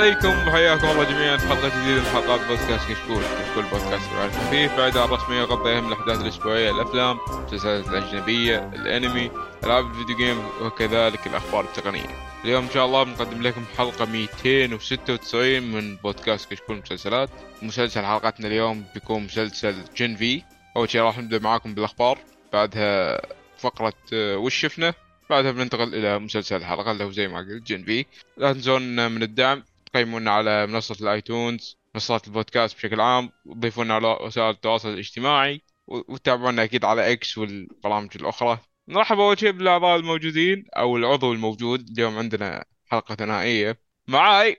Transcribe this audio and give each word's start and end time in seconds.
عليكم 0.00 0.48
وحياكم 0.48 0.90
الله 0.90 1.04
جميعا 1.04 1.36
في 1.36 1.48
حلقة 1.48 1.68
جديدة 1.68 2.00
من 2.00 2.06
حلقات 2.06 2.40
بودكاست 2.40 2.90
كشكول. 2.90 3.22
كشكول 3.22 3.64
بودكاست 3.64 4.12
العالم 4.12 4.32
الخفيف 4.32 4.76
بعيدة 4.76 5.04
الرسميه 5.04 5.38
يغطي 5.38 5.78
اهم 5.78 5.88
الأحداث 5.88 6.20
الأسبوعية 6.20 6.70
الأفلام 6.70 7.18
المسلسلات 7.30 7.88
الأجنبية 7.88 8.58
الأنمي 8.58 9.30
ألعاب 9.64 9.86
الفيديو 9.86 10.16
جيم 10.16 10.38
وكذلك 10.62 11.26
الأخبار 11.26 11.64
التقنية. 11.64 12.06
اليوم 12.44 12.64
إن 12.64 12.70
شاء 12.70 12.86
الله 12.86 13.02
بنقدم 13.02 13.42
لكم 13.42 13.64
حلقة 13.78 14.04
296 14.04 15.62
من 15.62 15.96
بودكاست 15.96 16.50
كشكول 16.50 16.76
مسلسلات. 16.76 17.30
مسلسل 17.62 18.04
حلقتنا 18.04 18.48
اليوم 18.48 18.84
بيكون 18.94 19.24
مسلسل 19.24 19.74
جن 19.96 20.16
في 20.16 20.42
أول 20.76 20.90
شيء 20.90 21.00
راح 21.00 21.18
نبدأ 21.18 21.38
معاكم 21.38 21.74
بالأخبار. 21.74 22.18
بعدها 22.52 23.20
فقرة 23.58 23.94
آه، 24.12 24.36
وش 24.36 24.54
شفنا؟ 24.54 24.94
بعدها 25.30 25.50
بننتقل 25.50 25.94
إلى 25.94 26.18
مسلسل 26.18 26.56
الحلقة 26.56 26.90
اللي 26.90 27.04
هو 27.04 27.10
زي 27.10 27.28
ما 27.28 27.38
قلت 27.38 27.66
جن 27.66 27.84
في 27.84 28.04
لا 28.36 28.52
تنسون 28.52 29.12
من 29.12 29.22
الدعم. 29.22 29.62
تقيمونا 29.92 30.30
على 30.30 30.66
منصة 30.66 30.96
ال 31.00 31.11
iTunes 31.11 31.80
منصات 31.94 32.26
البودكاست 32.26 32.76
بشكل 32.76 33.00
عام 33.00 33.30
تضيفونا 33.46 33.94
على 33.94 34.18
وسائل 34.20 34.50
التواصل 34.50 34.88
الاجتماعي 34.88 35.62
وتتابعونا 35.86 36.64
أكيد 36.64 36.84
على 36.84 37.12
إكس 37.12 37.38
والبرامج 37.38 38.10
الأخرى. 38.16 38.58
نرحب 38.88 39.18
أول 39.18 39.38
شيء 39.38 39.50
بالأعضاء 39.50 39.96
الموجودين 39.96 40.64
أو 40.76 40.96
العضو 40.96 41.32
الموجود. 41.32 41.90
اليوم 41.90 42.18
عندنا 42.18 42.64
حلقة 42.86 43.14
ثنائية. 43.14 43.80
معاي 44.08 44.56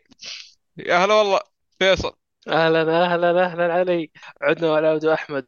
يا 0.77 1.05
هلا 1.05 1.13
والله 1.13 1.39
فيصل. 1.79 2.13
أهلا 2.47 3.05
أهلا 3.05 3.45
أهلا 3.45 3.73
علي. 3.73 4.11
عدنا 4.41 4.89
عبد 4.89 5.05
أحمد. 5.05 5.47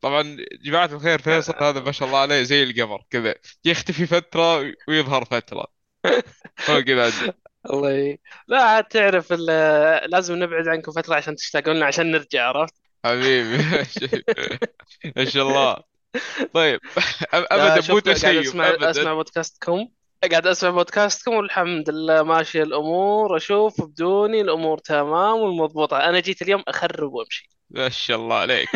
طبعا 0.00 0.36
جماعة 0.64 0.86
الخير 0.92 1.22
فيصل 1.22 1.54
هذا 1.60 1.80
ما 1.80 1.92
شاء 1.92 2.08
الله 2.08 2.18
عليه 2.18 2.42
زي 2.42 2.62
القمر 2.62 3.02
كذا. 3.10 3.34
يختفي 3.64 4.06
فترة 4.06 4.74
ويظهر 4.88 5.24
فترة. 5.24 5.66
هو 6.70 6.82
كذا 6.82 7.12
الله 7.70 7.92
ي... 7.92 8.18
لا 8.48 8.62
عاد 8.62 8.84
تعرف 8.84 9.32
ال- 9.32 10.10
لازم 10.10 10.34
نبعد 10.34 10.68
عنكم 10.68 10.92
فترة 10.92 11.14
عشان 11.14 11.36
تشتاقون 11.36 11.76
لنا 11.76 11.86
عشان 11.86 12.10
نرجع 12.10 12.48
عرفت؟ 12.48 12.74
حبيبي. 13.04 13.58
ما 15.16 15.24
شاء 15.24 15.48
الله. 15.48 15.76
طيب 16.54 16.80
أب- 16.80 17.34
لا 17.34 17.46
ابدا 17.50 17.80
شوف 17.80 17.90
مو 17.90 17.98
قاعد 18.00 18.16
تسيب 18.16 18.40
أسمع 18.40 18.68
ابدا. 18.68 18.90
أسمع 18.90 19.14
بودكاستكم. 19.14 19.88
قاعد 20.30 20.46
أسمع 20.46 20.70
بودكاستكم 20.70 21.34
والحمد 21.34 21.90
لله 21.90 22.22
ماشية 22.22 22.62
الأمور. 22.62 23.36
أشوف 23.36 23.80
بدوني 23.80 24.40
الأمور 24.40 24.78
تمام 24.78 25.36
والمضبوطة. 25.36 25.96
أنا 25.96 26.20
جيت 26.20 26.42
اليوم 26.42 26.62
أخرب 26.68 27.12
وأمشي. 27.12 27.48
ما 27.70 27.88
شاء 27.88 28.16
الله 28.16 28.36
عليك. 28.36 28.68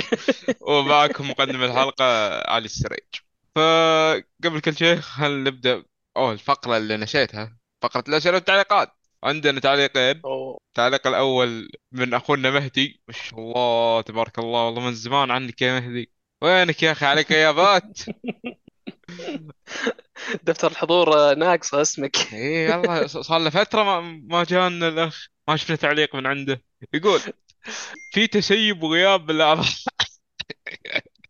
ومعكم 0.60 1.30
مقدم 1.30 1.62
الحلقة 1.64 2.04
علي 2.50 2.64
السريج. 2.64 3.08
فقبل 3.56 4.60
كل 4.64 4.76
شيء 4.76 5.00
خلينا 5.00 5.50
نبدأ. 5.50 5.82
أوه 6.16 6.32
الفقرة 6.32 6.76
اللي 6.76 6.96
نسيتها. 6.96 7.56
فقرة 7.84 8.04
الأسئلة 8.08 8.34
والتعليقات 8.34 8.96
عندنا 9.24 9.60
تعليقين 9.60 10.20
أوه. 10.24 10.58
التعليق 10.68 11.06
الأول 11.06 11.70
من 11.92 12.14
أخونا 12.14 12.50
مهدي. 12.50 13.00
ما 13.08 13.14
شاء 13.14 13.40
الله 13.40 14.00
تبارك 14.00 14.38
الله. 14.38 14.66
والله 14.66 14.82
من 14.82 14.94
زمان 14.94 15.30
عنك 15.30 15.62
يا 15.62 15.80
مهدي. 15.80 16.10
وينك 16.42 16.82
يا 16.82 16.92
أخي؟ 16.92 17.06
عليك 17.06 17.32
إجابات 17.32 17.98
دفتر 20.44 20.70
الحضور 20.70 21.14
آه، 21.14 21.34
ناقصة 21.34 21.82
اسمك. 21.82 22.16
إيه 22.32 22.70
يلا 22.70 23.06
صار 23.06 23.38
له 23.38 23.50
فترة 23.50 23.82
ما 23.82 24.00
ما 24.00 24.44
جانا 24.44 24.88
الأخ. 24.88 25.26
ما 25.48 25.56
شفنا 25.56 25.76
تعليق 25.76 26.16
من 26.16 26.26
عنده. 26.26 26.62
يقول 26.94 27.20
في 28.12 28.26
تسيب 28.26 28.82
وغياب 28.82 29.26
بالأعضاء. 29.26 29.66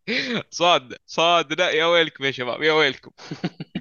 صاد 0.50 0.96
صاد 1.06 1.52
لا 1.52 1.70
يا 1.70 1.86
ويلكم 1.86 2.24
يا 2.24 2.30
شباب 2.30 2.62
يا 2.62 2.72
ويلكم. 2.72 3.10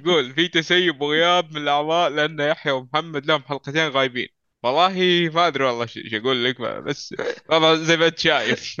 يقول 0.06 0.34
في 0.34 0.48
تسيب 0.48 1.00
وغياب 1.02 1.50
من 1.52 1.56
الأعضاء 1.62 2.10
لأن 2.10 2.40
يحيى 2.40 2.72
ومحمد 2.72 3.26
لهم 3.26 3.42
حلقتين 3.42 3.88
غايبين. 3.88 4.28
والله 4.62 5.30
ما 5.34 5.46
أدري 5.46 5.64
والله 5.64 5.86
شو 5.86 6.00
شو 6.10 6.16
أقول 6.16 6.44
لك 6.44 6.60
بس 6.60 7.14
والله 7.50 7.74
زي 7.84 7.96
ما 7.96 8.06
أنت 8.06 8.18
شايف 8.18 8.76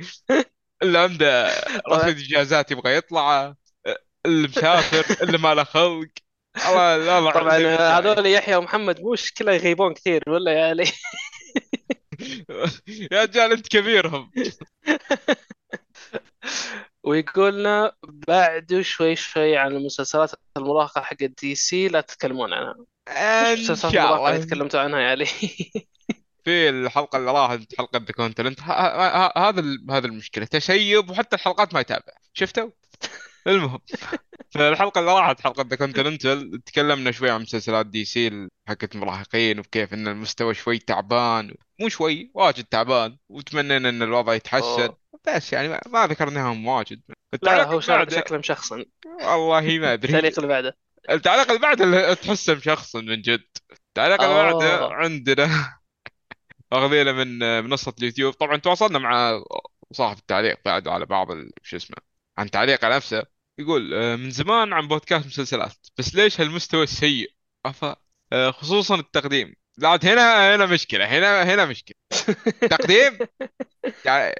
اللي 0.82 0.98
عنده 0.98 1.50
رصيد 1.92 2.18
إجازات 2.18 2.70
يبغى 2.70 2.96
يطلع 2.96 3.54
اللي 4.26 4.48
مسافر 4.48 5.24
اللي 5.24 5.38
ما 5.38 5.54
له 5.54 5.64
خلق. 5.64 6.08
الله 6.68 6.96
لا 6.96 7.30
طبعا. 7.30 7.58
هذول 7.98 8.26
يحيى 8.26 8.56
ومحمد 8.56 9.00
مو 9.00 9.12
مشكلة 9.12 9.52
يغيبون 9.52 9.94
كثير 9.94 10.22
ولا 10.28 10.52
يا 10.52 10.68
علي 10.68 10.84
يا 13.12 13.22
رجال 13.22 13.52
أنت 13.52 13.68
كبيرهم. 13.68 14.30
ويقولنا 17.08 17.92
بعد 18.28 18.80
شوي 18.80 19.16
شوي 19.16 19.56
عن 19.56 19.72
المسلسلات 19.76 20.30
المراهقة 20.56 21.00
حق 21.00 21.16
DC 21.16 21.88
لا 21.88 22.00
تتكلمون 22.00 22.52
عنها. 22.52 22.74
مسلسلات 23.52 23.92
شاء 23.92 24.04
المراهقة 24.04 24.28
اللي 24.28 24.36
الله 24.36 24.46
تكلمتوا 24.46 24.80
عنها 24.80 25.00
يا 25.00 25.10
علي؟ 25.10 25.26
في 26.44 26.68
الحلقة 26.68 27.18
اللي 27.18 27.30
راحت 27.30 27.74
حلقة 27.78 27.98
The 27.98 28.12
Continental 28.12 28.60
هذا 28.60 29.78
هذا 29.90 30.06
المشكلة. 30.06 30.44
تسيب 30.44 31.10
وحتى 31.10 31.36
الحلقات 31.36 31.74
ما 31.74 31.80
يتابع. 31.80 32.12
شفتوا؟ 32.32 32.70
المهم. 33.46 33.78
في 34.50 34.68
الحلقة 34.68 34.98
اللي 34.98 35.12
راحت 35.12 35.40
حلقة 35.40 35.64
The 35.68 35.76
Continental 35.76 36.64
تكلمنا 36.64 37.10
شوي 37.10 37.30
عن 37.30 37.42
مسلسلات 37.42 37.86
DC 37.86 38.48
حقت 38.68 38.94
المراهقين 38.94 39.58
وكيف 39.58 39.94
إن 39.94 40.08
المستوى 40.08 40.54
شوي 40.54 40.78
تعبان. 40.78 41.54
مو 41.80 41.88
شوي 41.88 42.30
واجد 42.34 42.64
تعبان. 42.64 43.18
وتمنينا 43.28 43.88
إن 43.88 44.02
الوضع 44.02 44.34
يتحسن. 44.34 44.82
أوه. 44.82 45.07
بس 45.36 45.52
يعني 45.52 45.68
ما- 45.68 46.06
ذكرناهم 46.06 46.66
واجد. 46.66 47.00
لا 47.42 47.62
هو 47.64 47.80
بعده 47.88 48.16
شكله 48.16 48.38
مشخصن. 48.38 48.84
والله 49.06 49.78
ما 49.78 49.92
أدري. 49.92 50.08
التعليق 50.12 50.38
اللي 50.38 50.48
بعده. 50.48 50.76
التعليق 51.10 51.46
اللي 51.48 51.58
بعده 51.60 51.84
اللي 51.84 52.14
تحسه 52.14 52.54
مشخصن 52.54 53.04
من 53.06 53.22
جد. 53.22 53.44
التعليق 53.72 54.22
اللي 54.22 54.34
بعده 54.52 54.78
آه. 54.78 54.92
عندنا 54.92 55.48
اخذينه 56.72 57.12
من 57.12 57.38
منصة 57.64 57.94
اليوتيوب. 57.98 58.34
طبعا 58.34 58.56
تواصلنا 58.56 58.98
مع 58.98 59.42
صاحب 59.92 60.18
التعليق 60.18 60.58
بعد 60.64 60.88
على 60.88 61.06
بعض 61.06 61.26
شو 61.62 61.76
اسمه 61.76 61.96
عن 62.38 62.50
تعليقه 62.50 62.96
نفسه. 62.96 63.22
يقول 63.58 63.94
آه، 63.94 64.16
من 64.16 64.30
زمان 64.30 64.72
عن 64.72 64.88
بودكاست 64.88 65.26
مسلسلات 65.26 65.72
بس 65.98 66.14
ليش 66.14 66.40
هالمستوى 66.40 66.82
السيء؟ 66.82 67.32
أفا 67.66 67.96
آه، 68.32 68.50
خصوصا 68.50 68.94
التقديم. 68.94 69.54
لا 69.78 69.98
هنا 70.04 70.54
هنا 70.54 70.66
مشكلة 70.66 71.04
هنا 71.04 71.42
هنا 71.54 71.64
مشكلة. 71.66 71.96
تقديم؟ 72.70 73.18
يعني 74.04 74.34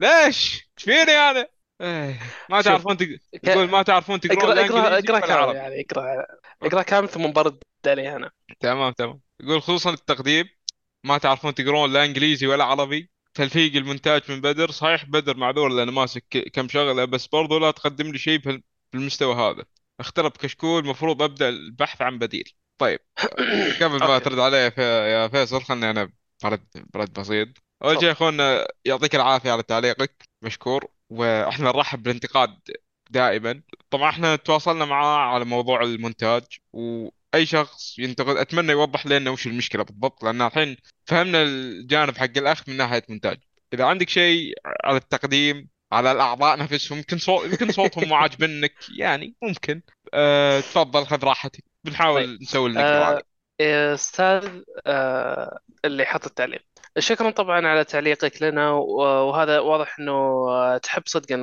ليش؟ 0.00 0.54
إيش 0.78 0.84
فيني 0.84 1.12
أنا 1.12 1.48
إيه، 1.80 2.20
ما 2.50 2.62
تعرفون 2.62 2.96
تق... 2.96 3.06
ك- 3.06 3.48
يقول 3.48 3.70
ما 3.70 3.82
تعرفون 3.82 4.20
تقرون 4.20 4.58
اقرا 4.58 4.98
اقرا 4.98 5.20
كامل 5.20 5.54
يعني 5.56 5.80
اقرا 5.80 6.26
اقرأ 6.62 6.82
كامل 6.82 7.08
ثم 7.08 7.32
برد 7.32 7.58
عليه 7.86 8.16
أنا. 8.16 8.30
تمام 8.60 8.92
تمام. 8.92 9.20
يقول 9.40 9.62
خصوصا 9.62 9.90
التقديم 9.90 10.48
ما 11.04 11.18
تعرفون 11.18 11.54
تقرون 11.54 11.92
لا 11.92 12.04
إنجليزي 12.04 12.46
ولا 12.46 12.64
عربي. 12.64 13.10
تلفيق 13.34 13.76
المونتاج 13.76 14.22
من 14.32 14.40
بدر 14.40 14.70
صحيح 14.70 15.04
بدر 15.04 15.36
معذور 15.36 15.68
لأنه 15.68 15.92
ماسك 15.92 16.50
كم 16.52 16.68
شغلة 16.68 17.04
بس 17.04 17.26
برضو 17.26 17.58
لا 17.58 17.70
تقدم 17.70 18.12
لي 18.12 18.18
شيء 18.18 18.62
بالمستوى 18.92 19.34
هذا. 19.34 19.64
اخترب 20.00 20.30
كشكول 20.30 20.84
المفروض 20.84 21.22
أبدأ 21.22 21.48
البحث 21.48 22.02
عن 22.02 22.18
بديل. 22.18 22.52
طيب 22.78 22.98
قبل 23.82 23.98
ما. 23.98 24.18
ترد 24.18 24.38
علي 24.38 24.72
يا 24.78 25.28
فيصل 25.28 25.62
خلني 25.62 25.90
أنا 25.90 26.12
برد 26.42 26.66
برد 26.94 27.12
بسيط. 27.12 27.63
أول 27.84 28.00
شيء 28.00 28.12
اخونا 28.12 28.66
يعطيك 28.84 29.14
العافية 29.14 29.50
على 29.52 29.62
تعليقك 29.62 30.28
مشكور. 30.42 30.86
وإحنا 31.10 31.64
نرحب 31.72 32.02
بالانتقاد 32.02 32.58
دائما. 33.10 33.62
طبعا 33.90 34.10
إحنا 34.10 34.36
تواصلنا 34.36 34.84
معاه 34.84 35.18
على 35.18 35.44
موضوع 35.44 35.82
المونتاج 35.82 36.42
وأي 36.72 37.46
شخص 37.46 37.98
ينتقد 37.98 38.36
أتمنى 38.36 38.72
يوضح 38.72 39.06
لنا 39.06 39.30
وش 39.30 39.46
المشكلة 39.46 39.82
بالضبط 39.82 40.24
لأن 40.24 40.42
الحين 40.42 40.76
فهمنا 41.06 41.42
الجانب 41.42 42.16
حق 42.16 42.38
الاخ 42.38 42.68
من 42.68 42.76
ناحية 42.76 43.02
مونتاج 43.08 43.38
إذا 43.74 43.84
عندك 43.84 44.08
شيء 44.08 44.54
على 44.84 44.96
التقديم 44.96 45.68
على 45.92 46.12
الأعضاء 46.12 46.58
نفسهم 46.58 46.98
يمكن 46.98 47.18
صوت 47.18 47.44
يمكن 47.44 47.72
صوتهم 47.72 48.08
مو 48.08 48.14
عاجبنك 48.14 48.74
يعني 48.98 49.34
ممكن. 49.42 49.82
أه 50.14 50.60
تفضل 50.60 51.06
خذ 51.06 51.24
راحتك. 51.24 51.64
بنحاول 51.84 52.26
طيب. 52.26 52.42
نسوي 52.42 52.78
عليه. 52.78 53.22
آه، 53.60 53.94
أستاذ 53.94 54.62
آه، 54.86 55.58
اللي 55.84 56.04
حط 56.04 56.26
التعليق. 56.26 56.73
شكرا 56.98 57.30
طبعا 57.30 57.66
على 57.66 57.84
تعليقك 57.84 58.42
لنا 58.42 58.70
وهذا 58.70 59.58
واضح 59.60 59.98
إنه 59.98 60.12
آه، 60.12 60.78
تحب 60.78 61.02
صدقا 61.06 61.34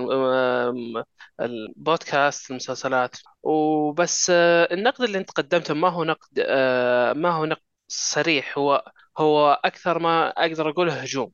البودكاست 1.41 2.51
المسلسلات. 2.51 3.17
وبس 3.43 4.29
آه، 4.29 4.73
النقد 4.73 5.03
اللي 5.03 5.17
أنت 5.17 5.31
قدمته 5.31 5.73
ما 5.73 5.89
هو 5.89 6.03
نقد 6.03 6.39
آه، 6.47 7.13
ما 7.13 7.29
هو 7.29 7.45
نقد 7.45 7.61
صريح 7.87 8.57
هو 8.57 8.91
هو 9.17 9.61
أكثر 9.65 9.99
ما 9.99 10.29
أقدر 10.29 10.69
أقوله 10.69 10.93
هجوم. 10.93 11.31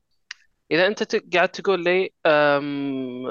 إذا 0.70 0.86
أنت 0.86 1.16
قاعد 1.34 1.48
تقول 1.48 1.84
لي 1.84 2.10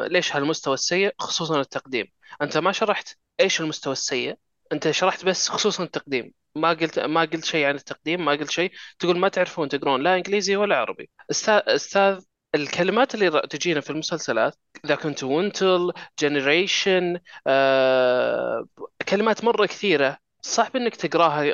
ليش 0.10 0.36
هالمستوى 0.36 0.74
السيء 0.74 1.14
خصوصا 1.20 1.60
التقديم. 1.62 2.08
أنت 2.42 2.58
ما 2.58 2.72
شرحت 2.72 3.10
إيش 3.40 3.62
المستوى 3.62 3.94
السيء 3.94 4.38
أنت 4.74 4.92
شرحت 4.92 5.26
بس 5.26 5.50
خصوصا 5.50 5.84
التقديم. 5.84 6.34
ما 6.56 6.70
قلت 6.70 7.00
ما 7.00 7.22
قلت 7.22 7.46
شيء 7.46 7.66
عن 7.66 7.76
التقديم 7.76 8.26
ما 8.26 8.32
قلت 8.32 8.52
شيء. 8.52 8.72
تقول 9.00 9.18
ما 9.20 9.30
تعرفون 9.30 9.70
تقرون 9.70 10.04
لا 10.04 10.16
إنجليزي 10.16 10.56
ولا 10.56 10.78
عربي. 10.78 11.10
أستاذ 11.32 11.62
أستاذ 11.68 12.22
الكلمات 12.56 13.16
اللي 13.16 13.42
تجينا 13.50 13.82
في 13.82 13.90
المسلسلات 13.90 14.56
The 14.88 14.96
Continental 14.96 15.94
Generation 16.20 17.20
كلمات 19.10 19.44
مرة 19.44 19.66
كثيرة. 19.66 20.18
صعب 20.42 20.76
إنك 20.76 20.96
تقراها 20.96 21.54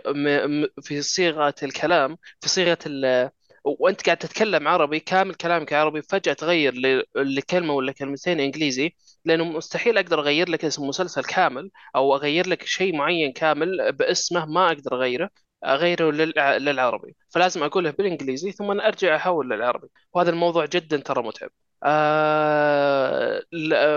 في 0.82 1.02
صيغة 1.02 1.56
الكلام 1.64 2.18
في 2.42 2.50
صيغة 2.50 2.78
ال 2.86 3.30
وأنت 3.66 4.06
قاعد 4.06 4.18
تتكلم 4.18 4.68
عربي 4.68 5.00
كامل 5.00 5.36
كلامك 5.36 5.74
عربي 5.74 6.02
فجأة 6.02 6.34
تغير 6.34 6.74
ل- 6.74 7.04
لكلمة 7.16 7.74
ولا 7.74 7.92
كلمتين 7.92 8.40
إنجليزي. 8.40 8.96
لأنه 9.26 9.44
مستحيل 9.44 9.98
أقدر 9.98 10.20
أغير 10.20 10.50
لك 10.50 10.66
اسم 10.66 10.88
مسلسل 10.88 11.24
كامل 11.24 11.72
أو 11.96 12.16
أغير 12.16 12.48
لك 12.50 12.64
شيء 12.66 12.96
معين 12.96 13.32
كامل 13.34 13.92
باسمه 13.92 14.46
ما 14.46 14.68
أقدر 14.68 14.96
أغيره 14.96 15.30
أغيره 15.66 16.12
للع- 16.12 16.58
للعربي. 16.58 17.16
فلازم 17.30 17.64
أقوله 17.64 17.92
بالإنجليزي 17.92 18.52
ثم 18.52 18.72
أرجع 18.82 19.16
أحول 19.16 19.50
للعربي. 19.50 19.88
وهذا 20.14 20.30
الموضوع 20.30 20.66
جدا 20.66 20.98
ترى 20.98 21.24
متعب. 21.24 21.50
آه 21.84 23.44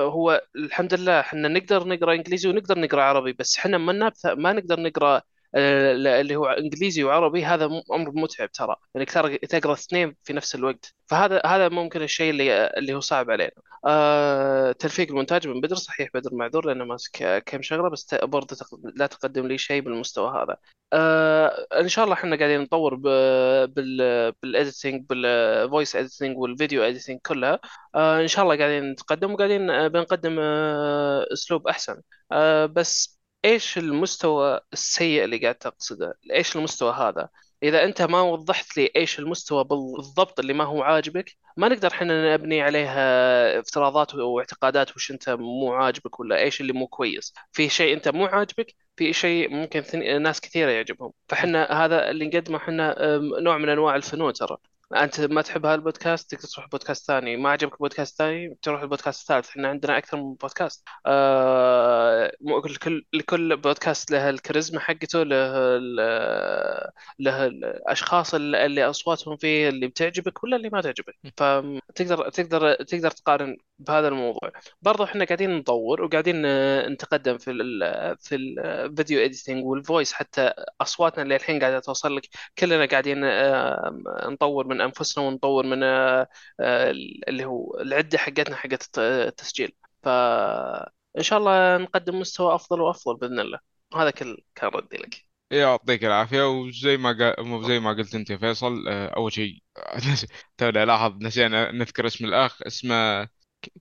هو 0.02 0.42
الحمد 0.56 0.94
لله 0.94 1.20
إحنا 1.20 1.48
نقدر 1.48 1.88
نقرأ 1.88 2.14
إنجليزي 2.14 2.48
ونقدر 2.48 2.78
نقرأ 2.78 3.02
عربي 3.02 3.32
بس 3.32 3.56
إحنا 3.58 3.78
ما 3.78 4.12
ما 4.26 4.52
نقدر 4.52 4.80
نقرأ 4.80 5.22
اللي 5.56 6.36
هو 6.36 6.46
إنجليزي 6.46 7.04
وعربي 7.04 7.44
هذا 7.44 7.64
أمر 7.92 8.10
متعب 8.14 8.52
ترى. 8.52 8.76
انك 8.96 9.12
ترى 9.12 9.38
تقرأ 9.38 9.72
اثنين 9.72 10.16
في 10.24 10.32
نفس 10.32 10.54
الوقت. 10.54 10.94
فهذا 11.06 11.42
هذا 11.46 11.68
ممكن 11.68 12.02
الشيء 12.02 12.30
اللي 12.30 12.66
اللي 12.66 12.94
هو 12.94 13.00
صعب 13.00 13.30
علينا. 13.30 13.50
آه 13.86 14.72
تلفيق 14.72 15.08
المونتاج 15.08 15.48
من 15.48 15.60
بدر. 15.60 15.76
صحيح 15.76 16.08
بدر 16.14 16.34
معذور 16.34 16.66
لأنه 16.66 16.84
ماسك 16.84 17.42
كم 17.46 17.62
شغلة 17.62 17.88
بس 17.90 18.14
برضه 18.14 18.56
لا 18.96 19.06
تقدم 19.06 19.46
لي 19.46 19.58
شيء 19.58 19.80
بالمستوى 19.82 20.30
هذا. 20.42 20.56
آه 20.92 21.66
إن 21.80 21.88
شاء 21.88 22.04
الله 22.04 22.14
إحنا 22.14 22.36
قاعدين 22.36 22.60
نطور 22.60 22.94
بال 22.94 24.32
بال 24.42 24.56
editing 24.56 25.06
بال 25.10 25.35
voice 25.35 25.96
editing 25.96 26.38
وال 26.38 26.51
video 26.51 26.82
editing 26.82 27.18
كلها. 27.26 27.60
آه 27.94 28.20
إن 28.20 28.28
شاء 28.28 28.44
الله 28.44 28.58
قاعدين 28.58 28.90
نتقدم 28.90 29.32
وقاعدين 29.32 29.70
آه، 29.70 29.88
بنقدم 29.88 30.36
آه 30.40 31.26
أسلوب 31.32 31.68
أحسن. 31.68 32.02
آه 32.32 32.66
بس 32.66 33.18
إيش 33.46 33.78
المستوى 33.78 34.60
السيء 34.72 35.24
اللي 35.24 35.38
قاعد 35.38 35.54
تقصده؟ 35.54 36.18
إيش 36.32 36.56
المستوى 36.56 36.92
هذا؟ 36.92 37.28
إذا 37.62 37.84
أنت 37.84 38.02
ما 38.02 38.20
وضحت 38.22 38.76
لي 38.76 38.90
إيش 38.96 39.18
المستوى 39.18 39.64
بالضبط 39.64 40.40
اللي 40.40 40.52
ما 40.52 40.64
هو 40.64 40.82
عاجبك 40.82 41.36
ما 41.56 41.68
نقدر 41.68 41.88
إحنا 41.88 42.34
نبني 42.34 42.62
عليها 42.62 43.60
افتراضات 43.60 44.14
واعتقادات 44.14 44.96
وش 44.96 45.10
أنت 45.10 45.30
مو 45.30 45.72
عاجبك 45.72 46.20
ولا 46.20 46.38
إيش 46.38 46.60
اللي 46.60 46.72
مو 46.72 46.86
كويس. 46.86 47.34
في 47.52 47.68
شيء 47.68 47.94
أنت 47.96 48.08
مو 48.08 48.26
عاجبك 48.26 48.74
في 48.96 49.12
شيء 49.12 49.50
ممكن 49.50 49.82
ناس 50.22 50.40
كثيرة 50.40 50.70
يعجبهم. 50.70 51.12
فحنا 51.28 51.84
هذا 51.84 52.10
اللي 52.10 52.26
نقدمه 52.28 52.56
إحنا 52.58 52.94
نوع 53.40 53.58
من 53.58 53.68
أنواع 53.68 53.96
الفنون 53.96 54.32
ترى. 54.32 54.56
أنت 54.94 55.20
ما 55.20 55.42
تحب 55.42 55.66
هالبودكاست 55.66 56.30
تقدر 56.34 56.48
تروح 56.48 56.68
بودكاست 56.68 57.06
ثاني. 57.06 57.36
ما 57.36 57.50
عجبك 57.50 57.78
بودكاست 57.80 58.18
ثاني 58.18 58.56
تروح 58.62 58.82
البودكاست 58.82 59.20
الثالث 59.22 59.48
إحنا 59.48 59.68
عندنا 59.68 59.98
أكثر 59.98 60.16
من 60.16 60.34
بودكاست. 60.34 60.84
آه 61.06 62.32
مو- 62.40 62.58
لكل 62.58 63.04
لكل 63.12 63.56
بودكاست 63.56 64.10
له 64.10 64.30
الكاريزما 64.30 64.80
حقته 64.80 65.22
له 65.22 65.36
ال- 65.76 66.90
له 67.18 67.46
الأشخاص 67.46 68.34
اللي 68.34 68.84
أصواتهم 68.90 69.36
فيه 69.36 69.68
اللي 69.68 69.86
بتعجبك 69.88 70.44
ولا 70.44 70.56
اللي 70.56 70.68
ما 70.70 70.80
تعجبك. 70.80 71.14
فتقدر 71.36 72.28
تقدر 72.30 72.74
تقدر 72.74 73.10
تقارن 73.10 73.56
بهذا 73.78 74.08
الموضوع. 74.08 74.50
برضو 74.82 75.04
إحنا 75.04 75.24
قاعدين 75.24 75.50
نطور 75.58 76.02
وقاعدين 76.02 76.42
آه، 76.46 76.88
نتقدم 76.88 77.38
في 77.38 77.50
ال 77.50 78.16
في 78.20 78.34
ال 78.36 78.51
video 78.51 79.24
editing 79.24 79.64
وال 79.66 79.79
voice 79.79 80.12
حتى 80.12 80.52
أصواتنا 80.80 81.22
اللي 81.22 81.36
الحين 81.36 81.60
قاعدة 81.60 81.78
توصل 81.80 82.16
لك. 82.16 82.22
كلنا 82.58 82.86
قاعدين 82.86 83.24
آه، 83.24 83.90
نطور 84.28 84.66
من 84.66 84.75
أنفسنا 84.80 85.24
ونطور 85.24 85.66
من 85.66 85.82
آه، 85.82 86.28
آه، 86.60 86.90
اللي 87.28 87.44
هو 87.44 87.78
العدة 87.80 88.18
حقتنا 88.18 88.56
حقت 88.56 88.82
الت- 88.82 88.98
التسجيل. 88.98 89.72
فان 90.02 91.22
شاء 91.22 91.38
الله 91.38 91.78
نقدم 91.78 92.20
مستوى 92.20 92.54
أفضل 92.54 92.80
وأفضل 92.80 93.16
بإذن 93.16 93.40
الله. 93.40 93.58
هذا 93.96 94.10
كل 94.10 94.38
كان 94.54 94.70
ردي 94.70 94.96
لك. 94.96 95.26
يعطيك 95.50 96.04
العافية. 96.04 96.48
وزي 96.50 96.96
ما. 96.96 97.34
مو 97.38 97.62
زي 97.62 97.78
ما 97.80 97.90
قلت 97.92 98.14
أنت 98.14 98.30
يا 98.30 98.36
فيصل 98.36 98.88
آه، 98.88 99.08
أول 99.16 99.32
شيء 99.32 99.62
توني 100.58 100.82
الاحظ 100.82 101.12
نسينا 101.22 101.72
نذكر 101.72 102.06
اسم 102.06 102.24
الأخ 102.24 102.62
اسمه 102.66 103.28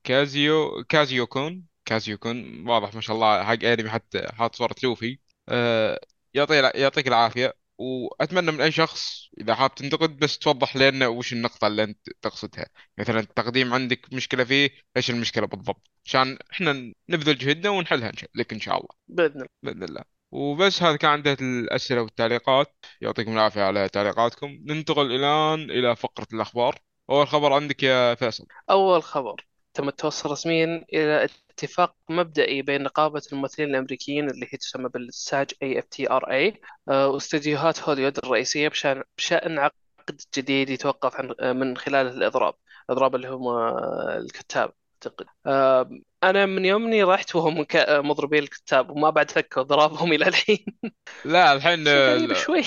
كازيو 0.03 0.83
كازيو 0.89 1.27
كون 1.27 1.63
كازيو 1.85 2.17
كون. 2.17 2.67
واضح 2.69 2.95
ما 2.95 3.01
شاء 3.01 3.15
الله 3.15 3.43
حق 3.43 3.63
أنمي 3.65 3.89
حتى 3.89 4.27
حاط 4.33 4.55
صورة 4.55 4.75
لوفي. 4.83 5.19
يعطي 6.33 6.71
يعطيك 6.75 7.07
العافية. 7.07 7.53
وأتمنى 7.77 8.51
من 8.51 8.61
أي 8.61 8.71
شخص 8.71 9.29
إذا 9.41 9.55
حاب 9.55 9.75
تنتقد 9.75 10.17
بس 10.17 10.39
توضح 10.39 10.75
لنا 10.77 11.07
وش 11.07 11.33
النقطة 11.33 11.67
اللي 11.67 11.83
أنت 11.83 12.09
تقصدها. 12.21 12.65
مثلا 12.97 13.19
التقديم 13.19 13.73
عندك 13.73 14.13
مشكلة 14.13 14.43
فيه 14.43 14.69
إيش 14.97 15.09
المشكلة 15.09 15.47
بالضبط؟ 15.47 15.91
عشان 16.05 16.37
إحنا 16.51 16.93
نبذل 17.09 17.37
جهدنا 17.37 17.69
ونحلها 17.69 18.11
لك 18.35 18.53
إن 18.53 18.59
شاء 18.59 18.77
الله. 18.77 18.89
بإذن 19.07 19.35
الله. 19.35 19.47
بإذن 19.63 19.83
الله. 19.83 20.03
وبس 20.31 20.83
هذا 20.83 20.95
كان 20.95 21.11
عندنا 21.11 21.35
الأسئلة 21.39 22.01
والتعليقات. 22.01 22.75
يعطيكم 23.01 23.33
العافية 23.33 23.61
على 23.61 23.89
تعليقاتكم. 23.89 24.47
ننتقل 24.65 25.15
الآن 25.15 25.71
إلى 25.71 25.95
فقرة 25.95 26.27
الأخبار. 26.33 26.79
أول 27.09 27.27
خبر 27.27 27.53
عندك 27.53 27.83
يا 27.83 28.15
فيصل. 28.15 28.45
أول 28.69 29.03
خبر. 29.03 29.45
تم 29.75 29.87
التوصل 29.87 30.31
رسميا 30.31 30.85
إلى 30.93 31.27
اتفاق 31.49 31.95
مبدئي 32.09 32.61
بين 32.61 32.83
نقابة 32.83 33.21
الممثلين 33.33 33.69
الأمريكيين 33.69 34.29
اللي 34.29 34.45
هي 34.53 34.57
تسمى 34.57 34.89
بالساج 34.89 35.51
اي 35.63 35.79
اف 35.79 35.85
تي 35.85 36.09
ار 36.11 36.31
اي 36.31 36.61
واستديوهات 36.87 37.79
هوليوود 37.79 38.17
الرئيسية 38.17 38.67
بشأن 38.67 39.03
بشأن 39.17 39.59
عقد 39.59 40.21
جديد 40.37 40.69
يتوقف 40.69 41.15
عن 41.15 41.33
آه، 41.39 41.53
من 41.53 41.77
خلال 41.77 42.07
الإضراب 42.07 42.53
الإضراب 42.89 43.15
اللي 43.15 43.27
هم 43.27 43.47
الكتاب 44.17 44.73
أعتقد. 44.95 45.25
آه، 45.45 45.89
أنا 46.23 46.45
من 46.45 46.65
يومني 46.65 47.03
رحت 47.03 47.35
وهم 47.35 47.63
ك- 47.63 47.75
آه، 47.75 48.01
مضربين 48.01 48.43
الكتاب 48.43 48.89
وما 48.89 49.09
بعد 49.09 49.31
فكوا 49.31 49.63
ضرابهم 49.63 50.13
إلى 50.13 50.27
الحين. 50.27 50.65
لا 51.25 51.53
الحين 51.53 51.87
غريب 51.87 52.29
لا. 52.29 52.33
شوي 52.35 52.61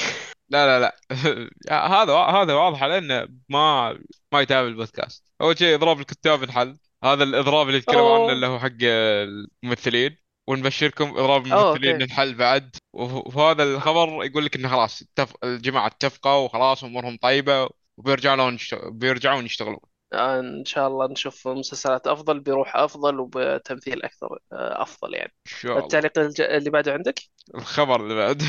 لا 0.48 0.80
لا 0.80 0.96
هذا 1.70 2.12
هذا 2.14 2.54
واضح 2.54 2.82
على 2.82 2.98
انه 2.98 3.28
ما 3.48 3.98
ما 4.32 4.40
يتابع 4.40 4.68
البودكاست. 4.68 5.24
أول 5.40 5.58
شيء 5.58 5.74
إضراب 5.74 6.00
الكتاب 6.00 6.42
انحل. 6.42 6.78
هذا 7.04 7.24
الإضراب 7.24 7.68
اللي 7.68 7.80
تكلموا 7.80 8.14
عنه 8.24 8.32
اللي 8.32 8.46
هو 8.46 8.58
حق 8.58 8.76
الممثلين. 8.82 10.16
ونبشركم 10.48 11.08
إضراب 11.10 11.46
الممثلين 11.46 12.02
انحل 12.02 12.34
بعد. 12.34 12.76
وهذا 12.92 13.62
الخبر 13.62 14.24
يقول 14.24 14.44
لك 14.44 14.56
إنه 14.56 14.68
خلاص 14.68 15.02
اتفق 15.02 15.44
الجماعة 15.44 15.86
اتفقوا 15.86 16.44
وخلاص 16.44 16.84
أمورهم 16.84 17.18
طيبة 17.22 17.68
وبيرجعون 17.96 18.54
يشتغل 18.54 18.90
بيرجعون 18.90 19.44
يشتغلون. 19.44 19.78
آه، 20.12 20.40
إن 20.40 20.64
شاء 20.64 20.88
الله 20.88 21.06
نشوف 21.06 21.48
مسلسلات 21.48 22.06
أفضل 22.06 22.40
بروح 22.40 22.76
أفضل 22.76 23.20
وبتمثيل 23.20 24.02
أكثر 24.02 24.38
آه، 24.52 24.82
أفضل 24.82 25.14
يعني. 25.14 25.32
إن 25.46 25.52
شاء 25.60 25.72
الله. 25.72 25.82
التعليق 25.84 26.18
الج- 26.18 26.40
اللي 26.40 26.70
بعده 26.70 26.92
عندك؟ 26.92 27.20
الخبر 27.54 28.00
اللي 28.02 28.14
بعد 28.14 28.42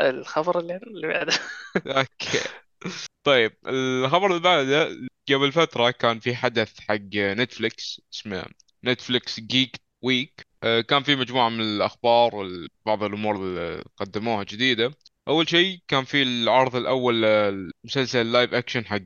الخبر 0.00 0.58
اللي 0.58 0.76
اللي 0.76 1.06
بعده. 1.08 1.32
Okay. 1.98 2.38
طيب 3.24 3.52
الخبر 3.66 4.26
اللي 4.26 4.40
بعده 4.40 4.88
قبل 5.28 5.52
فترة 5.52 5.90
كان 5.90 6.20
في 6.20 6.34
حدث 6.34 6.80
حق 6.80 6.96
Netflix 7.14 8.00
اسمه 8.14 8.44
Netflix 8.84 9.40
Geeked 9.40 9.80
Week 10.02 10.46
كان 10.62 11.02
في 11.02 11.16
مجموعة 11.16 11.48
من 11.48 11.60
الأخبار 11.60 12.34
وبعض 12.34 13.02
الأمور 13.02 13.36
اللي 13.36 13.84
قدموها 13.96 14.44
جديدة. 14.44 14.94
أول 15.28 15.48
شيء 15.48 15.78
كان 15.88 16.04
في 16.04 16.22
العرض 16.22 16.76
الأول 16.76 17.24
المسلسل 17.24 18.32
live 18.32 18.54
action 18.54 18.86
حق 18.86 19.00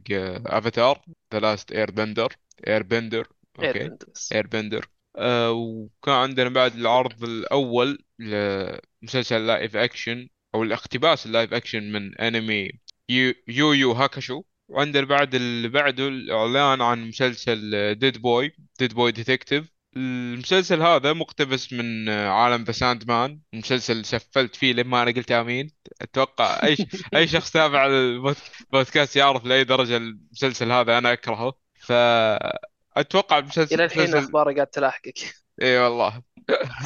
Avatar 0.47 1.05
The 1.33 1.41
Last 1.41 1.73
Airbender 1.73 2.33
Airbender 2.67 3.29
okay. 3.59 3.79
Benders 3.79 4.33
Airbender 4.33 4.87
آه 5.17 5.53
وكان 5.53 6.15
عندنا 6.15 6.49
بعد 6.49 6.75
العرض 6.75 7.25
الأول 7.25 8.05
لمسلسل 8.19 9.47
live 9.47 9.77
action 9.77 10.29
أو 10.55 10.63
الاقتباس 10.63 11.27
ال 11.27 11.32
live 11.32 11.55
action 11.55 11.93
من 11.93 12.21
أنمي 12.21 12.73
Yu 13.09 13.35
Yu, 13.49 13.73
Yu 13.73 13.93
Hakusho 13.93 14.43
وعندنا 14.69 15.05
بعد 15.07 15.35
اللي 15.35 15.69
بعده 15.69 16.09
الإعلان 16.09 16.83
عن 16.83 17.09
مسلسل 17.09 17.95
Dead 17.95 18.19
Boy 18.23 18.57
Dead 18.79 18.95
Boy 18.95 19.13
Detective 19.13 19.65
المسلسل 19.97 20.83
هذا 20.83 21.13
مقتبس 21.13 21.73
من 21.73 22.09
عالم 22.09 22.63
The 22.65 22.73
Sandman 22.73 23.41
مسلسل 23.53 24.05
سفلت 24.05 24.57
فيه 24.57 24.73
لما 24.73 25.03
أنا 25.03 25.11
قلت 25.11 25.33
آمين. 25.33 25.71
أتوقع 26.03 26.61
أي 26.65 26.77
ش- 26.77 26.87
أي 27.15 27.29
شخص 27.29 27.51
تابع 27.51 27.87
البودكاست 27.87 29.17
يعرف 29.17 29.45
لأي 29.45 29.65
درجة 29.65 29.97
المسلسل 29.97 30.73
هذا 30.73 30.99
أنا 30.99 31.13
أكرهه. 31.13 31.53
فأتوقع 31.81 33.39
المسلسل 33.39 33.75
إلى 33.75 33.85
الحين 33.85 34.15
أخباره 34.17 34.55
قاعد 34.55 34.67
تلاحقك. 34.67 35.35
إي 35.63 35.79
والله. 35.79 36.23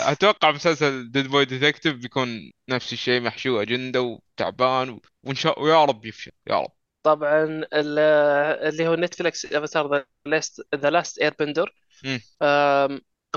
أتوقع 0.01 0.51
مسلسل 0.51 1.11
Dead 1.11 1.27
Boy 1.27 1.45
Detective 1.45 1.95
بيكون 1.95 2.53
نفس 2.69 2.93
الشيء 2.93 3.21
محشو 3.21 3.63
أجندة 3.63 4.01
وتعبان 4.01 4.91
و... 4.91 5.01
وإن 5.23 5.35
شاء 5.35 5.63
ويا 5.63 5.85
رب 5.85 6.07
يفشل 6.07 6.33
يا 6.47 6.61
رب. 6.61 6.73
طبعا 7.03 7.45
ال- 7.45 7.99
اللي 8.69 8.89
هو 8.89 8.95
Netflix 8.95 9.53
Avatar 9.53 9.95
The 9.95 10.05
Last 10.27 10.63
The 10.75 10.91
Last 10.91 11.19
Airbender. 11.19 11.75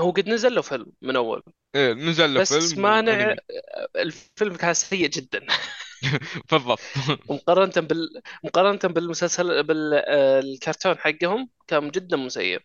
هو 0.00 0.10
قد 0.10 0.28
نزل 0.28 0.54
له 0.54 0.62
فيلم 0.62 0.86
من 1.02 1.16
أول. 1.16 1.42
إيه 1.74 1.92
نزل 1.92 2.34
له 2.34 2.40
بس 2.40 2.52
فيلم 2.52 2.82
مانع 2.82 3.18
وأنمي. 3.18 3.36
الفيلم 3.96 4.56
كان 4.56 4.74
سيء 4.74 5.08
جدا. 5.08 5.46
بالضبط. 6.50 6.80
ومقارنة 7.28 7.86
بال 7.88 8.22
مقارنة 8.44 8.94
بالمسلسل 8.94 9.62
بالكرتون 9.62 10.98
حقهم 10.98 11.50
كان 11.66 11.90
جدا 11.90 12.16
مسيء 12.16 12.60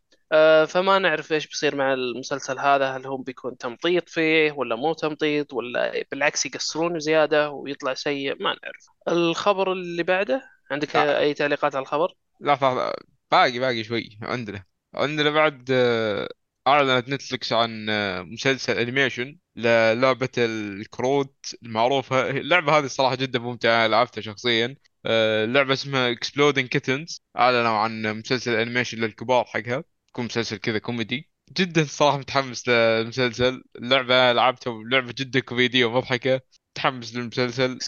فما 0.68 1.00
نعرف 1.00 1.34
إيش 1.34 1.48
بيصير 1.48 1.76
مع 1.76 1.94
المسلسل 1.94 2.60
هذا 2.60 2.92
هل 2.92 3.06
هو 3.06 3.18
بيكون 3.18 3.58
تمطيط 3.58 4.10
فيه 4.10 4.52
ولا 4.52 4.76
مو 4.76 4.94
تمطيط 4.94 5.54
ولا 5.54 6.04
بالعكس 6.12 6.46
يقصرون 6.46 7.00
زيادة 7.00 7.50
ويطلع 7.50 7.94
سيء 7.94 8.44
ما 8.44 8.56
نعرف. 8.64 8.86
الخبر 9.08 9.72
اللي 9.72 10.04
بعده؟ 10.04 10.42
عندك 10.72 10.96
لا. 10.96 11.20
أي 11.20 11.34
تعليقات 11.34 11.76
على 11.76 11.84
الخبر؟ 11.84 12.14
لا 12.40 12.58
لا 12.62 12.96
باقي 13.32 13.60
باقي 13.60 13.84
شوي 13.84 14.18
عندنا. 14.22 14.64
عندنا 14.96 15.30
بعد 15.30 15.70
آه، 15.72 16.30
أعلنت 16.68 17.10
Netflix 17.10 17.54
عن 17.54 17.90
آه، 17.90 18.22
مسلسل 18.22 18.78
animation 18.78 19.38
للعبة 19.56 20.30
الكروت 20.38 21.56
المعروفة. 21.64 22.30
اللعبة 22.30 22.78
هذه 22.78 22.86
الصراحة 22.86 23.16
جدا 23.16 23.40
ممتعة 23.40 23.88
لعبتها 23.88 24.22
شخصيا. 24.22 24.76
آه، 25.06 25.46
لعبة 25.46 25.74
اسمها 25.74 26.16
Exploding 26.16 26.68
Kittens. 26.78 27.20
أعلنوا 27.38 27.78
عن 27.78 28.02
مسلسل 28.02 28.56
animation 28.56 28.98
للكبار 28.98 29.46
حقها. 29.46 29.84
يكون 30.20 30.26
مسلسل 30.26 30.58
كذا 30.58 30.78
كوميدي؟ 30.80 31.30
جدا 31.58 31.82
الصراحة 31.82 32.18
متحمس 32.18 32.70
للمسلسل. 32.70 33.64
اللعبة 33.76 34.34
لعبتها 34.34 34.84
لعبة 34.84 35.14
جدا 35.18 35.40
كوميدية 35.40 35.86
ومضحكة. 35.86 36.42
متحمس 36.78 37.16
للمسلسل. 37.16 37.80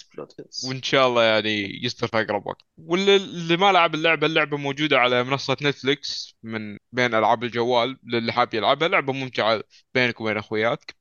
وإن 0.68 0.84
شاء 0.84 1.08
الله 1.08 1.24
يعني 1.24 1.84
يصدر 1.86 2.08
في 2.08 2.22
أقرب 2.22 2.48
وقت. 2.48 2.62
واللي 2.78 3.16
اللي 3.16 3.58
ما 3.58 3.72
لعب 3.72 3.96
اللعبة 3.96 4.28
اللعبة 4.28 4.58
موجودة 4.58 5.00
على 5.00 5.24
منصة 5.24 5.58
نتفليكس 5.62 6.38
من 6.44 6.78
بين 6.92 7.16
ألعاب 7.16 7.44
الجوال 7.44 8.00
للي 8.04 8.32
حاب 8.34 8.54
يلعبها. 8.54 8.88
لعبة 8.88 9.14
ممتعة 9.14 9.64
بينك 9.94 10.22
وبين 10.22 10.38
أخوياك. 10.38 10.96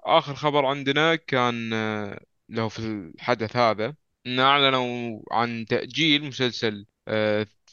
اخر 0.00 0.34
خبر 0.34 0.64
عندنا 0.66 1.14
كان 1.14 1.72
آه، 1.72 2.20
له 2.48 2.68
في 2.68 2.78
الحدث 2.78 3.56
هذا. 3.56 3.94
إن 4.26 4.40
أعلنوا 4.40 5.20
عن 5.32 5.66
تأجيل 5.66 6.24
مسلسل 6.24 6.86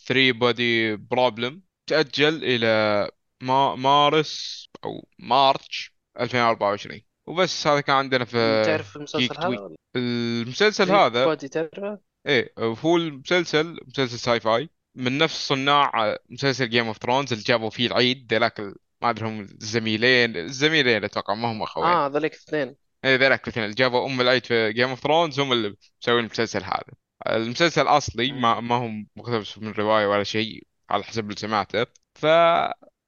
3 0.08 0.32
Body 0.32 0.96
Problem 0.96 1.62
تأجل 1.92 2.44
إلى 2.44 3.10
ما 3.42 3.76
مارس 3.76 4.68
أو 4.86 5.08
March 5.20 5.94
2024 6.20 7.02
وبس 7.28 7.68
هذا 7.68 7.82
كان 7.82 7.96
عندنا 7.96 8.26
في 8.26 8.64
تعرف 8.66 8.96
المسلسل 8.96 9.42
هذا 9.42 9.76
المسلسل 9.96 10.86
Three 10.86 10.98
هذا 10.98 11.26
Body 11.26 11.48
تعرفه 11.48 12.00
إيه 12.28 12.54
هو 12.60 12.98
المسلسل 12.98 13.78
مسلسل 13.88 14.20
sci-fi 14.20 14.70
من 14.96 15.18
نفس 15.18 15.48
صناع 15.48 16.18
مسلسل 16.30 16.70
Game 16.70 16.88
of 16.88 16.98
Thrones 16.98 17.32
اللي 17.34 17.44
جابوا 17.44 17.70
فيه 17.70 17.88
العيد. 17.88 18.34
ذلاك 18.34 18.60
ما 19.02 19.10
أدري 19.10 19.28
هم 19.28 19.42
الزميلين 19.42 20.38
الزميلين 20.38 21.04
أتوقع 21.04 21.34
ما 21.34 21.52
هم 21.52 21.62
أخوين. 21.62 21.88
آه 21.88 22.08
ذلك 22.08 22.34
اثنين 22.34 22.76
إيه 23.06 23.16
ذلاك 23.16 23.44
الاثنين 23.44 23.66
اللي 23.66 23.76
جابوا 23.76 24.06
أم 24.06 24.22
العيد 24.22 24.46
في 24.46 24.74
Game 24.74 24.90
of 24.90 25.00
Thrones 25.00 25.40
هم 25.40 25.52
اللي 25.54 25.76
مسوين 26.02 26.20
المسلسل 26.20 26.64
هذا. 26.64 26.94
المسلسل 27.28 27.88
أصلي 27.88 28.32
ما. 28.32 28.60
ما 28.60 28.76
هو 28.76 28.90
مقتبس 29.16 29.58
من 29.58 29.72
رواية 29.72 30.08
ولا 30.08 30.24
شيء. 30.24 30.64
على 30.92 31.04
حسب 31.04 31.24
اللي 31.24 31.36
سمعته. 31.36 31.86
ف 32.16 32.26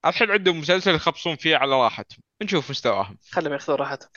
الحين 0.05 0.31
عندهم 0.31 0.59
مسلسل 0.59 0.95
يخبصون 0.95 1.35
فيه 1.35 1.55
على 1.57 1.75
راحتهم. 1.75 2.19
نشوف 2.43 2.69
مستواهم. 2.69 3.17
خلهم 3.31 3.53
ياخذون 3.53 3.77
راحتهم. 3.77 4.09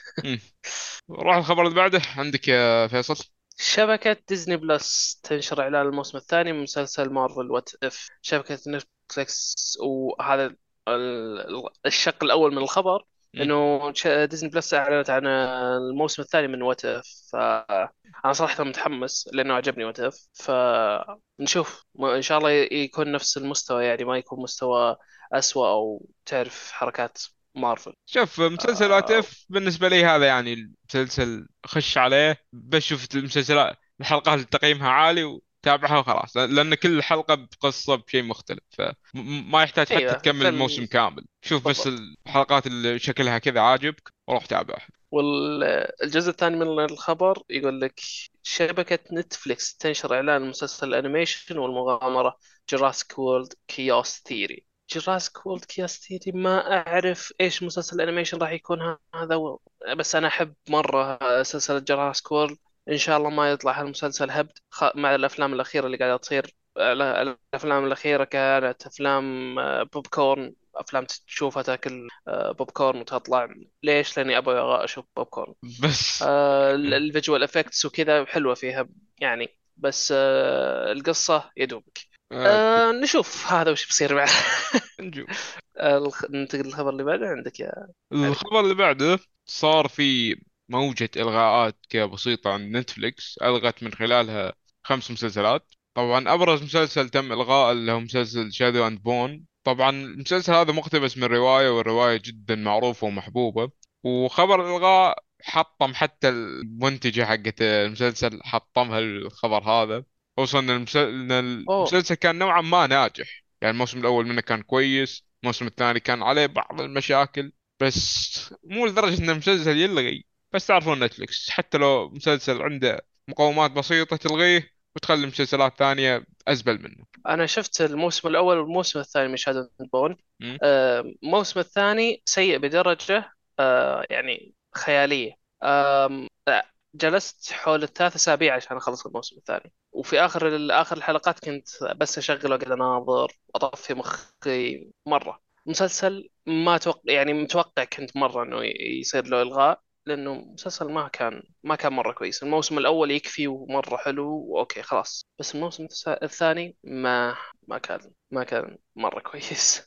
روح 1.10 1.36
الخبر 1.36 1.62
اللي 1.62 1.74
بعده. 1.74 2.02
عندك 2.16 2.48
يا 2.48 2.86
فيصل. 2.86 3.24
شبكة 3.58 4.16
ديزني 4.28 4.56
بلس 4.56 5.20
تنشر 5.22 5.62
إعلان 5.62 5.86
الموسم 5.86 6.18
الثاني 6.18 6.52
من 6.52 6.62
مسلسل 6.62 7.10
مارفل. 7.10 7.50
وات 7.50 7.70
إف 7.82 8.08
شبكة 8.22 8.58
نتفليكس 8.68 9.54
وهذا 9.80 10.56
ال- 10.88 11.68
الشق 11.86 12.24
الأول 12.24 12.52
من 12.52 12.58
الخبر. 12.58 13.04
إنه 13.40 13.92
ش- 13.94 14.06
ديزني 14.08 14.50
بلس 14.50 14.74
أعلنت 14.74 15.10
عن 15.10 15.26
الموسم 15.26 16.22
الثاني 16.22 16.48
من 16.48 16.62
وات 16.62 16.84
إف 16.84 17.04
فأنا 17.32 18.32
صراحة 18.32 18.64
متحمس 18.64 19.28
لأنه 19.32 19.54
عجبني 19.54 19.84
What 19.84 20.00
If 20.00 20.16
فنشوف 20.34 21.84
إن 22.00 22.22
شاء 22.22 22.38
الله 22.38 22.50
يكون 22.50 23.12
نفس 23.12 23.36
المستوى 23.36 23.84
يعني 23.84 24.04
ما 24.04 24.18
يكون 24.18 24.42
مستوى 24.42 24.96
أسوأ 25.32 25.68
أو 25.68 26.06
تعرف 26.26 26.70
حركات 26.72 27.18
مارفل 27.54 27.92
شوف 28.06 28.40
مسلسل 28.40 28.90
What 28.90 29.10
آه، 29.10 29.18
If 29.18 29.46
بالنسبة 29.48 29.88
لي 29.88 30.04
هذا 30.04 30.26
يعني 30.26 30.52
المسلسل 30.52 31.48
خش 31.66 31.98
عليه. 31.98 32.36
بس 32.52 32.82
شوف 32.82 33.06
المسلسلات 33.14 33.76
الحلقات 34.00 34.34
اللي 34.34 34.44
تقييمها 34.46 34.88
عالي 34.90 35.40
وتابعها 35.66 35.98
وخلاص 35.98 36.36
لأن 36.36 36.74
كل 36.74 37.02
حلقة 37.02 37.34
بقصة 37.34 37.94
بشيء 37.94 38.22
مختلف 38.22 38.62
فما 38.70 39.62
يحتاج 39.62 39.86
حتى 39.86 39.98
أيوه 39.98 40.12
تكمل 40.12 40.46
الموسم 40.46 40.86
كامل. 40.86 41.26
شوف 41.42 41.68
بس 41.68 41.86
الحلقات 41.86 42.66
اللي 42.66 42.98
شكلها 42.98 43.38
كذا 43.38 43.60
عاجبك 43.60 44.12
وروح 44.26 44.46
تابعها 44.46 44.88
والجزء 45.10 46.30
الثاني 46.30 46.56
من 46.56 46.84
الخبر 46.84 47.42
يقول 47.50 47.80
لك 47.80 48.00
شبكة 48.42 48.98
نتفليكس 49.12 49.76
تنشر 49.76 50.14
إعلان 50.14 50.48
مسلسل 50.48 50.88
ال 50.88 50.95
animation 50.95 51.58
والمغامرة 51.58 52.36
Jurassic 52.70 53.18
World 53.18 53.52
Chaos 53.68 54.22
Theory 54.26 54.66
Jurassic 54.90 55.46
World 55.46 55.64
Chaos 55.64 55.98
Theory 55.98 56.32
ما 56.38 56.76
أعرف 56.76 57.32
إيش 57.40 57.62
مسلسل 57.62 57.96
ال 57.96 58.00
animation 58.00 58.38
راح 58.38 58.50
يكون 58.50 58.96
هذا. 59.14 59.56
بس 59.96 60.14
أنا 60.14 60.28
أحب 60.28 60.54
مرة 60.68 61.42
سلسلة 61.42 61.78
Jurassic 61.78 62.32
World 62.32 62.58
إن 62.90 62.96
شاء 62.96 63.16
الله 63.18 63.30
ما 63.30 63.50
يطلع 63.50 63.80
هالمسلسل 63.80 64.30
هبد. 64.30 64.58
مع 64.94 65.14
الأفلام 65.14 65.52
الأخيرة 65.54 65.86
اللي 65.86 65.96
قاعدة 65.96 66.16
تصير 66.16 66.54
الأفلام 66.78 67.84
الأخيرة 67.84 68.24
كانت 68.24 68.86
أفلام 68.86 69.58
آه، 69.58 69.82
بوب 69.82 70.06
كورن 70.06 70.54
أفلام 70.74 71.04
تشوفها 71.04 71.62
تاكل 71.62 72.08
آه، 72.28 72.52
بوب 72.52 72.70
كورن 72.70 73.00
وتطلع. 73.00 73.48
ليش؟ 73.82 74.18
لأني 74.18 74.38
أبغى 74.38 74.84
أشوف 74.84 75.04
بوب 75.16 75.26
كورن 75.26 75.54
بس. 75.82 76.22
آه 76.22 76.74
ال 76.74 76.84
visual 76.84 77.42
effects 77.42 77.84
وكذا 77.84 78.24
حلوة 78.24 78.54
فيها 78.54 78.88
يعني. 79.20 79.48
بس 79.76 80.12
آه 80.16 80.92
القصة 80.92 81.50
يدوبك 81.56 81.98
آه، 82.32 82.88
آه 82.88 82.92
نشوف 82.92 83.46
هذا 83.52 83.70
وش 83.70 83.86
بيصير 83.86 84.14
معه 84.14 84.28
نشوف. 85.00 85.56
ننتقل 86.30 86.62
للخبر 86.62 86.90
اللي 86.90 87.04
بعده 87.04 87.26
عندك 87.28 87.60
يا 87.60 87.72
الخبر 88.12 88.60
اللي 88.60 88.74
بعده 88.74 89.18
صار 89.46 89.88
في 89.88 90.36
موجة 90.68 91.10
إلغاءات 91.16 91.78
بسيطة 91.96 92.52
عند 92.52 92.76
نتفليكس 92.76 93.38
ألغت 93.42 93.82
من 93.82 93.92
خلالها 93.94 94.52
خمس 94.82 95.10
مسلسلات. 95.10 95.72
طبعا 95.94 96.34
أبرز 96.34 96.62
مسلسل 96.62 97.08
تم 97.08 97.32
إلغاء 97.32 97.72
اللي 97.72 97.92
هو 97.92 98.00
مسلسل 98.00 98.52
Shadow 98.52 98.86
and 98.86 99.02
Bone 99.02 99.44
طبعا 99.64 99.90
المسلسل 99.90 100.52
هذا 100.52 100.72
مقتبس 100.72 101.18
من 101.18 101.24
رواية 101.24 101.70
والرواية 101.70 102.16
جدا 102.24 102.54
معروفة 102.54 103.06
ومحبوبة. 103.06 103.70
وخبر 104.04 104.60
الإلغاء 104.66 105.18
حطم 105.42 105.94
حتى 105.94 106.28
المنتجة 106.28 107.24
حقت 107.24 107.62
المسلسل 107.62 108.40
حطمها 108.42 108.98
الخبر 108.98 109.62
هذا. 109.62 110.04
خصوصا 110.36 110.60
المسل- 110.60 111.32
المسلسل 111.32 112.14
كان 112.14 112.38
نوعا 112.38 112.60
ما 112.60 112.86
ناجح. 112.86 113.44
يعني 113.62 113.72
الموسم 113.74 114.00
الأول 114.00 114.26
منه 114.26 114.40
كان 114.40 114.62
كويس 114.62 115.24
الموسم 115.42 115.66
الثاني 115.66 116.00
كان 116.00 116.22
عليه 116.22 116.46
بعض 116.46 116.80
المشاكل 116.80 117.52
بس 117.80 118.54
مو 118.64 118.86
لدرجة 118.86 119.18
إن 119.22 119.30
المسلسل 119.30 119.76
يلغي. 119.76 120.24
بس 120.56 120.66
تعرفون 120.66 121.04
نتفلكس 121.04 121.50
حتى 121.50 121.78
لو 121.78 122.08
مسلسل 122.10 122.62
عنده 122.62 123.00
مقومات 123.28 123.70
بسيطة 123.70 124.16
تلغيه 124.16 124.70
وتخلي 124.96 125.26
مسلسلات 125.26 125.78
ثانية 125.78 126.26
أزبل 126.48 126.82
منه. 126.82 127.04
أنا 127.26 127.46
شفت 127.46 127.80
الموسم 127.80 128.28
الأول 128.28 128.58
والموسم 128.58 128.98
الثاني 128.98 129.28
من 129.28 129.36
Shadow 129.36 129.68
Bone 129.92 130.16
م? 130.40 130.56
آه 130.62 131.04
الموسم 131.22 131.60
الثاني 131.60 132.22
سيء 132.24 132.58
بدرجة 132.58 133.32
آه 133.58 134.06
يعني 134.10 134.54
خيالية. 134.74 135.32
آم، 135.62 136.28
لا 136.48 136.66
جلست 136.94 137.52
حول 137.52 137.82
الثلاث 137.82 138.14
أسابيع 138.14 138.54
عشان 138.54 138.76
أخلص 138.76 139.06
الموسم 139.06 139.36
الثاني. 139.36 139.72
وفي 139.92 140.20
آخر 140.20 140.68
آخر 140.70 140.96
الحلقات 140.96 141.38
كنت 141.44 141.68
بس 141.96 142.18
أشغل 142.18 142.52
وأقعد 142.52 142.72
أناظر 142.72 143.32
أطفي 143.54 143.94
مخي 143.94 144.90
مرة. 145.06 145.40
مسلسل 145.66 146.28
ما 146.46 146.78
توقع 146.78 147.00
يعني 147.06 147.32
متوقع 147.32 147.84
كنت 147.84 148.16
مرة 148.16 148.42
إنه 148.42 148.64
ي- 148.64 148.98
يصير 149.00 149.26
له 149.26 149.42
إلغاء. 149.42 149.85
لأنه 150.06 150.34
مسلسل 150.34 150.92
ما 150.92 151.08
كان 151.08 151.42
ما 151.64 151.76
كان 151.76 151.92
مرة 151.92 152.12
كويس. 152.12 152.42
الموسم 152.42 152.78
الأول 152.78 153.10
يكفي 153.10 153.48
ومرة 153.48 153.96
حلو 153.96 154.28
وأوكي 154.48 154.82
خلاص. 154.82 155.26
بس 155.38 155.54
الموسم 155.54 155.86
الث- 155.86 156.22
الثاني 156.22 156.76
ما 156.84 157.36
ما 157.68 157.78
كان 157.78 158.00
ما 158.30 158.44
كان 158.44 158.78
مرة 158.96 159.20
كويس. 159.20 159.82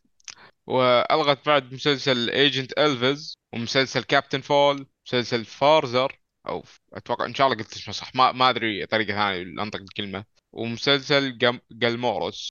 وألغت 0.68 1.46
بعد 1.46 1.74
مسلسل 1.74 2.30
ايجنت 2.30 2.80
ألفز 2.80 3.38
ومسلسل 3.54 4.04
كابتن 4.04 4.42
فول 4.42 4.88
مسلسل 5.08 5.46
فارزر 5.46 6.20
أو 6.48 6.64
أتوقع 6.94 7.26
إن 7.26 7.34
شاء 7.36 7.48
الله 7.48 7.58
قلت 7.58 7.74
اسمه 7.74 7.94
صح 7.94 8.16
ما 8.16 8.32
ما 8.32 8.50
أدري 8.50 8.86
طريقة 8.86 9.14
ثانية 9.14 9.44
لأنطق 9.44 9.80
الكلمة. 9.80 10.26
ومسلسل. 10.52 11.38
جلمورس 11.72 12.50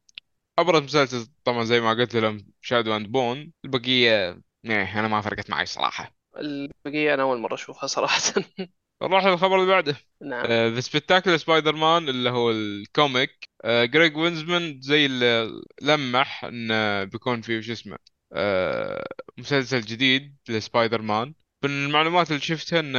أبرز 0.58 0.82
مسلسل 0.82 1.26
طبعا 1.44 1.64
زي 1.64 1.80
ما 1.80 1.90
قلت 1.90 2.16
لهم 2.16 2.46
شادو 2.60 2.96
أند 2.96 3.06
بون 3.12 3.52
البقية 3.64 4.40
إيه 4.64 5.00
أنا 5.00 5.08
ما 5.08 5.20
فرقت 5.20 5.50
معي 5.50 5.66
صراحة. 5.66 6.17
البقية 6.40 7.14
أنا 7.14 7.22
أول 7.22 7.38
مرة 7.38 7.54
أشوفها 7.54 7.86
صراحة. 7.86 8.20
نروح 9.02 9.26
للخبر 9.26 9.56
اللي 9.56 9.66
بعده. 9.66 9.96
نعم. 10.22 10.46
ذا 10.46 10.80
سبيكتاكل 10.80 11.40
سبايدر 11.40 11.74
مان 11.76 12.08
اللي 12.08 12.30
هو 12.30 12.50
الكوميك. 12.50 13.48
جريج 13.66 14.16
وينزمان 14.16 14.80
زي 14.80 15.06
اللي 15.06 15.60
لمح 15.82 16.44
إنه 16.44 17.04
بيكون 17.04 17.40
في 17.40 17.62
شو 17.62 17.72
اسمه 17.72 17.98
آه، 18.32 19.06
مسلسل 19.38 19.80
جديد 19.80 20.36
لسبايدر 20.48 21.02
مان. 21.02 21.34
من 21.64 21.70
المعلومات 21.70 22.28
اللي 22.30 22.40
شفتها 22.40 22.80
إن 22.80 22.94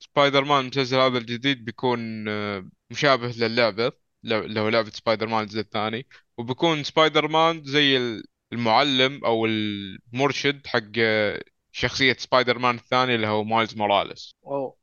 سبايدر 0.00 0.44
مان 0.44 0.60
المسلسل 0.60 0.96
هذا 0.96 1.18
الجديد 1.18 1.64
بيكون 1.64 2.28
آه، 2.28 2.68
مشابه 2.90 3.28
للعبة 3.28 3.92
لو- 4.22 4.40
اللي 4.44 4.60
هو 4.60 4.68
لعبة 4.68 4.90
سبايدر 4.90 5.26
مان 5.26 5.42
الجزء 5.42 5.60
الثاني. 5.60 6.06
وبيكون 6.38 6.84
سبايدر 6.84 7.28
مان 7.28 7.64
زي 7.64 7.96
ال... 7.96 8.24
المعلم 8.52 9.24
أو 9.24 9.46
المرشد 9.46 10.66
حق 10.66 10.82
شخصية 11.78 12.16
سبايدر 12.18 12.58
مان 12.58 12.74
الثاني 12.74 13.14
اللي 13.14 13.26
هو 13.26 13.44
مايلز 13.44 13.76
موراليس. 13.76 14.34
اوه 14.46 14.76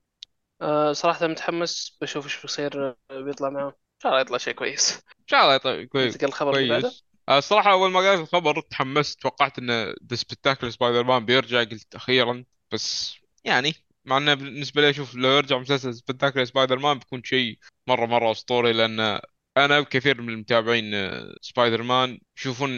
آه 0.61 0.93
صراحة 0.93 1.27
متحمس 1.27 1.97
بشوف 2.01 2.25
إيش 2.25 2.41
بيصير 2.41 2.89
آه، 2.89 3.21
بيطلع 3.21 3.49
معه 3.49 3.67
إن 3.67 3.99
شاء 4.03 4.11
الله 4.11 4.21
يطلع 4.21 4.37
شيء 4.37 4.53
كويس. 4.53 4.93
إن 4.95 5.27
شاء 5.27 5.41
الله 5.41 5.55
يطلع 5.55 5.83
كوي- 5.83 6.05
ننتقل 6.05 6.27
الخبر 6.27 6.55
اللي 6.57 6.69
بعده. 6.69 6.81
كويس 6.81 7.03
آه، 7.29 7.37
الصراحة 7.37 7.71
أول 7.71 7.91
ما 7.91 7.99
قرأت 7.99 8.19
الخبر 8.19 8.61
تحمست 8.61 9.21
توقعت 9.21 9.59
إن 9.59 9.69
The 10.09 10.15
Spectacular 10.15 10.73
Spider-Man 10.73 11.25
بيرجع 11.25 11.59
قلت 11.63 11.95
أخيرا. 11.95 12.43
بس 12.71 13.15
يعني 13.43 13.73
مع 14.05 14.17
إنه 14.17 14.33
بالنسبة 14.33 14.81
لي 14.81 14.89
أشوف 14.89 15.15
لو 15.15 15.29
يرجع 15.29 15.57
مسلسل 15.57 15.93
Spectacular 15.95 16.47
Spider-Man 16.47 16.99
بيكون 16.99 17.23
شيء 17.23 17.59
مرة 17.87 18.05
مرة 18.05 18.31
أسطوري 18.31 18.73
لأن 18.73 19.19
أنا 19.57 19.79
وكثير 19.79 20.21
من 20.21 20.29
المتابعين 20.29 20.93
سبايدر 21.41 21.83
مان 21.83 22.19
يشوفون 22.37 22.69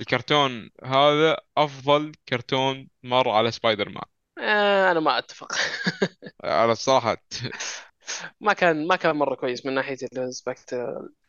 الكرتون 0.00 0.70
هذا 0.84 1.36
أفضل 1.56 2.12
كرتون 2.28 2.88
مر 3.02 3.28
على 3.28 3.50
سبايدر 3.50 3.88
مان 3.88 4.04
آه 4.38 4.90
أنا 4.92 5.00
ما 5.00 5.18
أتفق. 5.18 5.52
على 6.44 6.72
الصراحة. 6.72 7.16
ما 8.40 8.52
كان 8.52 8.86
ما 8.86 8.96
كان 8.96 9.16
مرة 9.16 9.34
كويس 9.34 9.66
من 9.66 9.78
ال 9.78 10.74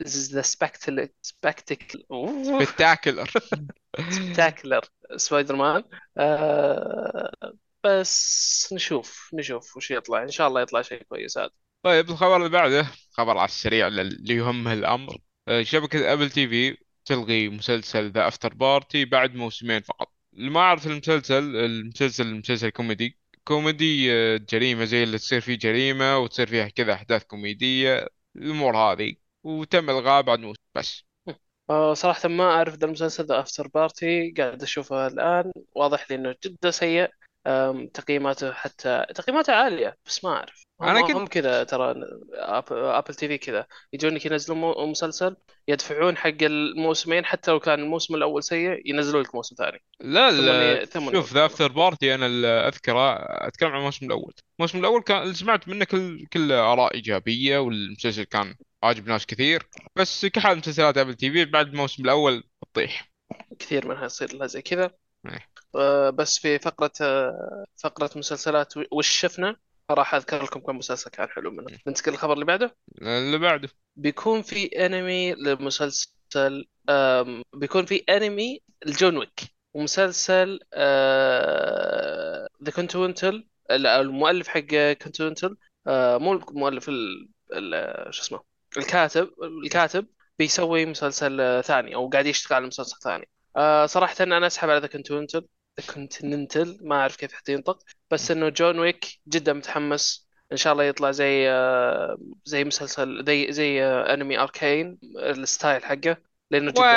Spect 0.08 0.42
The 0.42 1.10
Spectac 1.22 2.06
Spectac 2.44 3.32
Spectacular 4.10 4.82
Spectacular 5.16 5.56
Spider-Man 5.56 5.84
آه 6.18 7.32
بس 7.84 8.74
نشوف 8.74 9.30
نشوف 9.34 9.78
وش 9.78 9.92
يطلع. 9.92 10.24
إن 10.24 10.32
شاء 10.32 10.48
الله 10.48 10.62
يطلع 10.62 10.82
شيء 10.82 11.04
كويس 11.04 11.38
هذا. 11.38 11.50
طيب 11.84 12.10
الخبر 12.10 12.36
اللي 12.38 12.50
بعده 12.50 12.88
خبر 13.12 13.38
على 13.38 13.46
السريع 13.46 13.88
اللي 13.88 14.36
يهمه 14.36 14.74
الأمر. 14.74 15.18
آه، 15.48 15.64
شبكة 15.64 16.14
أبل 16.14 16.30
تي 16.30 16.48
في 16.48 16.78
تلغي 17.06 17.50
مسلسل 17.50 18.12
The 18.12 18.28
Afterparty 18.28 19.06
بعد 19.06 19.36
موسمين 19.36 19.82
فقط. 19.82 20.14
اللي 20.34 20.50
ما 20.50 20.60
أعرف 20.60 20.88
المسلسل 20.88 21.56
المسلسل 21.56 22.36
مسلسل 22.36 22.70
كوميدي. 22.70 23.18
كوميدي 23.44 24.14
آه، 24.14 24.38
جريمة 24.38 24.86
زي 24.86 25.04
اللي 25.04 25.18
تصير 25.18 25.42
فيه 25.42 25.56
جريمة 25.58 26.18
وتصير 26.18 26.48
فيها 26.48 26.68
كذا 26.68 26.94
أحداث 26.94 27.24
كوميدية. 27.24 28.08
الأمور 28.36 28.78
هذه. 28.78 29.16
وتم 29.44 29.90
إلغاء 29.90 30.22
بعد 30.22 30.40
موسم 30.40 30.62
بس. 30.76 31.04
آه 31.70 31.94
صراحة 31.94 32.30
ما 32.30 32.44
أعرف 32.44 32.76
ذا 32.76 32.86
المسلسل 32.86 33.26
The 33.26 33.40
Afterparty 33.40 34.32
قاعد 34.38 34.64
أشوفه 34.64 35.08
الآن. 35.08 35.52
واضح 35.76 36.12
لي 36.12 36.16
إنه 36.16 36.36
جدا 36.46 36.72
سيء. 36.72 37.10
تقييماته 37.94 38.54
حتى 38.54 39.06
تقييماته 39.16 39.54
عالية 39.54 39.98
بس 40.06 40.24
ما 40.26 40.30
أعرف. 40.30 40.66
هم 40.82 40.88
أنا 40.90 41.02
كنت 41.02 41.16
هم 41.16 41.28
كذا 41.28 41.64
ترى 41.64 41.96
أبل 42.72 43.16
تي 43.16 43.28
في 43.28 43.38
كذا 43.38 43.66
يجونك 43.94 44.26
ينزلون 44.26 44.90
مسلسل 44.90 45.36
يدفعون 45.68 46.18
حق 46.18 46.42
الموسمين 46.42 47.26
حتى 47.26 47.52
لو 47.52 47.60
كان 47.60 47.80
الموسم 47.80 48.16
الأول 48.16 48.44
سيء 48.44 48.82
ينزلون 48.86 49.22
لك 49.22 49.36
موسم 49.36 49.56
ثاني. 49.56 49.84
لا 50.00 50.32
لا 50.32 50.86
شوف 51.12 51.34
The 51.34 51.46
Afterparty 51.46 52.16
أنا 52.16 52.26
اللي 52.26 52.48
أذكره 52.48 53.16
أتكلم 53.48 53.70
عن 53.70 53.80
الموسم 53.80 54.06
الأول. 54.06 54.34
الموسم 54.60 54.80
الأول 54.80 55.02
كان 55.02 55.34
سمعت 55.34 55.68
منه 55.68 55.86
كل 55.86 56.26
كل 56.34 56.52
آراء 56.52 56.94
إيجابية 56.94 57.58
والمسلسل 57.58 58.24
كان 58.24 58.56
عاجب 58.84 59.08
ناس 59.08 59.26
كثير 59.26 59.68
بس 59.96 60.26
كحال 60.26 60.58
مسلسلات 60.58 60.98
ابل 60.98 61.14
تي 61.14 61.32
في 61.32 61.46
بعد 61.46 61.68
الموسم 61.68 62.04
الأول 62.04 62.44
تطيح. 62.74 63.12
كثير 63.60 63.88
منها 63.88 64.06
يصير 64.06 64.34
لها 64.36 64.48
زي 64.48 64.62
كذا. 64.62 64.92
إيه. 65.26 65.52
بس 66.14 66.40
في 66.40 66.60
فقرة 66.60 66.92
آه، 67.02 67.66
فقرة 67.84 68.10
مسلسلات 68.16 68.74
وش 68.92 69.08
شفنا 69.08 69.56
راح 69.92 70.16
أذكر 70.16 70.44
لكم 70.44 70.60
كم 70.60 70.78
مسلسل 70.78 71.12
كان 71.12 71.30
حلو 71.30 71.52
منه. 71.52 71.78
ننتقل 71.88 72.12
للخبر 72.12 72.34
اللي 72.34 72.46
بعده؟ 72.46 72.76
اللي 73.02 73.38
بعده. 73.38 73.70
بيكون 73.96 74.42
في 74.42 74.66
أنمي 74.66 75.34
لمسلسل 75.34 76.66
بيكون 77.54 77.86
في 77.86 78.04
أنمي 78.10 78.62
لجون 78.86 79.18
ويك. 79.18 79.42
ومسلسل 79.74 80.60
The 82.64 82.72
Continental 82.76 83.48
المؤلف 83.72 84.48
حق 84.48 84.60
Continental 85.02 85.58
مو 85.88 86.34
المؤلف 86.34 86.90
ال... 86.90 87.30
ال... 87.54 88.14
شو 88.14 88.22
اسمه 88.22 88.40
الكاتب 88.78 89.30
الكاتب 89.64 90.08
بيسوي 90.40 90.86
مسلسل 90.86 91.42
آه، 91.42 91.62
ثاني 91.62 91.96
أو 91.96 92.10
قاعد 92.10 92.26
يشتغل 92.26 92.56
على 92.56 92.68
مسلسل 92.68 92.98
ثاني. 93.04 93.30
آه، 93.56 93.86
صراحة 93.86 94.16
أنا 94.22 94.48
أسحب 94.48 94.70
على 94.70 94.80
The 94.80 94.88
Continental 94.88 95.48
Continental 95.94 96.88
ما 96.88 96.96
أعرف 96.96 97.16
كيف 97.16 97.34
حتى 97.34 97.54
ينطق 97.54 97.84
بس 98.12 98.32
إنه 98.32 98.50
جون 98.50 98.80
ويك 98.80 99.20
جدا 99.28 99.54
متحمس. 99.54 100.28
إن 100.52 100.58
شاء 100.58 100.74
الله 100.74 100.84
يطلع 100.84 101.12
زي 101.12 101.50
آه، 101.50 102.18
زي 102.46 102.64
مسلسل 102.64 103.26
زي 103.26 103.52
زي 103.52 103.84
آه، 103.84 104.14
انمي 104.14 104.40
Arcane 104.40 105.00
ال 105.18 105.29
style 105.29 105.86
حقه 105.86 106.18
لأنه 106.52 106.72
جدا 106.72 106.82
وين؟ 106.82 106.92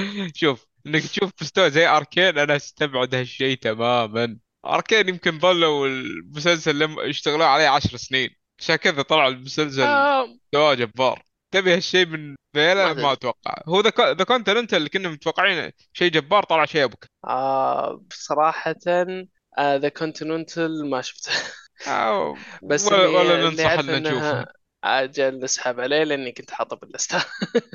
شوف 0.40 0.66
إنك 0.86 1.02
تشوف 1.02 1.32
مستوى 1.42 1.70
زي 1.70 1.86
Arcane 1.86 2.38
أنا 2.38 2.56
أستبعد 2.56 3.14
هالشيء 3.14 3.58
تماما. 3.58 4.38
Arcane 4.66 5.08
يمكن 5.08 5.38
ظلوا 5.38 5.88
المسلسل 5.88 6.78
لما 6.78 7.02
يشتغلون 7.02 7.42
عليه 7.42 7.68
عشر 7.68 7.96
سنين. 7.96 8.30
عشان 8.58 8.76
كذا 8.76 9.02
طلع 9.02 9.28
المسلسل 9.28 9.82
آه. 9.82 10.74
جبار. 10.74 11.22
تبي 11.54 11.74
هالشيء 11.74 12.06
من 12.06 12.34
فيلا 12.52 12.92
ما 12.92 13.12
أتوقع. 13.12 13.54
هو 13.68 13.80
ذا 13.80 13.90
ذا 14.12 14.76
اللي 14.76 14.88
كنا 14.88 15.08
متوقعين 15.08 15.72
شيء 15.92 16.10
جبار 16.10 16.42
طلع 16.42 16.64
شيء 16.64 16.84
أبوك. 16.84 17.06
آه 17.24 18.04
صراحة 18.12 18.74
The 19.60 19.88
Continental 19.88 20.90
ما 20.90 21.02
شفته. 21.02 21.32
بس 22.62 22.86
ولا, 22.86 23.04
اللي 23.04 23.16
ولا 23.16 23.50
ننصح 23.50 23.70
ان 23.70 24.02
نشوفه. 24.02 24.46
أجل 24.84 25.44
أسحب 25.44 25.80
عليه 25.80 26.04
لأني 26.04 26.32
كنت 26.32 26.50
حاطه 26.50 26.76
باللستة. 26.76 27.24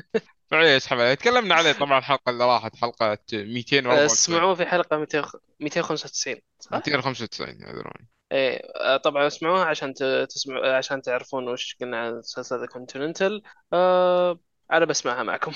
فعليا 0.50 0.76
اسحب 0.76 1.00
عليه. 1.00 1.14
تكلمنا 1.14 1.54
عليه 1.54 1.72
طبعا 1.72 1.98
الحلقة 1.98 2.30
اللي 2.30 2.44
راحت 2.44 2.76
حلقة 2.76 3.18
294 3.32 4.04
اسمعوه 4.04 4.54
في 4.54 4.66
حلقة 4.66 4.96
200 4.96 5.22
295 5.60 6.36
صح؟ 6.60 6.72
295 6.72 7.48
يدرون 7.48 7.92
إيه 8.32 8.62
آه، 8.76 8.96
طبعا 8.96 9.26
اسمعوها 9.26 9.64
عشان 9.64 9.94
ت- 9.94 10.26
تسمعوا 10.30 10.76
عشان 10.76 11.02
تعرفون 11.02 11.48
وش 11.48 11.76
قلنا 11.80 12.00
عن 12.00 12.18
مسلسل 12.18 12.60
The 12.60 12.66
Continental 12.66 13.42
آه 13.72 14.40
أنا 14.72 14.84
بسمعها 14.84 15.22
معكم. 15.22 15.52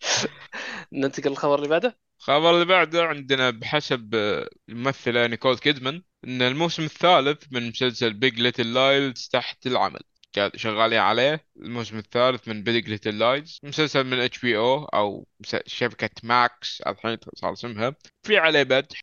ننتقل 0.92 1.30
للخبر 1.30 1.54
اللي 1.58 1.68
بعده. 1.68 1.98
الخبر 2.20 2.50
اللي 2.54 2.64
بعده 2.64 3.04
عندنا 3.04 3.50
بحسب 3.50 4.14
آه، 4.14 4.48
الممثلة 4.68 5.26
نيكول 5.26 5.58
كيدمان 5.58 6.02
إن 6.24 6.42
الموسم 6.42 6.82
الثالث 6.84 7.44
من 7.52 7.68
مسلسل 7.68 8.14
Big 8.14 8.40
Little 8.40 8.74
Lies 8.74 9.28
تحت 9.32 9.66
العمل. 9.66 10.00
شغالين 10.56 10.98
عليه. 10.98 11.46
الموسم 11.56 11.98
الثالث 11.98 12.48
من 12.48 12.62
Big 12.62 12.88
Little 12.88 13.18
Lies 13.18 13.60
مسلسل 13.62 14.04
من 14.04 14.20
HBO 14.20 14.56
أو 14.58 15.26
شبكة 15.66 16.10
Max 16.22 16.80
الحين 16.86 17.18
صار 17.34 17.52
اسمها. 17.52 17.94
في 18.22 18.38
عليه 18.38 18.62
بدح 18.62 19.00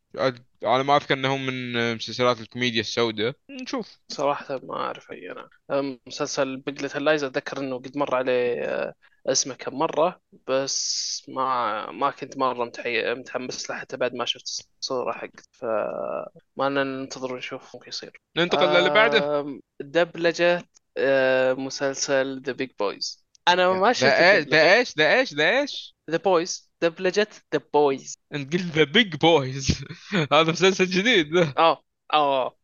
على 0.64 0.84
ما 0.84 0.96
أذكر 0.96 1.14
انه 1.14 1.36
من 1.36 1.94
مسلسلات 1.94 2.40
الكوميديا 2.40 2.80
السوداء. 2.80 3.34
نشوف. 3.50 3.98
صراحة 4.08 4.60
ما 4.62 4.74
أعرف 4.76 5.12
أي 5.12 5.30
أنا 5.32 5.48
أم، 5.70 6.00
مسلسل 6.06 6.56
Big 6.56 6.82
Little 6.82 7.04
Lies 7.04 7.24
أتذكر 7.24 7.58
إنه 7.58 7.76
قد 7.78 7.96
مر 7.98 8.14
عليه 8.14 8.62
آه، 8.64 8.94
اسمه 9.26 9.54
كم 9.54 9.74
مرة 9.74 10.20
بس 10.48 11.22
ما 11.28 11.90
ما 11.90 12.10
كنت 12.10 12.36
مرة 12.36 12.64
متحي... 12.64 13.14
متحمس 13.14 13.70
له 13.70 13.76
حتى 13.76 13.96
بعد 13.96 14.14
ما 14.14 14.24
شفت 14.24 14.66
الصورة 14.80 15.12
حقت 15.12 15.48
فما 15.52 16.68
ننتظر 16.68 17.34
ونشوف 17.34 17.74
ممكن 17.74 17.88
يصير. 17.88 18.20
ننتقل 18.36 18.66
للي 18.80 18.90
بعده. 18.90 19.40
أم، 19.40 19.60
دبلجة 19.80 20.62
آه، 20.96 21.52
مسلسل 21.52 22.42
The 22.42 22.52
Big 22.52 22.70
Boys 22.78 23.22
أنا 23.48 23.72
ما 23.72 23.92
شفت 23.92 24.04
إيش؟ 24.04 24.46
ذا 24.46 24.74
إيش؟ 24.74 24.96
ذا 24.98 25.14
إيش؟ 25.18 25.34
ذا 25.34 25.60
إيش؟ 25.60 25.94
The 26.10 26.16
Boys 26.16 26.71
دبلجة 26.82 27.28
The 27.54 27.60
Boys 27.74 28.18
انت 28.34 28.52
قلت 28.52 28.62
The 28.62 28.84
Big 28.84 29.16
Boys 29.16 29.84
هذا 30.32 30.52
مسلسل 30.52 30.84
جديد. 30.86 31.36
آه 31.58 31.82
آه 32.12 32.56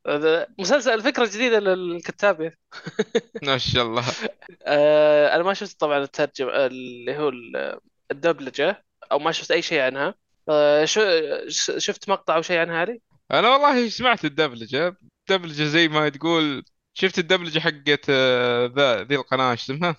مسلسل 0.59 0.91
الفكرة 0.91 1.25
الجديدة 1.25 1.59
للكتاب 1.59 2.53
ما 3.47 3.59
شاء 3.59 3.85
الله. 3.87 4.05
آه 4.67 5.35
أنا 5.35 5.43
ما 5.43 5.55
شفت 5.55 5.81
طبعا 5.81 5.99
الترجمة 5.99 6.67
اللي 6.67 7.17
هو 7.17 7.29
ال- 7.29 7.79
الدبلجة 8.11 8.85
أو 9.13 9.19
ما 9.19 9.33
شفت 9.33 9.51
أي 9.51 9.63
شيء 9.63 9.81
عنها. 9.81 10.15
آه 10.49 10.85
شو 10.85 11.01
شفت 11.79 12.09
مقطع 12.09 12.37
أو 12.37 12.43
شيء 12.43 12.59
عنها 12.59 12.83
هذه؟ 12.83 12.99
أنا 13.33 13.49
والله 13.51 13.89
سمعت 13.89 14.25
الدبلجة. 14.25 14.97
الدبلجة 15.31 15.65
زي 15.65 15.89
ما 15.89 16.09
تقول 16.09 16.65
شفت 16.95 17.19
الدبلجة 17.19 17.59
حقت 17.59 18.07
آه، 18.11 18.67
ذا 18.77 19.03
ذي 19.05 19.15
القناة 19.17 19.51
إيش 19.53 19.63
اسمها؟ 19.71 19.97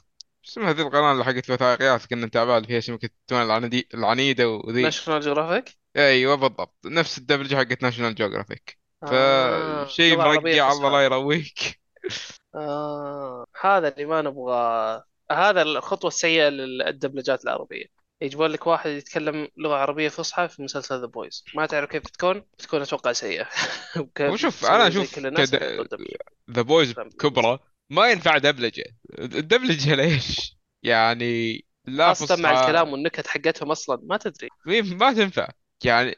إيش 0.49 0.57
اسمها 0.57 0.73
ذي 0.73 0.81
القناة 0.81 1.11
اللي 1.11 1.25
حقت 1.25 1.49
الوثائقيات 1.49 2.05
كنا 2.05 2.25
نتابعها 2.25 2.57
اللي 2.57 2.67
فيها 2.67 2.79
شبكه 2.79 3.05
التون 3.05 3.41
العندي 3.41 3.87
العنيدة 3.93 4.49
وذي. 4.49 4.81
National 4.81 5.21
Geographic 5.21 5.77
أيوه 5.97 6.35
بالضبط. 6.35 6.75
نفس 6.85 7.17
الدبلجة 7.17 7.55
حقت 7.55 7.83
National 7.83 8.15
Geographic 8.15 8.77
آه 9.03 9.83
فشيء 9.83 10.15
لغة 10.15 10.23
عربية 10.23 10.61
مرقع 10.61 10.71
الله 10.71 10.91
لا 10.91 11.03
يرويك. 11.03 11.79
آه 12.55 13.45
هذا 13.61 13.87
اللي 13.87 14.05
ما 14.05 14.21
نبغى. 14.21 15.03
هذا 15.31 15.61
الخطوة 15.61 16.07
السيئة 16.07 16.49
للدبلجات 16.49 17.43
العربية. 17.43 17.85
يجيبون 18.21 18.51
لك 18.51 18.67
واحد 18.67 18.89
يتكلم 18.89 19.47
لغة 19.57 19.75
عربية 19.75 20.09
فصحى 20.09 20.47
في 20.47 20.63
مسلسل 20.63 21.01
The 21.01 21.05
Boys 21.05 21.43
ما 21.55 21.65
تعرف 21.65 21.89
كيف 21.89 22.03
تكون؟ 22.03 22.43
بتكون 22.59 22.81
أتوقع 22.81 23.11
سيئة. 23.11 23.47
وكيف 23.99 24.31
وشوف. 24.31 24.63
يحطون 24.63 25.33
دبلجه 25.33 26.17
The 26.51 26.61
Boys. 26.61 26.93
كبرى. 26.93 27.59
ما 27.89 28.07
ينفع 28.07 28.37
دبلجة. 28.37 28.83
الدبلجه 29.19 29.95
ليش؟ 29.95 30.57
يعني 30.83 31.65
لا 31.85 32.13
خاصة 32.13 32.35
مع 32.35 32.61
الكلام 32.61 32.89
والنكت 32.89 33.27
حقتهم 33.27 33.71
أصلا 33.71 33.99
ما 34.03 34.17
تدري. 34.17 34.49
ما 34.65 35.13
تنفع. 35.13 35.49
يعني 35.83 36.15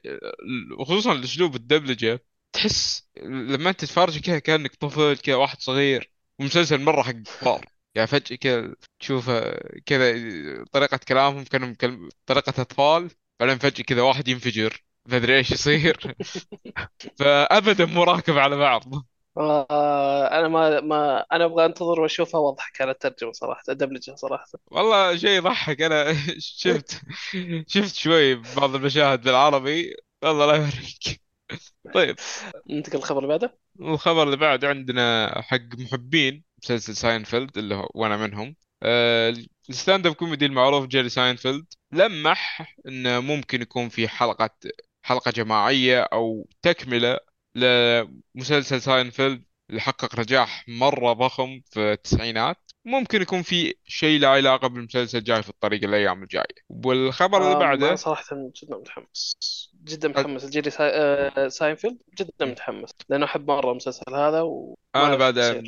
خصوصا 0.80 1.12
الأسلوب 1.12 1.56
الدبلجة 1.56 2.24
تحس 2.54 3.10
لما 3.24 3.70
أنت 3.70 3.80
تتفرج 3.80 4.20
كذا 4.20 4.40
كأنك 4.40 4.76
طفل 4.76 5.18
كذا 5.18 5.36
واحد 5.36 5.62
صغير 5.62 6.12
ومسلسل 6.40 6.82
مرة 6.82 7.02
حق 7.02 7.12
كبار. 7.42 7.66
يعني 7.96 8.08
فجأة 8.08 8.36
كذا 8.36 8.76
تشوفه 9.00 9.60
كذا 9.86 10.14
طريقة 10.72 11.00
كلامهم 11.08 11.44
كانوا 11.44 11.68
مكلم... 11.68 12.10
طريقة 12.26 12.62
أطفال. 12.62 13.10
بعدين 13.40 13.58
فجأة 13.58 13.84
كذا 13.84 14.02
واحد 14.02 14.28
ينفجر. 14.28 14.84
ما 15.06 15.18
أدري 15.18 15.38
إيش 15.38 15.52
يصير. 15.52 16.16
فابدا 17.20 17.86
مو 17.86 18.04
راكب 18.04 18.38
على 18.38 18.58
بعض. 18.58 18.84
آه 19.38 20.28
أنا 20.40 20.48
ما 20.48 20.82
ما 20.82 21.20
أنا 21.32 21.46
أبغى 21.46 21.66
أنتظر 21.66 22.00
وأشوفها 22.02 22.40
وأضحك 22.42 22.82
على 22.82 22.92
الترجمة 22.92 23.32
صراحة 23.32 23.64
الدبلجة 23.70 24.16
صراحة. 24.16 24.46
والله 24.72 25.18
شيء 25.18 25.30
يضحك. 25.30 25.82
أنا 25.82 26.14
شفت 26.40 27.02
شفت 27.68 27.96
شوي 27.96 28.36
بعض 28.36 28.76
المشاهد 28.76 29.22
بالعربي. 29.22 29.96
والله 30.24 30.46
لا 30.46 30.56
يوريك 30.56 31.22
طيب. 31.94 32.18
ننتقل 32.70 32.98
الخبر 32.98 33.18
اللي 33.18 33.28
بعده. 33.28 33.58
الخبر 33.82 34.24
اللي 34.24 34.38
بعد 34.38 34.66
عندنا 34.66 35.32
حق 35.42 35.62
محبين 35.78 36.44
مسلسل 36.64 36.96
ساينفيلد 36.96 37.58
اللي 37.58 37.76
هو 37.76 37.90
وأنا 37.96 38.18
منهم. 38.18 38.56
آه، 38.84 39.34
ال 39.70 40.08
stand-up 40.08 40.14
comedy 40.14 40.46
المعروف 40.46 40.88
جيري 40.88 41.10
ساينفيلد 41.10 41.66
لمح 41.92 42.74
إنه 42.88 43.20
ممكن 43.20 43.62
يكون 43.62 43.90
في 43.90 44.08
حلقة 44.08 44.50
حلقة 45.04 45.32
جماعية 45.32 46.02
أو 46.02 46.50
تكملة 46.62 47.20
لمسلسل 47.56 48.82
ساينفيلد 48.82 49.44
اللي 49.70 49.82
حقق 49.82 50.20
نجاح 50.20 50.66
مرة 50.68 51.14
ضخم 51.14 51.62
في 51.72 51.92
التسعينات. 51.92 52.58
ممكن 52.86 53.22
يكون 53.22 53.42
في 53.42 53.74
شيء 53.86 54.20
له 54.20 54.28
علاقة 54.28 54.68
بالمسلسل 54.68 55.24
جاي 55.24 55.44
في 55.44 55.50
الطريق 55.50 55.84
الأيام 55.84 56.24
الجاية. 56.24 56.46
والخبر 56.70 57.42
اللي 57.42 57.56
آه 57.56 57.60
بعده 57.60 57.96
صراحة 57.96 58.52
جدا 58.64 58.78
متحمس. 58.78 59.38
جدا 59.84 60.08
متحمس. 60.08 60.44
الجيري 60.44 60.70
ساي... 60.70 60.90
آه 60.94 61.48
ساينفيلد 61.48 61.98
جدا 62.20 62.46
متحمس. 62.46 62.90
لأنه 63.10 63.26
أحب 63.26 63.48
مرة 63.52 63.72
المسلسل 63.72 64.16
هذا 64.16 64.42
وما 64.42 64.76
أنا 64.96 65.16
بعد 65.16 65.64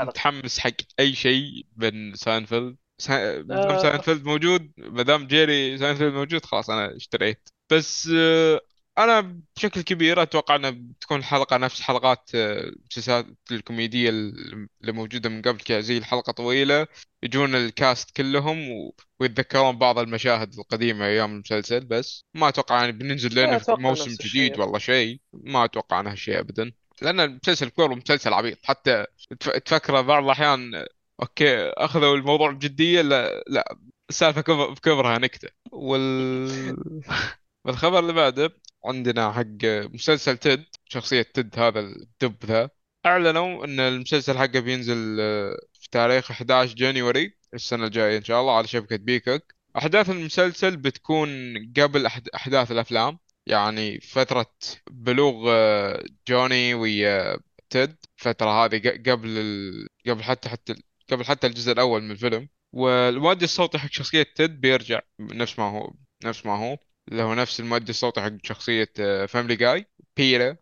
متحمس 0.00 0.58
حق 0.58 0.70
أي 1.00 1.14
شيء 1.14 1.66
من 1.76 2.14
ساينفيلد. 2.14 2.76
سا... 2.98 3.42
ما 3.42 3.62
دام 3.62 3.70
آه 3.70 3.82
ساينفيلد 3.82 4.24
موجود 4.24 4.72
ما 4.78 5.02
دام 5.02 5.26
جيري 5.26 5.78
ساينفيلد 5.78 6.14
موجود 6.14 6.44
خلاص 6.44 6.70
أنا 6.70 6.96
اشتريت. 6.96 7.48
بس 7.72 8.10
آه، 8.16 8.60
أنا 8.98 9.40
بشكل 9.56 9.80
كبير 9.82 10.22
أتوقع 10.22 10.56
إنها 10.56 10.70
بتكون 10.70 11.18
الحلقة 11.18 11.56
نفس 11.56 11.80
حلقات 11.80 12.30
آه، 12.34 12.60
المسلسلات 12.60 13.26
الكوميدية 13.52 14.08
اللي 14.10 14.92
موجودة 14.92 15.28
من 15.30 15.42
قبل 15.42 15.82
زي 15.82 15.98
الحلقة 15.98 16.32
طويلة 16.32 16.86
يجون 17.22 17.54
ال 17.54 17.65
cast 17.65 18.10
كلهم 18.16 18.70
و... 18.70 18.94
ويتذكرون 19.20 19.78
بعض 19.78 19.98
المشاهد 19.98 20.54
القديمة 20.58 21.06
أيام 21.06 21.32
المسلسل 21.34 21.84
بس 21.84 22.24
ما 22.34 22.48
أتوقع 22.48 22.80
يعني 22.80 22.92
بننزل 22.92 23.34
لنا 23.34 23.58
في 23.58 23.72
موسم 23.72 24.10
نفس 24.10 24.22
جديد 24.22 24.50
الشيء. 24.50 24.60
والله 24.60 24.78
شيء. 24.78 25.20
ما 25.32 25.64
أتوقع 25.64 25.96
عنها 25.96 26.14
شيء 26.14 26.38
ابدا. 26.40 26.72
لأن 27.02 27.20
المسلسل 27.20 27.68
كله 27.70 27.94
مسلسل 27.94 28.32
عبيط. 28.32 28.58
حتى 28.62 29.06
تف- 29.40 29.50
تفكره 29.58 30.00
بعض 30.00 30.24
الأحيان 30.24 30.84
okay 31.22 31.68
أخذوا 31.70 32.16
الموضوع 32.16 32.50
بجدية 32.50 33.02
لا 33.02 33.44
لا 33.48 33.76
السالفة 34.10 34.40
كبر 34.40 34.70
بكبرها 34.70 35.18
نكتة. 35.18 35.48
وال... 35.72 36.76
والخبر 37.64 37.98
اللي 37.98 38.12
بعده 38.12 38.63
عندنا 38.84 39.32
حق 39.32 39.64
مسلسل 39.94 40.36
تيد 40.38 40.64
شخصية 40.88 41.22
تيد 41.22 41.58
هذا 41.58 41.80
الدب 41.80 42.36
ذا. 42.46 42.70
أعلنوا 43.06 43.64
أن 43.64 43.80
المسلسل 43.80 44.38
حقه 44.38 44.60
بينزل 44.60 45.16
آه، 45.20 45.56
في 45.72 45.88
تاريخ 45.90 46.30
11 46.30 46.74
January 46.74 47.34
السنة 47.54 47.84
الجاية 47.86 48.18
إن 48.18 48.24
شاء 48.24 48.40
الله 48.40 48.56
على 48.56 48.66
شبكة 48.66 48.96
Peacock. 48.96 49.42
أحداث 49.76 50.10
المسلسل 50.10 50.76
بتكون 50.76 51.28
قبل 51.76 52.08
أحد- 52.08 52.28
أحداث 52.34 52.72
الأفلام 52.72 53.18
يعني 53.46 54.00
فترة 54.00 54.46
بلوغ 54.90 55.44
آه، 55.48 56.04
جوني 56.28 56.74
ويا 56.74 57.38
تيد. 57.70 57.96
الفترة 58.18 58.64
هذه 58.64 58.88
قبل 59.06 59.28
ال... 59.38 59.86
قبل 60.08 60.22
حتى 60.22 60.48
حتى 60.48 60.74
قبل 61.10 61.24
حتى 61.24 61.46
الجزء 61.46 61.72
الأول 61.72 62.02
من 62.02 62.10
الفيلم. 62.10 62.48
والمؤدي 62.72 63.44
الصوتي 63.44 63.78
حق 63.78 63.88
شخصية 63.92 64.22
تيد 64.36 64.60
بيرجع 64.60 65.00
نفس 65.20 65.58
ما 65.58 65.64
هو 65.70 65.92
نفس 66.24 66.46
ما 66.46 66.58
هو. 66.58 66.76
اللي 67.08 67.22
هو 67.22 67.34
نفس 67.34 67.60
المؤدي 67.60 67.90
الصوتي 67.90 68.20
حق 68.20 68.32
شخصية 68.42 68.92
Family 69.26 69.56
Guy 69.56 69.90
بيرا. 70.16 70.56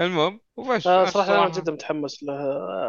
المهم 0.00 0.40
وبس. 0.56 0.86
آه 0.86 0.96
أنا 1.02 1.10
صراحة 1.10 1.30
الصراحة 1.32 1.48
جدا 1.48 1.72
متحمس 1.72 2.22
له 2.22 2.34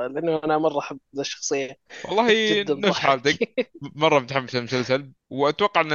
لأنه 0.08 0.42
أنا 0.44 0.58
مرة 0.58 0.80
أحب 0.80 1.00
ذا 1.16 1.22
الشخصية. 1.22 1.78
والله 2.04 2.28
جدا 2.62 2.74
نفس 2.74 3.00
حالتك. 3.00 3.70
مرة 3.82 4.20
متحمس 4.20 4.56
للمسلسل. 4.56 5.12
وأتوقع 5.30 5.82
أن 5.82 5.94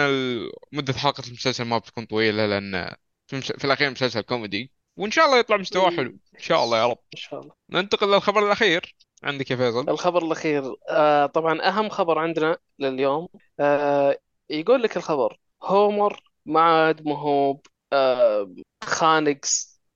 مدة 0.73 0.93
حلقة 0.93 1.23
المسلسل 1.27 1.65
ما 1.65 1.79
بتكون 1.79 2.05
طويلة 2.07 2.47
لأن 2.47 2.95
في, 3.27 3.65
الأخير 3.65 3.91
مسلسل 3.91 4.21
كوميدي. 4.21 4.73
وإن 4.97 5.11
شاء 5.11 5.27
الله 5.27 5.39
يطلع 5.39 5.57
مستواه 5.57 5.91
حلو. 5.91 6.11
إن 6.35 6.41
شاء 6.41 6.65
الله 6.65 6.79
يا 6.79 6.87
رب. 6.87 6.99
إن 7.15 7.19
شاء 7.19 7.41
الله. 7.41 7.55
ننتقل 7.71 8.07
للخبر 8.15 8.47
الأخير. 8.47 8.97
عندك 9.25 9.51
يا 9.51 9.57
فيصل. 9.57 9.89
الخبر 9.89 10.25
الأخير 10.25 10.75
آه 10.91 11.27
طبعا 11.27 11.69
أهم 11.69 11.89
خبر 11.89 12.19
عندنا 12.19 12.59
لليوم 12.79 13.29
آه 13.61 14.19
يقول 14.51 14.83
لك 14.83 14.97
الخبر. 14.97 15.39
هومر 15.63 16.32
ما 16.47 16.61
عاد 16.61 17.09
ما 17.09 17.19
هو 17.19 17.61
آه 17.93 18.55
خانق 18.85 19.41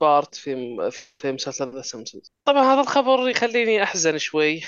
بارت 0.01 0.35
في 0.35 0.77
في 1.19 1.33
مسلسل 1.33 1.71
The 1.75 1.83
Simpsons. 1.83 2.33
طبعا 2.45 2.63
هذا 2.63 2.81
الخبر 2.81 3.29
يخليني 3.29 3.83
أحزن 3.83 4.19
شوي. 4.19 4.61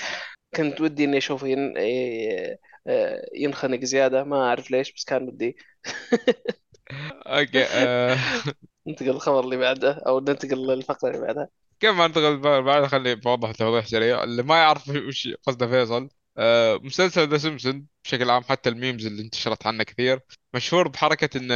كنت 0.55 0.81
ودي 0.81 1.03
إني 1.05 1.17
أشوفه 1.17 1.47
ين... 1.47 1.77
ي- 1.77 2.57
آه، 2.87 3.25
ينخنق 3.35 3.79
زيادة. 3.83 4.23
ما 4.23 4.45
أعرف 4.45 4.71
ليش 4.71 4.93
بس 4.93 5.03
كان 5.05 5.27
ودي. 5.27 5.57
okay 7.27 7.63
أه... 7.69 8.17
ننتقل 8.87 9.05
للخبر 9.09 9.39
اللي 9.39 9.57
بعده 9.57 9.91
أو 10.07 10.19
ننتقل 10.19 10.67
للفقرة 10.67 11.09
اللي 11.09 11.21
بعدها. 11.21 11.49
قبل 11.83 11.91
ما 11.91 12.07
ننتقل 12.07 12.37
بعد 12.63 12.85
خلي 12.85 13.15
بوضح 13.15 13.51
توضيح 13.51 13.85
سريع. 13.85 14.23
اللي 14.23 14.43
ما 14.43 14.57
يعرف 14.57 14.89
وش 14.89 15.27
قصده 15.47 15.67
فيصل 15.67 16.09
أه... 16.37 16.77
مسلسل 16.83 17.29
The 17.29 17.37
Simpsons 17.37 17.87
بشكل 18.03 18.29
عام 18.29 18.43
حتى 18.43 18.69
ال 18.69 18.75
memes 18.75 19.05
اللي 19.05 19.21
انتشرت 19.21 19.67
عنه 19.67 19.83
كثير 19.83 20.19
مشهور 20.53 20.87
بحركة 20.87 21.37
إن 21.37 21.51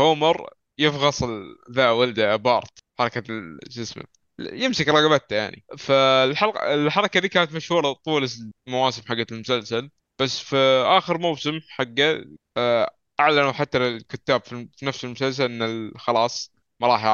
هومر 0.00 0.50
يفغص 0.78 1.22
ذا 1.70 1.90
ولده 1.90 2.36
بارت 2.36 2.78
حركة 2.98 3.22
ال- 3.30 3.58
شو 3.70 3.82
اسمه 3.82 4.04
يمسك 4.40 4.88
رقبته 4.88 5.36
يعني. 5.36 5.64
فالحلقة 5.78 6.74
الحركة 6.74 7.20
دي 7.20 7.28
كانت 7.28 7.52
مشهورة 7.52 7.92
طول 7.92 8.28
المواسم 8.68 9.02
حقت 9.08 9.32
المسلسل 9.32 9.90
بس 10.20 10.38
في 10.40 10.56
آخر 10.86 11.18
موسم 11.18 11.60
حقه 11.68 12.24
آه، 12.56 12.90
أعلنوا 13.20 13.52
حتى 13.52 13.78
الكتاب 13.78 14.44
في 14.44 14.68
نفس 14.82 15.04
المسلسل 15.04 15.62
إن 15.62 15.92
خلاص 15.98 16.52
ما 16.80 16.86
راح 16.88 17.04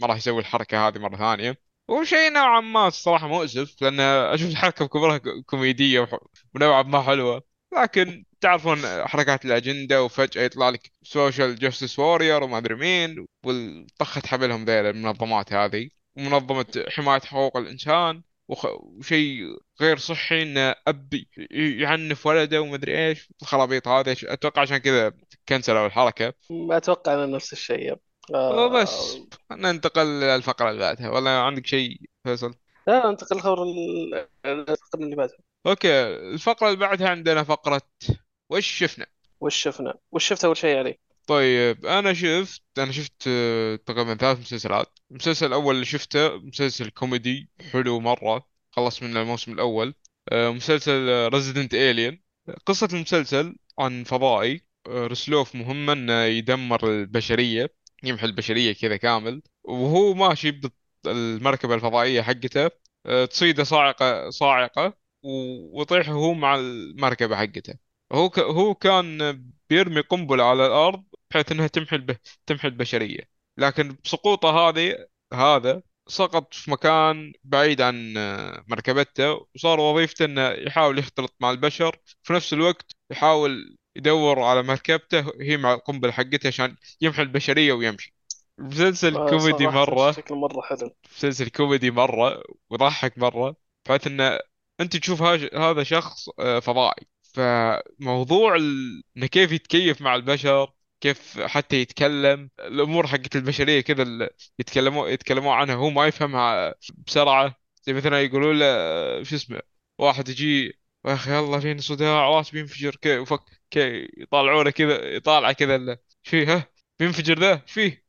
ما 0.00 0.06
راح 0.06 0.16
يسوي 0.16 0.40
الحركة 0.40 0.88
هذه 0.88 0.98
مرة 0.98 1.16
ثانية. 1.16 1.58
وشيء 1.88 2.32
نوعا 2.32 2.60
ما 2.60 2.88
الصراحة 2.88 3.28
مؤسف 3.28 3.82
لأن 3.82 4.00
أشوف 4.00 4.50
الحركة 4.50 4.84
بكبرها 4.84 5.20
كوميدية 5.46 6.08
ونوعا 6.54 6.82
ما 6.82 7.02
حلوة. 7.02 7.42
لكن 7.76 8.24
تعرفون 8.40 8.78
حركات 9.06 9.44
الأجندة 9.44 10.02
وفجأة 10.04 10.42
يطلع 10.42 10.68
لك 10.68 10.90
social 11.02 11.56
justice 11.56 11.98
warrior 11.98 12.42
وما 12.42 12.58
أدري 12.58 12.74
مين 12.74 13.26
والطخة 13.44 14.22
حبلهم 14.26 14.64
ذيل 14.64 14.86
المنظمات 14.86 15.52
هذه 15.52 15.88
ومنظمة 16.16 16.84
حماية 16.88 17.20
حقوق 17.20 17.56
الإنسان. 17.56 18.22
وشيء 18.48 19.42
غير 19.80 19.96
صحي 19.98 20.42
إنه 20.42 20.74
أب 20.86 21.24
يعنف 21.50 22.26
ولده 22.26 22.60
ومدري 22.62 23.08
إيش. 23.08 23.28
الخرابيط 23.42 23.88
هذه 23.88 24.16
أتوقع 24.24 24.62
عشان 24.62 24.76
كذا 24.78 25.12
كنسلوا 25.48 25.86
الحركه 25.86 26.34
أتوقع 26.50 27.14
أنه 27.14 27.36
نفس 27.36 27.52
الشيء. 27.52 27.96
وبس. 28.34 29.16
آه 29.50 29.54
ننتقل 29.54 30.06
للفقره 30.06 30.70
اللي 30.70 30.80
بعدها. 30.80 31.10
ولا 31.10 31.30
عندك 31.40 31.66
شيء 31.66 32.00
فيصل؟ 32.24 32.54
لا 32.86 33.10
ننتقل 33.10 33.36
للخبر 33.36 33.62
ال- 33.62 34.28
الفقرة 34.46 35.00
اللي 35.00 35.16
بعدها. 35.16 35.36
أوكي. 35.66 35.88
الفقرة 36.06 36.66
اللي 36.68 36.78
بعدها 36.78 37.08
عندنا 37.08 37.42
فقرة 37.44 37.82
وش 38.50 38.66
شفنا؟ 38.66 39.06
وش 39.40 39.56
شفنا؟ 39.56 39.94
وش 40.12 40.24
شفت 40.28 40.44
أول 40.44 40.56
شيء 40.56 40.76
يعني 40.76 41.00
طيب 41.26 41.86
أنا 41.86 42.12
شفت 42.14 42.62
أنا 42.78 42.92
شفت 42.92 43.24
آه، 43.28 43.76
تقريبا 43.76 44.14
ثلاث 44.14 44.40
مسلسلات. 44.40 44.98
المسلسل 45.10 45.46
الأول 45.46 45.74
اللي 45.74 45.86
شفته 45.86 46.36
مسلسل 46.36 46.90
كوميدي 46.90 47.50
حلو 47.72 48.00
مرة 48.00 48.46
خلص 48.70 49.02
من 49.02 49.16
الموسم 49.16 49.52
الأول. 49.52 49.94
آه، 50.28 50.50
مسلسل 50.50 51.28
Resident 51.32 51.74
Alien 51.74 52.18
قصة 52.66 52.88
المسلسل 52.92 53.56
عن 53.78 54.04
فضائي 54.04 54.60
آه، 54.86 55.06
رسلوه 55.06 55.40
في 55.40 55.54
مهمة 55.54 55.92
إنه 55.92 56.24
يدمر 56.24 56.90
البشرية. 56.90 57.75
يمحي 58.04 58.26
البشرية 58.26 58.72
كذا 58.72 58.96
كامل 58.96 59.42
وهو 59.64 60.14
ماشي 60.14 60.60
بالمركبة 61.04 61.74
الفضائية 61.74 62.22
حقته 62.22 62.70
آه، 63.06 63.24
تصيده 63.24 63.64
صاعقة 64.30 64.94
و- 65.22 65.78
ويطيح 65.78 66.08
هو 66.08 66.34
مع 66.34 66.54
المركبة 66.54 67.36
حقته. 67.36 67.74
هو 68.12 68.30
ك... 68.30 68.38
هو 68.38 68.74
كان 68.74 69.18
بيرمي 69.70 70.00
قنبلة 70.00 70.44
على 70.44 70.66
الأرض 70.66 71.04
بحيث 71.30 71.52
إنها 71.52 71.66
تمحي 71.66 71.96
الب... 71.96 72.16
تمحي 72.46 72.68
البشرية. 72.68 73.20
لكن 73.58 73.96
بسقوطه 74.04 74.50
هذه 74.68 75.06
هذا 75.32 75.82
سقط 76.08 76.54
في 76.54 76.70
مكان 76.70 77.32
بعيد 77.44 77.80
عن 77.80 78.14
آه، 78.16 78.64
مركبته 78.68 79.46
وصار 79.54 79.80
وظيفته 79.80 80.24
إنه 80.24 80.48
يحاول 80.50 80.98
يختلط 80.98 81.34
مع 81.40 81.50
البشر 81.50 81.96
في 82.22 82.32
نفس 82.32 82.52
الوقت 82.52 82.92
يحاول 83.10 83.76
يدور 83.96 84.42
على 84.42 84.62
مركبته 84.62 85.32
هي 85.40 85.56
مع 85.56 85.74
القنبلة 85.74 86.12
حقته 86.12 86.46
عشان 86.46 86.76
يمحي 87.00 87.22
البشرية 87.22 87.72
ويمشي. 87.72 88.14
مسلسل 88.58 89.16
آه، 89.16 89.30
كوميدي 89.30 89.66
مرة. 89.66 90.12
شكله 90.12 90.36
مرة 90.36 90.60
حلو. 90.62 90.90
مسلسل 91.16 91.48
كوميدي 91.48 91.90
مرة 91.90 92.42
وضحك 92.70 93.18
مرة. 93.18 93.56
بحيث 93.86 94.06
انه 94.06 94.38
أنت 94.80 94.96
تشوف 94.96 95.22
هذا 95.54 95.82
شخص 95.82 96.28
آه، 96.38 96.58
فضائي 96.60 97.06
فموضوع 97.22 98.56
ال... 98.56 99.02
انه 99.16 99.26
كيف 99.26 99.52
يتكيف 99.52 100.02
مع 100.02 100.14
البشر 100.14 100.72
كيف 101.00 101.40
حتى 101.40 101.76
يتكلم 101.76 102.50
الأمور 102.60 103.06
حقت 103.06 103.36
البشرية 103.36 103.80
كذا 103.80 104.28
يتكلموا 104.58 105.08
يتكلموا 105.08 105.54
عنها 105.54 105.74
هو 105.74 105.90
ما 105.90 106.06
يفهمها 106.06 106.74
بسرعة. 107.06 107.54
زي 107.82 107.92
مثلا 107.92 108.20
يقولوا 108.22 108.52
له 108.52 108.66
آه، 108.66 109.22
شو 109.22 109.36
اسمه 109.36 109.60
واحد 109.98 110.28
يجي 110.28 110.78
أخي 111.14 111.30
يلا 111.34 111.60
فينا 111.60 111.80
صداع؟ 111.80 112.28
راس 112.30 112.50
بينفجر. 112.50 112.96
كيف 112.96 113.20
وفك 113.20 113.40
كيف 113.70 114.08
يطالعونه 114.18 114.70
كذا 114.70 115.04
يطالع 115.04 115.52
كذا 115.52 115.98
فيه 116.22 116.54
ها؟ 116.56 116.66
بينفجر 116.98 117.38
ذا؟ 117.38 117.52
إيش 117.52 117.72
فيه 117.72 118.06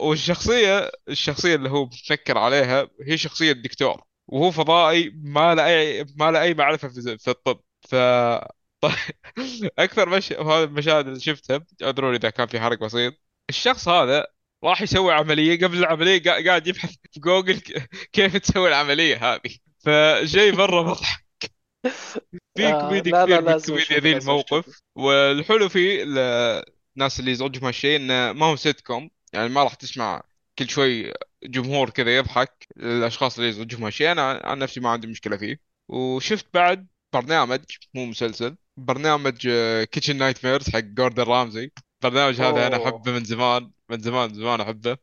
والشخصية 0.00 0.90
الشخصية 1.08 1.54
اللي 1.54 1.70
هو 1.70 1.84
متنكر 1.84 2.38
عليها 2.38 2.88
هي 3.02 3.18
شخصية 3.18 3.52
دكتور 3.52 4.02
وهو 4.26 4.50
فضائي 4.50 5.10
ما 5.24 5.54
له 5.54 5.66
أي 5.66 6.04
ما 6.16 6.30
له 6.30 6.42
أي 6.42 6.54
معرفة 6.54 6.88
في 7.18 7.28
الطب. 7.30 7.60
ف 7.88 7.94
أكثر 9.78 10.08
مش... 10.08 10.32
هذه 10.32 10.64
المشاهد 10.64 11.06
اللي 11.06 11.20
شفتها 11.20 11.66
أدري 11.82 12.03
وإن 12.03 12.14
إذا 12.14 12.30
كان 12.30 12.46
في 12.46 12.60
حرق 12.60 12.78
بسيط. 12.80 13.14
الشخص 13.48 13.88
هذا 13.88 14.26
راح 14.64 14.82
يسوي 14.82 15.12
عملية 15.14 15.58
قبل 15.66 15.78
العملية 15.78 16.22
قا- 16.22 16.46
قاعد 16.46 16.66
يبحث 16.66 16.94
في 17.12 17.20
جوجل 17.20 17.60
كيف 18.12 18.36
تسوي 18.36 18.68
العملية 18.68 19.34
هذه. 19.34 19.56
فشيء 19.84 20.56
مرة 20.56 20.82
مضحك 20.82 21.24
في 22.56 22.66
آه 22.66 22.80
كوميديا 22.88 23.12
لا 23.12 23.24
كثير 23.24 23.40
من 23.40 23.46
لازم 23.46 23.66
كوميديا 23.66 23.98
ذي 23.98 24.16
الموقف. 24.16 24.80
والحلو 24.96 25.68
فيه 25.68 26.02
ال- 26.02 26.64
الناس 26.96 27.20
اللي 27.20 27.30
يزعجهم 27.30 27.64
هالشيء 27.64 27.96
انه 27.96 28.32
ما 28.32 28.46
هو 28.46 28.56
سيت 28.56 28.80
كوم 28.80 29.10
يعني 29.32 29.48
ما 29.48 29.62
راح 29.64 29.74
تسمع 29.74 30.22
كل 30.58 30.68
شوي 30.70 31.12
جمهور 31.44 31.90
كذا 31.90 32.16
يضحك 32.16 32.66
الاشخاص 32.76 33.36
اللي 33.38 33.48
يزعجهم 33.50 33.84
هالشيء 33.84 34.12
أنا 34.12 34.40
عن 34.44 34.58
نفسي 34.58 34.80
ما 34.80 34.88
عندي 34.90 35.06
مشكلة 35.06 35.36
فيه. 35.36 35.60
وشفت 35.88 36.46
بعد 36.54 36.86
برنامج 37.14 37.60
مو 37.94 38.06
مسلسل 38.06 38.56
برنامج 38.76 39.48
Kitchen 39.92 40.16
Nightmares 40.16 40.70
حق 40.70 40.78
جوردن 40.80 41.22
رامزي 41.22 41.70
البرنامج 42.04 42.40
هذا 42.40 42.66
أنا 42.66 42.76
أحبه 42.76 43.12
من 43.12 43.24
زمان 43.24 43.70
من 43.90 44.00
زمان 44.00 44.34
زمان 44.34 44.60
أحبه. 44.60 44.96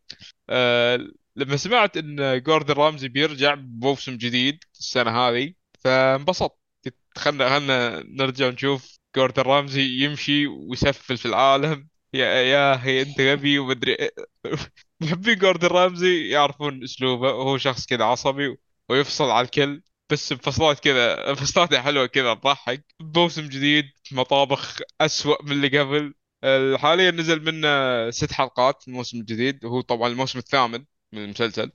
أه 0.49 0.99
لما 1.35 1.57
سمعت 1.57 1.97
إن 1.97 2.41
جوردن 2.43 2.73
رامزي 2.73 3.07
بيرجع 3.07 3.53
بموسم 3.53 4.17
جديد 4.17 4.63
السنة 4.79 5.11
هذه 5.11 5.53
فانبسطت. 5.79 6.57
قلت 6.85 6.95
خلنا 7.17 7.49
خلنا 7.49 8.03
نرجع 8.03 8.49
نشوف 8.49 8.99
جوردن 9.15 9.43
رامزي 9.43 9.81
يمشي 10.03 10.47
ويسفل 10.47 11.17
في 11.17 11.25
العالم. 11.25 11.87
يا 12.13 12.25
يا 12.25 12.75
أخي 12.75 13.01
أنت 13.01 13.21
غبي 13.21 13.59
ومدري. 13.59 13.97
محبين 15.01 15.37
جوردن 15.37 15.67
رامزي 15.67 16.29
يعرفون 16.29 16.83
أسلوبه. 16.83 17.33
وهو 17.33 17.57
شخص 17.57 17.85
كذا 17.85 18.03
عصبي 18.05 18.57
ويفصل 18.89 19.29
على 19.29 19.45
الكل 19.45 19.81
بس 20.09 20.33
بفصلات 20.33 20.79
كذا 20.79 21.33
فصلاته 21.33 21.81
حلوة 21.81 22.05
كذا 22.05 22.33
تضحك. 22.33 22.85
موسم 23.01 23.47
جديد 23.49 23.85
مطابخ 24.11 24.79
أسوأ 25.01 25.43
من 25.43 25.51
اللي 25.51 25.79
قبل. 25.79 26.13
ال- 26.43 26.79
حاليا 26.79 27.11
نزل 27.11 27.43
منه 27.43 27.67
ست 28.11 28.31
حلقات 28.33 28.87
الموسم 28.87 29.17
الجديد 29.19 29.65
وهو 29.65 29.81
طبعا 29.81 30.07
الموسم 30.09 30.39
الثامن. 30.39 30.85
من 31.11 31.23
المسلسل. 31.23 31.71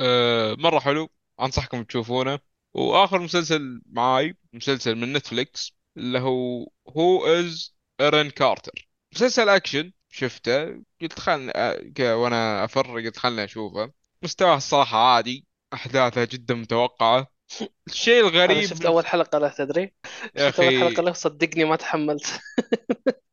أه 0.00 0.54
مرة 0.58 0.78
حلو 0.80 1.08
أنصحكم 1.40 1.84
تشوفونه. 1.84 2.38
وآخر 2.74 3.18
مسلسل 3.20 3.82
معاي 3.86 4.36
مسلسل 4.52 4.94
من 4.96 5.12
نتفليكس 5.12 5.72
اللي 5.96 6.18
هو 6.20 6.68
Who 6.88 7.26
Is 7.26 7.76
Erin 8.00 8.30
Carter 8.30 8.88
مسلسل 9.14 9.48
أكشن 9.48 9.92
شفته 10.10 10.82
قلت 11.00 11.18
خلني 11.20 11.52
ك- 11.94 12.00
وأنا 12.00 12.64
أفر 12.64 12.86
قلت 13.00 13.16
خلني 13.18 13.44
أشوفه. 13.44 13.92
مستواه 14.22 14.56
الصراحة 14.56 14.98
عادي 14.98 15.46
أحداثه 15.74 16.24
جدا 16.24 16.54
متوقعة. 16.54 17.26
الشيء 17.86 18.20
الغريب 18.20 18.60
شفت 18.62 18.72
بالف... 18.72 18.86
أول 18.86 19.06
حلقة 19.06 19.38
له 19.38 19.48
تدري؟ 19.48 19.94
يا 20.36 20.50
شفت 20.50 20.60
أول 20.60 20.68
أخي. 20.68 20.78
حلقة 20.80 21.02
له 21.02 21.12
صدقني 21.12 21.64
ما 21.64 21.76
تحملت. 21.76 22.40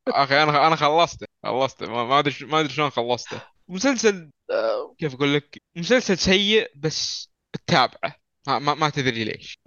أخي 0.08 0.44
أنا 0.44 0.68
أنا 0.68 0.76
خلصته 0.76 1.28
خلصته. 1.44 1.88
ما 1.88 2.04
ما 2.06 2.20
أدري 2.20 2.36
ما 2.46 2.60
أدري 2.60 2.74
شلون 2.74 2.90
خلصته. 2.90 3.53
مسلسل 3.68 4.30
آه، 4.52 4.96
كيف 4.98 5.14
أقول 5.14 5.34
لك؟ 5.34 5.62
مسلسل 5.76 6.18
سيء 6.18 6.72
بس 6.76 7.30
تتابعه 7.54 8.16
ما, 8.48 8.60
ما, 8.60 8.74
ما 8.74 8.90
تدري 8.90 9.24
ليش. 9.24 9.60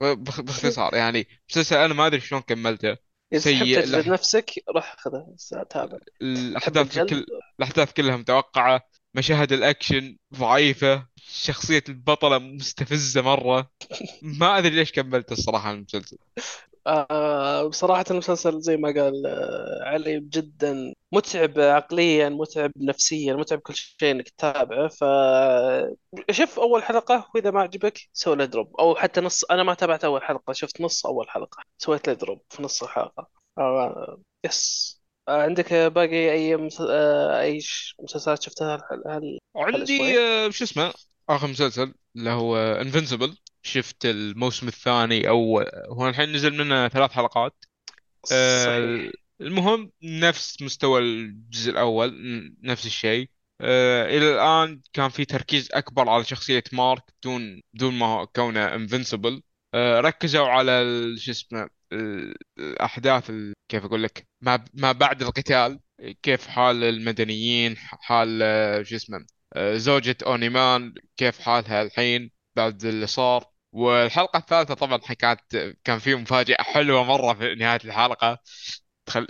باختصار 0.00 0.94
يعني 0.94 1.28
مسلسل 1.50 1.76
أنا 1.76 1.94
ما 1.94 2.06
أدري 2.06 2.20
شلون 2.20 2.40
كملته. 2.40 2.96
سيء 3.36 3.80
تجلد 3.80 3.94
الأح... 3.94 4.06
نفسك 4.06 4.50
روح 4.74 4.96
خذه 4.98 5.36
تابع 5.70 5.98
الأحداث 6.22 6.98
كل 6.98 7.26
الأحداث 7.58 7.92
كلها 7.92 8.16
متوقعة. 8.16 8.80
مشاهد 9.14 9.52
الأكشن 9.52 10.16
ضعيفة. 10.34 11.06
شخصية 11.16 11.84
البطلة 11.88 12.38
مستفزة 12.38 13.22
مرة. 13.22 13.70
ما 14.40 14.58
أدري 14.58 14.76
ليش 14.76 14.92
كملت 14.92 15.32
الصراحة 15.32 15.70
المسلسل. 15.70 16.16
آه 16.90 17.68
بصراحة 17.68 18.04
المسلسل 18.10 18.60
زي 18.60 18.76
ما 18.76 18.88
قال 18.88 19.26
آه 19.26 19.84
علي 19.84 20.20
جدا 20.20 20.94
متعب 21.12 21.58
عقليا 21.60 22.28
متعب 22.28 22.72
نفسيا 22.76 23.34
متعب 23.34 23.58
كل 23.58 23.74
شيء 23.74 24.10
إنك 24.10 24.28
تتابعه. 24.28 24.88
ف 24.88 25.04
شوف 26.30 26.60
أول 26.60 26.82
حلقة 26.82 27.28
وإذا 27.34 27.50
ما 27.50 27.60
عجبك 27.60 27.98
سوي 28.12 28.36
له 28.36 28.44
drop 28.44 28.76
أو 28.80 28.94
حتى 28.94 29.20
نص 29.20 29.44
أنا 29.44 29.62
ما 29.62 29.74
تابعت 29.74 30.04
أول 30.04 30.22
حلقة 30.22 30.52
شفت 30.52 30.80
نص 30.80 31.06
أول 31.06 31.30
حلقة 31.30 31.62
سويت 31.78 32.08
له 32.08 32.14
drop 32.14 32.42
في 32.50 32.62
نص 32.62 32.82
الحلقة. 32.82 33.28
آه 33.58 34.18
yes 34.44 35.00
آه 35.28 35.42
عندك 35.42 35.74
باقي 35.74 36.32
أي 36.32 36.56
مس... 36.56 36.80
أي 36.80 37.60
مسلسلات 38.02 38.42
شفتها. 38.42 38.82
هال... 39.06 39.38
عندي 39.56 39.98
شو 40.52 40.64
اسمه 40.64 40.92
آخر 41.28 41.46
مسلسل 41.46 41.94
اللي 42.16 42.30
هو 42.30 42.56
Invincible 42.56 43.36
شفت 43.62 44.06
الموسم 44.06 44.68
الثاني 44.68 45.28
أو 45.28 45.60
هو 45.88 46.08
الحين 46.08 46.32
نزل 46.32 46.56
منه 46.58 46.88
ثلاث 46.88 47.10
حلقات. 47.10 47.64
آه، 48.32 48.64
صحيح. 48.66 49.12
المهم 49.40 49.92
نفس 50.02 50.62
مستوى 50.62 51.00
الجزء 51.00 51.70
الأول 51.70 52.08
ن- 52.10 52.56
نفس 52.62 52.86
الشيء. 52.86 53.30
آه، 53.60 54.06
إلى 54.06 54.34
الآن 54.34 54.80
كان 54.92 55.08
في 55.08 55.24
تركيز 55.24 55.68
أكبر 55.72 56.08
على 56.08 56.24
شخصية 56.24 56.64
مارك 56.72 57.02
دون 57.24 57.62
دون 57.74 57.94
ما 57.94 58.24
كونه 58.24 58.74
Invincible 58.74 59.42
ركزوا 59.76 60.46
على 60.48 60.82
شو 61.18 61.30
اسمه 61.30 61.68
ال- 61.92 62.34
الأحداث 62.58 63.30
ال- 63.30 63.52
كيف 63.68 63.84
أقول 63.84 64.02
لك 64.02 64.26
ما 64.40 64.64
ما 64.74 64.92
بعد 64.92 65.22
القتال 65.22 65.80
كيف 66.22 66.46
حال 66.46 66.84
المدنيين 66.84 67.76
حال 67.76 68.40
آه، 68.42 68.82
شو 68.82 68.96
اسمه 68.96 69.26
آه، 69.52 69.76
زوجة 69.76 70.16
أونيمان 70.26 70.94
كيف 71.16 71.40
حالها 71.40 71.82
الحين. 71.82 72.30
بعد 72.56 72.84
اللي 72.84 73.06
صار 73.06 73.44
والحلقة 73.72 74.36
الثالثة 74.38 74.74
طبعا 74.74 74.98
كانت 74.98 75.40
كان 75.84 75.98
في 75.98 76.14
مفاجأة 76.14 76.56
حلوة 76.62 77.04
مرة 77.04 77.34
في 77.34 77.54
نهاية 77.54 77.80
الحلقة. 77.84 78.38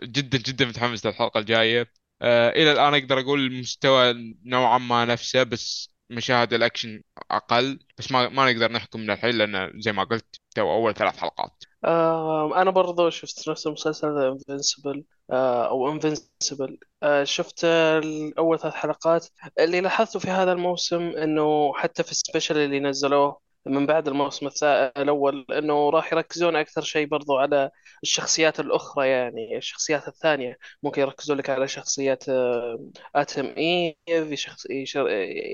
جدا 0.05 0.39
جدا 0.39 0.65
متحمس 0.67 1.07
للحلقة 1.07 1.41
الجاية 1.41 1.93
آه 2.23 2.51
إلى 2.51 2.73
الآن 2.73 2.95
أقدر 2.95 3.21
أقول 3.21 3.41
المستوى 3.47 4.15
نوعا 4.45 4.79
ما 4.79 5.05
نفسه 5.05 5.43
بس 5.43 5.95
مشاهد 6.11 6.53
الأكشن 6.53 7.03
أقل 7.31 7.79
بس 7.99 8.13
ما 8.13 8.29
ما 8.29 8.53
نقدر 8.53 8.73
نحكم 8.73 9.01
من 9.01 9.11
الحين 9.11 9.31
لأن 9.31 9.81
زي 9.81 9.93
ما 9.93 10.05
قلت 10.05 10.41
تو 10.55 10.73
أول 10.73 10.95
ثلاث 10.95 11.17
حلقات. 11.17 11.65
آه 11.85 12.63
أنا 12.63 12.71
برضو 12.71 13.11
شفت 13.11 13.49
نفس 13.49 13.67
المسلسل 13.67 14.19
Invincible 14.19 15.05
آه 15.31 15.69
أو 15.69 15.93
Invincible 15.93 16.79
آه 17.03 17.25
شفت 17.25 17.65
الأول 17.65 18.59
ثلاث 18.59 18.75
حلقات. 18.75 19.27
اللي 19.61 19.81
لاحظته 19.81 20.19
في 20.19 20.31
هذا 20.31 20.53
الموسم 20.53 21.03
إنه 21.03 21.75
حتى 21.75 22.03
في 22.03 22.11
ال 22.11 22.16
special 22.16 22.57
اللي 22.57 22.81
نزلوه 22.81 23.41
من 23.67 23.87
بعد 23.87 24.09
الموسم 24.09 24.49
الأول 24.97 25.47
إنه 25.51 25.91
راح 25.91 26.13
يركزون 26.13 26.57
أكثر 26.57 26.83
شيء 26.83 27.07
برضو 27.07 27.37
على 27.39 27.71
الشخصيات 28.03 28.61
الأخرى 28.61 29.09
يعني 29.09 29.57
الشخصيات 29.57 30.09
الثانية. 30.09 30.57
ممكن 30.83 31.01
يركزون 31.03 31.37
لك 31.37 31.51
على 31.51 31.69
شخصيات 31.69 32.29
آه، 32.29 32.79
Atom 33.15 33.47
Eve 33.59 34.33
يشر- 34.71 35.09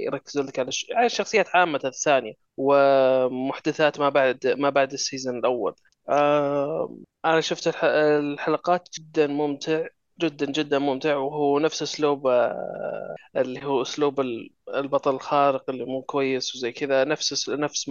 يركزون 0.07 0.47
لك 0.47 0.59
على 0.59 0.69
الش- 0.69 0.87
على 0.95 1.07
الشخصيات 1.07 1.47
عامة 1.57 1.81
الثانية 1.85 2.33
وأحداث 2.57 4.01
ما 4.01 4.09
بعد 4.09 4.47
ما 4.47 4.71
بعد 4.71 4.93
ال 4.93 4.99
season 4.99 5.39
الأول. 5.39 5.75
آه 6.09 6.97
أنا 7.25 7.41
شفت 7.41 7.69
الح- 7.69 7.85
الحلقات 7.85 8.89
جدا 8.99 9.27
ممتع. 9.27 9.87
جدا 10.21 10.47
جدا 10.47 10.79
ممتع 10.79 11.17
وهو 11.17 11.59
نفس 11.59 11.83
أسلوب 11.83 12.27
آه 12.27 13.17
اللي 13.37 13.65
هو 13.65 13.83
أسلوب 13.83 14.21
ال- 14.21 14.51
البطل 14.75 15.15
الخارق 15.15 15.71
اللي 15.71 15.85
مو 15.85 16.03
كويس 16.03 16.55
وزي 16.55 16.73
كذا. 16.73 17.05
نفس 17.05 17.49
نفس 17.51 17.91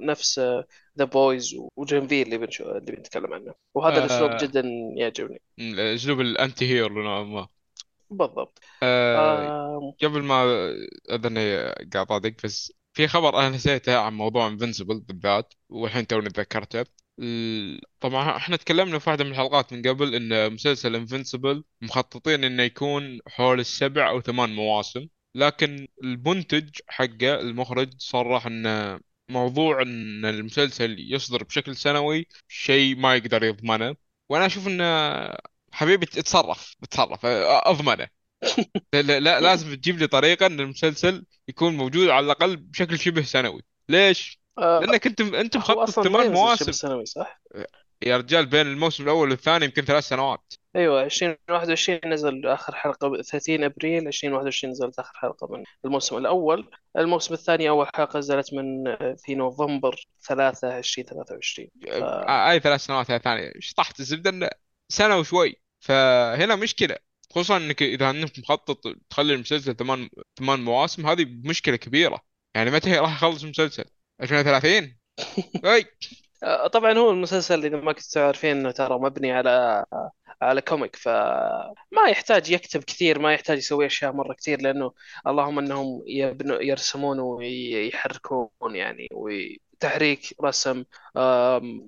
نفس 0.00 0.38
The 0.98 1.04
Boys 1.04 1.56
و 1.76 1.86
Gen 1.86 2.16
V 2.16 2.26
اللي 2.26 2.38
بنشو 2.38 2.64
اللي 2.64 2.92
بنتكلم 2.92 3.34
عنه. 3.34 3.54
وهذا 3.74 4.24
آه. 4.24 4.38
جدا 4.42 4.62
يعجبني. 4.96 5.40
أسلوب 5.94 6.20
ال 6.20 6.68
anti-hero 6.68 7.02
نوعا 7.02 7.22
ما. 7.22 7.48
بالضبط. 8.10 8.58
آه 8.82 9.46
آه 9.46 9.94
قبل 10.02 10.22
ما 10.22 10.44
أذني 11.10 11.56
قاعد 11.94 12.36
بس 12.44 12.72
في 12.92 13.08
خبر 13.08 13.38
أنا 13.38 13.48
نسيته 13.48 13.96
عن 13.98 14.14
موضوع 14.14 14.46
Invincible 14.48 15.00
بالذات 15.00 15.54
والحين 15.68 16.06
توني 16.06 16.30
تذكرته. 16.30 17.01
طبعا 18.00 18.36
إحنا 18.36 18.56
تكلمنا 18.56 18.98
في 18.98 19.10
واحدة 19.10 19.24
من 19.24 19.30
الحلقات 19.30 19.72
من 19.72 19.82
قبل 19.88 20.14
إن 20.14 20.52
مسلسل 20.52 20.96
Invincible 20.96 21.64
مخططين 21.82 22.44
إنه 22.44 22.62
يكون 22.62 23.18
حول 23.28 23.60
السبع 23.60 24.08
أو 24.08 24.20
ثمان 24.20 24.54
مواسم 24.54 25.06
لكن 25.34 25.88
المنتج 26.04 26.70
حقه 26.88 27.40
المخرج 27.40 27.94
صرح 27.98 28.46
إن 28.46 29.00
موضوع 29.28 29.82
إن 29.82 30.24
المسلسل 30.24 30.96
يصدر 31.12 31.44
بشكل 31.44 31.76
سنوي 31.76 32.26
شيء 32.48 32.96
ما 32.96 33.14
يقدر 33.16 33.44
يضمنه. 33.44 33.96
وأنا 34.28 34.46
أشوف 34.46 34.66
انه 34.68 34.84
حبيبي 35.72 36.06
اتصرف 36.06 36.76
اتصرف 36.82 37.26
أضمنه. 37.26 38.08
لا 38.94 39.20
لا، 39.20 39.40
لازم 39.40 39.74
تجيب 39.74 39.98
لي 39.98 40.06
طريقة 40.06 40.46
إن 40.46 40.60
المسلسل 40.60 41.24
يكون 41.48 41.76
موجود 41.76 42.08
على 42.08 42.26
الأقل 42.26 42.56
بشكل 42.56 42.98
شبه 42.98 43.22
سنوي. 43.22 43.62
ليش؟ 43.88 44.41
آه 44.58 44.80
لأنك 44.80 45.06
انت 45.06 45.20
أنت 45.20 45.56
مخطط 45.56 45.90
ثمان 45.90 46.32
مواسم 46.32 46.72
سنوي 46.72 47.06
صح؟ 47.06 47.40
يا 48.02 48.16
رجال 48.16 48.46
بين 48.46 48.66
الموسم 48.66 49.04
الأول 49.04 49.30
والثاني 49.30 49.64
يمكن 49.64 49.82
ثلاث 49.82 50.04
سنوات. 50.04 50.54
أيوه 50.76 51.02
2021 51.02 52.00
نزل 52.04 52.46
آخر 52.46 52.74
حلقة 52.74 53.08
ب 53.08 53.22
30 53.22 53.64
أبريل 53.64 54.06
2021 54.06 54.72
نزلت 54.72 54.98
آخر 54.98 55.12
حلقة 55.14 55.46
من 55.46 55.64
الموسم 55.84 56.16
الأول. 56.16 56.70
الموسم 56.98 57.34
الثاني 57.34 57.68
أول 57.68 57.86
حلقة 57.94 58.18
نزلت 58.18 58.54
من 58.54 58.96
في 59.16 59.34
نوفمبر 59.34 60.06
3 60.28 60.78
2023 60.78 61.68
ف 61.82 61.88
آه، 61.88 62.50
اي 62.50 62.60
ثلاث 62.60 62.80
سنوات 62.80 63.10
هاي 63.10 63.18
ثانية. 63.18 63.52
شطحت 63.58 64.00
الزبدة 64.00 64.30
إنه 64.30 64.50
سنة 64.88 65.18
وشوي. 65.18 65.60
فهنا 65.80 66.56
مشكلة. 66.56 66.96
خصوصا 67.30 67.56
إنك 67.56 67.82
إذا 67.82 68.10
إنك 68.10 68.38
مخطط 68.38 68.96
تخلي 69.10 69.34
المسلسل 69.34 69.76
ثمان 69.76 70.08
ثمان 70.38 70.60
مواسم 70.60 71.06
هذه 71.06 71.26
مشكلة 71.44 71.76
كبيرة. 71.76 72.20
يعني 72.54 72.70
متى 72.70 72.98
راح 72.98 73.16
يخلص 73.16 73.42
المسلسل؟ 73.42 73.84
2030 74.20 74.96
أي. 75.74 75.84
آه، 76.42 76.66
طبعا 76.66 76.92
هو 76.92 77.10
المسلسل 77.10 77.64
إذا 77.64 77.76
ما 77.76 77.92
كنتوا 77.92 78.10
تعرفين 78.12 78.56
انه 78.56 78.70
ترى 78.70 78.98
مبني 78.98 79.32
على 79.32 79.84
على 80.42 80.60
كوميك 80.60 80.96
فما 80.96 82.08
يحتاج 82.08 82.50
يكتب 82.50 82.82
كثير 82.84 83.18
ما 83.18 83.34
يحتاج 83.34 83.58
يسوي 83.58 83.86
أشياء 83.86 84.12
مرة 84.12 84.34
كثير 84.34 84.60
لأنه 84.60 84.92
اللهم 85.26 85.58
إنهم 85.58 86.02
يبنوا 86.06 86.60
يرسمون 86.60 87.20
ويحركون 87.20 88.48
يعني 88.74 89.08
وتحريك 89.12 90.34
رسم 90.44 90.84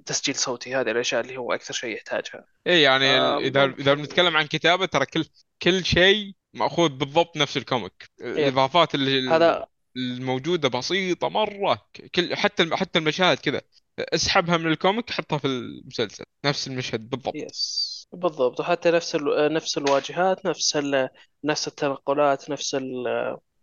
تسجيل 0.06 0.34
صوتي 0.34 0.74
هذه 0.74 0.90
الأشياء 0.90 1.20
اللي 1.20 1.36
هو 1.36 1.52
أكثر 1.52 1.74
شيء 1.74 1.94
يحتاجها. 1.94 2.44
اي 2.66 2.82
يعني 2.82 3.06
إذا 3.46 3.64
إذا 3.64 3.94
بنتكلم 3.94 4.36
عن 4.36 4.46
كتابة 4.46 4.86
ترى 4.86 5.06
كل 5.06 5.24
كل 5.62 5.84
شيء 5.84 6.32
مأخوذ 6.54 6.88
بالضبط 6.88 7.36
نفس 7.36 7.56
ال 7.56 7.64
comic. 7.64 8.10
yep 8.20 8.26
الإضافات 8.26 8.94
اللي 8.94 9.30
هذا 9.30 9.66
الموجودة 9.96 10.68
بسيطة 10.68 11.28
مرة. 11.28 11.88
كل 12.14 12.36
حتى 12.36 12.76
حتى 12.76 12.98
المشاهد 12.98 13.38
كذا. 13.38 13.60
اسحبها 13.98 14.56
من 14.56 14.66
ال 14.66 14.73
comic 14.73 15.10
حطها 15.10 15.38
في 15.38 15.46
المسلسل. 15.46 16.24
نفس 16.44 16.68
المشهد 16.68 17.10
بالضبط. 17.10 17.34
yes 17.34 18.08
بالضبط. 18.12 18.60
وحتى 18.60 18.90
نفس 18.90 19.14
ال... 19.14 19.54
نفس 19.54 19.78
الواجهات 19.78 20.46
نفس 20.46 20.76
ال... 20.76 21.08
نفس 21.44 21.68
التنقلات 21.68 22.50
نفس 22.50 22.74
ال... 22.74 23.06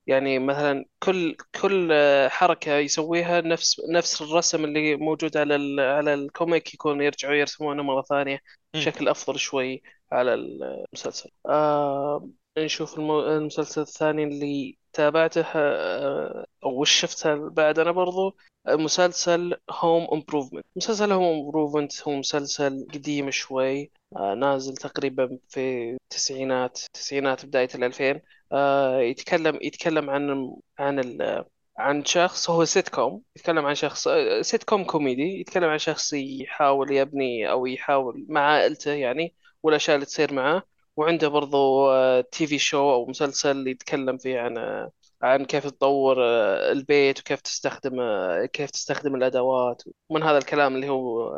يعني 0.08 0.40
مثلا 0.40 0.86
كل 1.00 1.36
كل 1.62 1.94
حركة 2.30 2.78
يسويها 2.78 3.42
نفس 3.42 3.82
نفس 3.90 4.22
الرسم 4.22 4.66
اللي 4.66 4.96
موجود 4.96 5.38
على 5.38 5.56
ال... 5.56 5.80
على 5.80 6.14
ال 6.14 6.24
comic 6.24 6.74
يكون 6.74 7.02
يرجعوا 7.02 7.34
يرسمونه 7.36 7.84
مرة 7.84 8.02
ثانية. 8.02 8.40
مم. 8.76 8.82
بشكل 8.82 9.08
أفضل 9.08 9.40
شوي 9.40 9.82
على 10.12 10.34
المسلسل. 10.34 11.30
آه... 11.46 12.30
نشوف 12.58 13.00
الم... 13.00 13.12
المسلسل 13.12 13.82
الثاني 13.82 14.24
اللي 14.24 14.78
تابعته 14.94 15.46
آه... 15.56 16.46
وش 16.66 16.92
شفته 17.02 17.50
بعد. 17.50 17.80
أنا 17.80 17.92
برضو 17.92 18.38
مسلسل 18.68 19.56
Home 19.72 20.08
Improvement 20.14 20.66
مسلسل 20.76 21.12
Home 21.12 21.24
Improvement 21.46 22.08
هو 22.08 22.12
مسلسل 22.16 22.88
قديم 22.94 23.32
شوي 23.32 23.92
آه، 24.16 24.34
نازل 24.34 24.74
تقريبا 24.78 25.40
في 25.50 25.92
التسعينات 25.94 26.80
تسعينات 26.94 27.46
بداية 27.46 27.70
الألفين. 27.76 28.22
آه، 28.52 29.00
يتكلم 29.00 29.60
يتكلم 29.62 30.10
عن 30.10 30.56
عن 30.80 31.00
ال 31.00 31.46
عن 31.78 32.06
شخص 32.06 32.50
هو 32.50 32.66
سيت 32.66 32.90
كوم 32.90 33.24
يتكلم 33.36 33.66
عن 33.66 33.76
شخص 33.76 34.08
آه، 34.08 34.42
سيت 34.42 34.64
كوم 34.64 34.84
كوميدي 34.84 35.40
يتكلم 35.40 35.70
عن 35.70 35.78
شخص 35.78 36.14
يحاول 36.14 36.92
يبني 36.92 37.52
أو 37.52 37.66
يحاول 37.66 38.26
مع 38.30 38.42
عائلته 38.42 38.92
يعني 38.92 39.36
والأشياء 39.64 39.96
اللي 39.96 40.06
تصير 40.06 40.34
معه 40.34 40.64
وعنده 40.98 41.28
برضو 41.28 41.92
TV 42.22 42.60
show 42.60 42.78
أو 42.94 43.06
مسلسل 43.06 43.68
يتكلم 43.68 44.18
فيه 44.18 44.40
عن 44.40 44.58
آه، 44.58 44.92
عن 45.22 45.46
كيف 45.46 45.68
تطور 45.68 46.18
آه، 46.26 46.72
البيت 46.72 47.20
وكيف 47.20 47.42
تستخدم 47.42 48.00
آه، 48.00 48.46
كيف 48.46 48.72
تستخدم 48.72 49.16
الأدوات. 49.16 49.84
ومن 50.10 50.24
هذا 50.24 50.38
الكلام 50.38 50.76
اللي 50.76 50.90
هو 50.90 51.32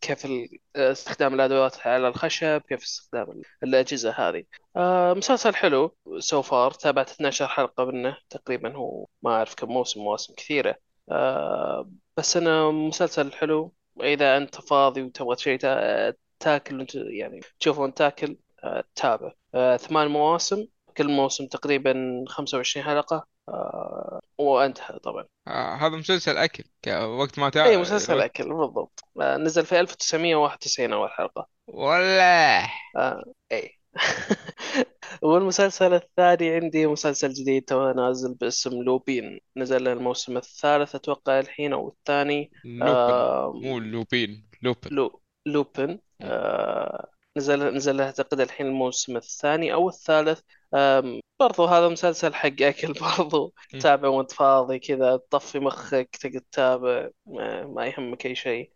كيف 0.00 0.26
استخدام 0.76 1.34
الأدوات 1.34 1.86
على 1.86 2.08
الخشب 2.08 2.62
كيف 2.68 2.82
استخدام 2.82 3.30
ال- 3.30 3.42
الأجهزة 3.62 4.10
هذه. 4.10 4.44
مسلسل 5.16 5.54
حلو 5.54 5.96
سو 6.18 6.42
فار 6.42 6.70
تابعت 6.70 7.10
12 7.10 7.48
حلقة 7.48 7.84
منه 7.84 8.16
تقريبا 8.30 8.76
هو 8.76 9.06
ما 9.22 9.30
أعرف 9.30 9.54
كم 9.54 9.68
موسم 9.68 10.00
مواسم 10.00 10.34
كثيرة. 10.34 10.76
آه، 11.10 11.90
بس 12.16 12.36
أنا 12.36 12.70
مسلسل 12.70 13.32
حلو. 13.32 13.72
إذا 14.02 14.36
أنت 14.36 14.54
فاضي 14.60 15.02
وتبغى 15.02 15.36
شيء 15.36 15.58
تا- 15.58 16.14
تاكل 16.40 16.86
يعني 16.94 17.40
تشوفه 17.60 17.90
تاكل 17.90 18.36
آه، 18.64 18.84
تابع. 18.94 19.32
آه، 19.54 19.76
ثمان 19.76 20.08
مواسم 20.08 20.66
كل 20.96 21.08
موسم 21.08 21.46
تقريبا 21.46 22.24
25 22.28 22.86
حلقة. 22.86 23.26
آه، 23.48 24.20
وانتهى 24.38 24.98
طبعا. 24.98 25.24
آه 25.48 25.74
هذا 25.74 25.96
مسلسل 25.96 26.36
أكل 26.36 26.64
وقت 26.88 27.38
ما 27.38 27.46
اي 27.46 27.50
تا... 27.50 27.76
مسلسل 27.76 28.20
أكل 28.20 28.54
بالضبط. 28.54 29.04
آه، 29.20 29.36
نزل 29.36 29.66
في 29.66 29.80
1991 29.80 30.92
أول 30.92 31.10
حلقة. 31.10 31.46
ولا 31.66 32.62
آه 32.96 33.22
اي 33.52 33.70
والمسلسل 35.22 35.94
الثاني 35.94 36.50
عندي 36.50 36.86
مسلسل 36.86 37.32
جديد 37.32 37.64
تو 37.64 37.92
نازل 37.92 38.34
باسم 38.34 38.70
لوبين. 38.82 39.40
نزل 39.56 39.88
الموسم 39.88 40.36
الثالث 40.36 40.94
أتوقع 40.94 41.40
الحين 41.40 41.72
أو 41.72 41.88
الثاني. 41.88 42.50
لوبن 42.64 42.88
آه 42.88 43.52
مو 43.52 43.78
لوبين 43.78 44.46
لوبن. 44.62 44.90
لو 44.90 45.20
لوبن. 45.46 45.88
مم. 45.90 45.98
آه 46.22 47.09
نزل 47.36 47.74
نزل 47.74 48.00
أعتقد 48.00 48.40
الحين 48.40 48.66
الموسم 48.66 49.16
الثاني 49.16 49.72
أو 49.72 49.88
الثالث. 49.88 50.40
برضو 51.40 51.64
هذا 51.64 51.88
مسلسل 51.88 52.34
حق 52.34 52.62
أكل 52.62 52.92
برضو 52.92 53.54
مم. 53.74 53.80
تابع 53.80 54.08
وانت 54.08 54.32
فاضي 54.32 54.78
كذا 54.78 55.16
تطفي 55.16 55.58
مخك 55.58 56.16
تقعد 56.16 56.40
تتابع 56.50 57.10
ما, 57.26 57.66
ما 57.66 57.86
يهمك 57.86 58.26
أي 58.26 58.34
شيء. 58.34 58.72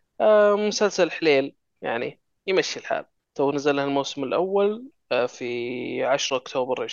مسلسل 0.69 1.11
حليل 1.11 1.55
يعني 1.83 2.21
يمشي 2.47 2.81
الحال. 2.81 3.05
تو 3.35 3.53
نزل 3.53 3.77
له 3.77 3.85
الموسم 3.85 4.25
الأول 4.25 4.91
آه 5.13 5.27
في 5.27 6.05
10 6.05 6.37
أكتوبر 6.37 6.87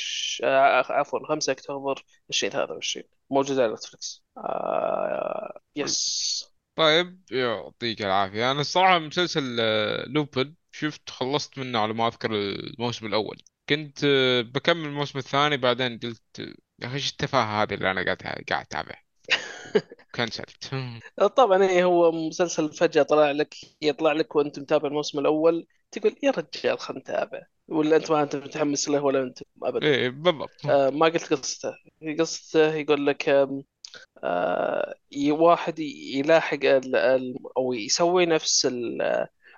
آه 0.43 0.85
عفوا 0.91 1.27
5 1.27 1.51
أكتوبر 1.51 2.03
2023 2.29 3.05
موجود 3.29 3.59
على 3.59 3.73
نتفلكس 3.73 4.23
آه 4.37 5.61
yes 5.75 6.51
طيب 6.75 7.21
يعطيك 7.31 8.01
العافية. 8.01 8.51
أنا 8.51 8.61
الصراحة 8.61 8.99
مسلسل 8.99 9.43
لوبن. 10.13 10.55
شفت 10.71 11.09
خلصت 11.09 11.57
منه 11.59 11.79
على 11.79 11.93
ما 11.93 12.07
أذكر 12.07 12.31
الموسم 12.35 13.05
الأول. 13.05 13.41
كنت 13.69 13.99
آه، 14.03 14.41
بكمل 14.41 14.85
الموسم 14.85 15.19
الثاني 15.19 15.57
بعدين 15.57 15.99
قلت 15.99 16.39
يا 16.39 16.87
أخي 16.87 16.95
إيش 16.95 17.11
التفاهة 17.11 17.63
هذه 17.63 17.73
اللي 17.73 17.91
أنا 17.91 18.03
قاعد 18.05 18.43
قاعد 18.49 18.65
أتابع؟ 18.65 18.95
كنسلت. 20.15 20.69
طبعا 21.37 21.63
إيه 21.63 21.83
هو 21.83 22.11
مسلسل 22.11 22.73
فجأة 22.73 23.03
طلع 23.03 23.31
لك 23.31 23.55
يطلع 23.81 24.11
لك 24.11 24.35
وأنت 24.35 24.59
متابع 24.59 24.87
الموسم 24.87 25.19
الأول 25.19 25.67
تقول 25.91 26.15
يا 26.23 26.31
رجال 26.31 26.79
خلنا 26.79 26.99
نتابع. 26.99 27.41
ولا 27.67 27.95
أنت 27.95 28.11
ما 28.11 28.23
أنت 28.23 28.35
متحمس 28.35 28.89
له 28.89 29.03
ولا 29.03 29.23
أنت 29.23 29.39
ابدا. 29.63 29.87
إيه 29.87 30.09
بالضبط. 30.09 30.65
آه 30.65 30.89
ما 30.89 31.05
قلت 31.05 31.33
قصته. 31.33 31.73
قصته 32.19 32.73
يقول 32.75 33.07
لك 33.07 33.29
آه 34.23 34.95
واحد 35.29 35.79
يلاحق 35.79 36.59
أو 37.57 37.73
يسوي 37.73 38.25
نفس 38.25 38.67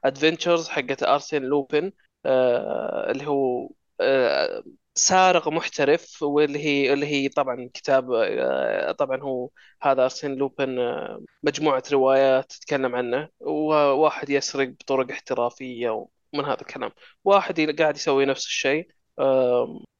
الادفنتشرز 0.05 0.69
حقت 0.69 1.03
ارسن 1.03 1.41
لوبن 1.41 1.91
آه 2.25 3.11
اللي 3.11 3.27
هو 3.27 3.69
آه 4.01 4.63
سارق 4.95 5.47
محترف 5.47 6.23
واللي 6.23 6.59
هي 6.59 6.93
اللي 6.93 7.05
هي 7.07 7.29
طبعا 7.29 7.69
كتاب 7.73 8.11
آه 8.11 8.91
طبعا 8.91 9.21
هو 9.23 9.49
هذا 9.81 10.03
ارسن 10.03 10.35
لوبن 10.35 10.77
مجموعة 11.43 11.83
روايات 11.91 12.51
تتكلم 12.51 12.95
عنه 12.95 13.29
وواحد 13.39 14.29
يسرق 14.29 14.67
بطرق 14.69 15.11
احترافية 15.11 15.89
ومن 16.33 16.45
هذا 16.45 16.61
الكلام. 16.61 16.91
واحد 17.23 17.59
قاعد 17.79 17.95
يسوي 17.95 18.25
نفس 18.25 18.45
الشيء 18.45 18.87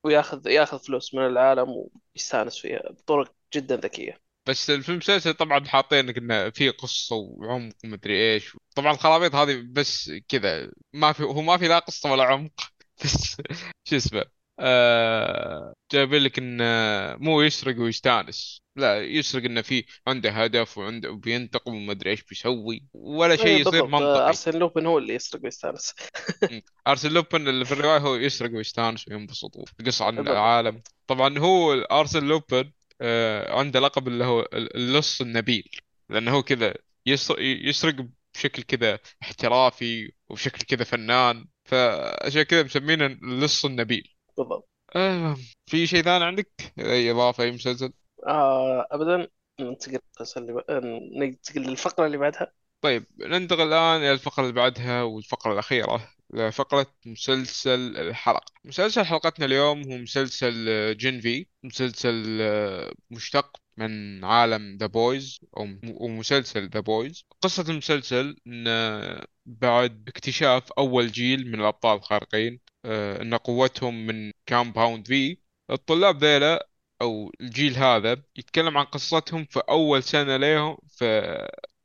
وياخذ 0.04 0.48
ياخذ 0.48 0.80
فلوس 0.80 1.14
من 1.16 1.26
العالم 1.26 1.70
ويستأنس 2.16 2.58
فيها 2.58 2.92
بطرق 2.92 3.34
جدا 3.56 3.76
ذكية. 3.78 4.23
بس 4.46 4.72
في 4.72 4.90
المسلسل 4.90 5.34
طبعا 5.34 5.66
حاطين 5.66 6.10
إنه 6.10 6.50
في 6.50 6.70
قصة 6.70 7.16
وعمق 7.16 7.74
ومدري 7.84 8.34
إيش. 8.34 8.58
طبعا 8.76 8.94
الخرابيط 8.94 9.36
هذه 9.36 9.64
بس 9.68 10.12
كذا 10.28 10.72
ما 10.94 11.12
في 11.14 11.24
هو 11.24 11.42
ما 11.42 11.58
في 11.58 11.68
لا 11.68 11.80
قصة 11.80 12.12
ولا 12.12 12.24
عمق. 12.24 12.52
بس 13.04 13.38
شو 13.90 13.96
اسمه؟ 13.96 14.24
آه 14.60 15.74
جايب 15.92 16.14
لك 16.14 16.40
انه 16.40 16.64
مو 17.18 17.42
يسرق 17.42 17.80
ويستانس. 17.80 18.62
لا 18.76 19.02
يسرق 19.04 19.44
إنه 19.44 19.62
في 19.62 19.86
عنده 20.08 20.32
هدف 20.32 20.78
وعنده 20.78 21.12
بينتقم 21.12 21.76
وما 21.76 21.92
ادري 21.92 22.12
إيش 22.12 22.24
بيسوي. 22.24 22.84
ولا 22.94 23.36
شيء 23.36 23.62
يصير 23.62 23.64
بالضبط. 23.64 23.84
آه، 23.84 23.88
منطقي 23.88 24.28
ارسن 24.28 24.60
لوبن 24.60 24.86
هو 24.86 24.98
اللي 24.98 25.16
يسرق 25.16 25.42
ويستانس. 25.44 25.94
م. 26.52 26.62
ارسن 26.88 27.14
لوبن 27.14 27.48
اللي 27.48 27.66
في 27.66 27.72
الرواية 27.72 28.00
هو 28.00 28.16
يسرق 28.16 28.52
ويستانس 28.56 29.08
وينبسط 29.08 29.52
ويقص 29.56 30.02
عن 30.02 30.20
العالم. 30.20 30.82
طبعا 31.08 31.40
هو 31.40 31.74
ارسن 31.74 32.24
لوبن 32.24 32.72
عنده 33.48 33.80
لقب 33.80 34.08
اللي 34.08 34.26
هو 34.26 34.48
اللص 34.54 35.22
النبيل. 35.22 35.70
لأنه 36.10 36.32
هو 36.32 36.44
كذا 36.44 36.74
يسرق, 37.06 38.06
بشكل 38.34 38.64
كذا 38.64 39.00
احترافي 39.22 40.12
وبشكل 40.30 40.62
كذا 40.62 40.84
فنان. 40.84 41.46
فعشان 41.66 42.44
كذا 42.44 42.64
مسمينه 42.64 43.06
اللص 43.06 43.66
النبيل. 43.66 44.16
بالضبط. 44.38 44.70
آه 44.96 45.38
في 45.66 45.88
شيء 45.88 46.02
ثاني 46.02 46.26
عندك؟ 46.26 46.52
أي 46.80 47.12
إضافة 47.12 47.44
أي 47.44 47.52
مسلسل؟ 47.52 47.94
آه 48.28 48.88
ابدا. 48.92 49.28
ننتقل 49.60 50.00
ب... 50.38 50.64
ننتقل 51.16 51.62
للفقرة 51.62 52.06
اللي 52.06 52.18
بعدها. 52.18 52.54
طيب 52.82 53.06
ننتقل 53.20 53.62
الآن 53.62 54.02
إلى 54.02 54.12
الفقرة 54.12 54.44
اللي 54.44 54.54
بعدها 54.54 55.04
والفقرة 55.04 55.54
الأخيرة. 55.54 56.10
لفقرة 56.34 56.88
مسلسل 57.06 57.98
الحلقة. 57.98 58.54
مسلسل 58.66 59.06
حلقتنا 59.06 59.46
اليوم 59.46 59.92
هو 59.92 59.98
مسلسل 59.98 60.66
آه، 60.70 60.94
Gen 60.94 61.22
V 61.22 61.46
مسلسل 61.64 62.38
آه، 62.42 62.94
مشتق 63.12 63.58
من 63.78 64.24
عالم 64.26 64.78
The 64.78 64.86
Boys 64.86 65.40
أو 65.58 65.66
مسلسل 66.08 66.70
The 66.70 66.80
Boys 66.80 67.26
قصة 67.42 67.66
المسلسل 67.70 68.38
إن 68.48 68.66
بعد 69.46 70.04
اكتشاف 70.08 70.72
أول 70.72 71.12
جيل 71.12 71.52
من 71.52 71.60
الأبطال 71.60 71.98
الخارقين 71.98 72.60
آه، 72.86 73.22
إن 73.22 73.36
قوتهم 73.36 74.06
من 74.08 74.32
Compound 74.46 75.08
V 75.08 75.38
الطلاب 75.72 76.24
ذيلا 76.24 76.70
أو 77.02 77.32
الجيل 77.42 77.74
هذا 77.78 78.24
يتكلم 78.38 78.78
عن 78.78 78.86
قصتهم 78.86 79.46
في 79.46 79.60
أول 79.70 80.04
سنة 80.04 80.38
لهم 80.38 80.78
في 80.88 81.22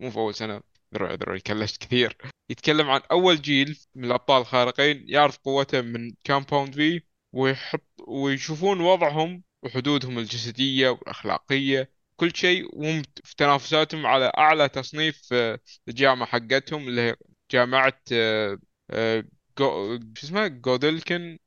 مو 0.00 0.10
في 0.10 0.16
أول 0.16 0.34
سنة 0.34 0.60
ترى 0.94 1.38
كلشت 1.38 1.82
كثير. 1.82 2.16
يتكلم 2.50 2.90
عن 2.90 3.00
أول 3.10 3.42
جيل 3.42 3.78
من 3.94 4.04
الأبطال 4.04 4.40
الخارقين 4.40 5.04
يعرف 5.08 5.38
قوته 5.38 5.80
من 5.80 6.12
Compound 6.24 6.74
V 6.74 7.02
ويحط 7.32 7.84
ويشوفون 8.08 8.80
وضعهم 8.80 9.42
وحدودهم 9.62 10.18
الجسدية 10.18 10.88
والأخلاقية. 10.88 11.92
كل 12.16 12.36
شيء 12.36 12.76
وهم 12.76 13.02
في 13.24 13.36
تنافساتهم 13.36 14.06
على 14.06 14.32
أعلى 14.38 14.68
تصنيف 14.68 15.16
في 15.26 15.58
الجامعة 15.88 16.28
حقتهم 16.28 16.88
اللي 16.88 17.00
هي 17.00 17.16
جامعة 17.50 18.00
آه، 18.12 18.58
آه،. 18.90 19.24
شو 19.58 19.98
اسمها؟ 20.24 20.48
Godolkin. 20.48 21.38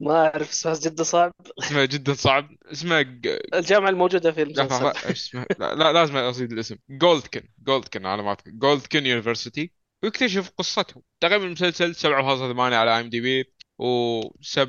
ما 0.00 0.26
أعرف 0.26 0.50
اسمها 0.50 0.74
جدا 0.74 1.02
صعب. 1.02 1.32
اسمها 1.58 1.84
جدا 1.84 2.14
صعب. 2.14 2.48
اسمها. 2.72 3.00
الجامعة 3.54 3.88
الموجودة 3.90 4.32
في 4.32 4.42
المسلسل. 4.42 4.86
اسمها؟ 4.86 5.46
لا, 5.58 5.74
لا 5.74 5.92
لازم 5.92 6.16
اصيد 6.16 6.52
الاسم. 6.52 6.76
Godolkin 6.90 7.48
Godolkin 7.62 8.06
على 8.06 8.22
ما 8.22 8.32
اذكر 8.32 8.50
جولدكن 8.50 9.06
University 9.06 9.72
ويكتشف 10.02 10.50
قصتهم 10.58 11.02
تقريبا 11.20 11.44
المسلسل 11.44 11.94
7.8 11.94 12.58
على 12.58 13.00
IMDb 13.00 13.44
و7 13.82 14.68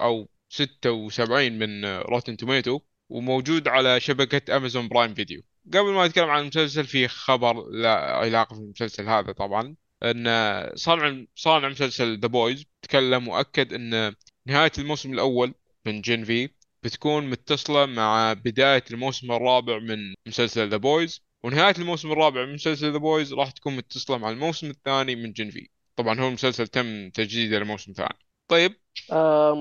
أو 0.00 0.28
76 0.48 1.58
من 1.58 1.84
Rotten 1.84 2.36
Tomato 2.36 2.80
وموجود 3.08 3.68
على 3.68 4.00
شبكة 4.00 4.56
Amazon 4.56 4.88
Prime 4.88 5.14
Video 5.14 5.42
قبل 5.74 5.92
ما 5.92 6.06
نتكلم 6.06 6.30
عن 6.30 6.42
المسلسل 6.42 6.84
في 6.84 7.08
خبر 7.08 7.68
لا 7.70 7.94
علاقة 8.16 8.54
في 8.54 8.60
المسلسل 8.60 9.08
هذا 9.08 9.32
طبعا. 9.32 9.76
إن 10.04 10.26
صانع 10.74 11.24
صانع 11.34 11.68
مسلسل 11.68 12.18
The 12.20 12.28
Boys 12.28 12.64
تكلم 12.82 13.28
واكد 13.28 13.72
إن 13.72 14.14
نهاية 14.46 14.72
الموسم 14.78 15.12
الأول 15.12 15.54
من 15.86 16.00
Gen 16.00 16.24
V 16.24 16.50
بتكون 16.82 17.30
متصلة 17.30 17.86
مع 17.86 18.32
بداية 18.32 18.84
الموسم 18.90 19.32
الرابع 19.32 19.78
من 19.78 20.14
مسلسل 20.28 20.68
The 20.68 20.76
Boys 20.76 21.24
ونهاية 21.44 21.74
الموسم 21.78 22.12
الرابع 22.12 22.44
من 22.44 22.54
مسلسل 22.54 22.92
The 22.92 22.98
Boys 22.98 23.34
راح 23.34 23.50
تكون 23.50 23.76
متصلة 23.76 24.18
مع 24.18 24.30
الموسم 24.30 24.70
الثاني 24.70 25.16
من 25.16 25.32
Gen 25.32 25.50
V 25.50 25.68
طبعا 25.96 26.20
هو 26.20 26.28
المسلسل 26.28 26.66
تم 26.66 27.10
تجديده 27.10 27.58
لموسم 27.58 27.92
ثاني. 27.92 28.18
طيب. 28.48 28.72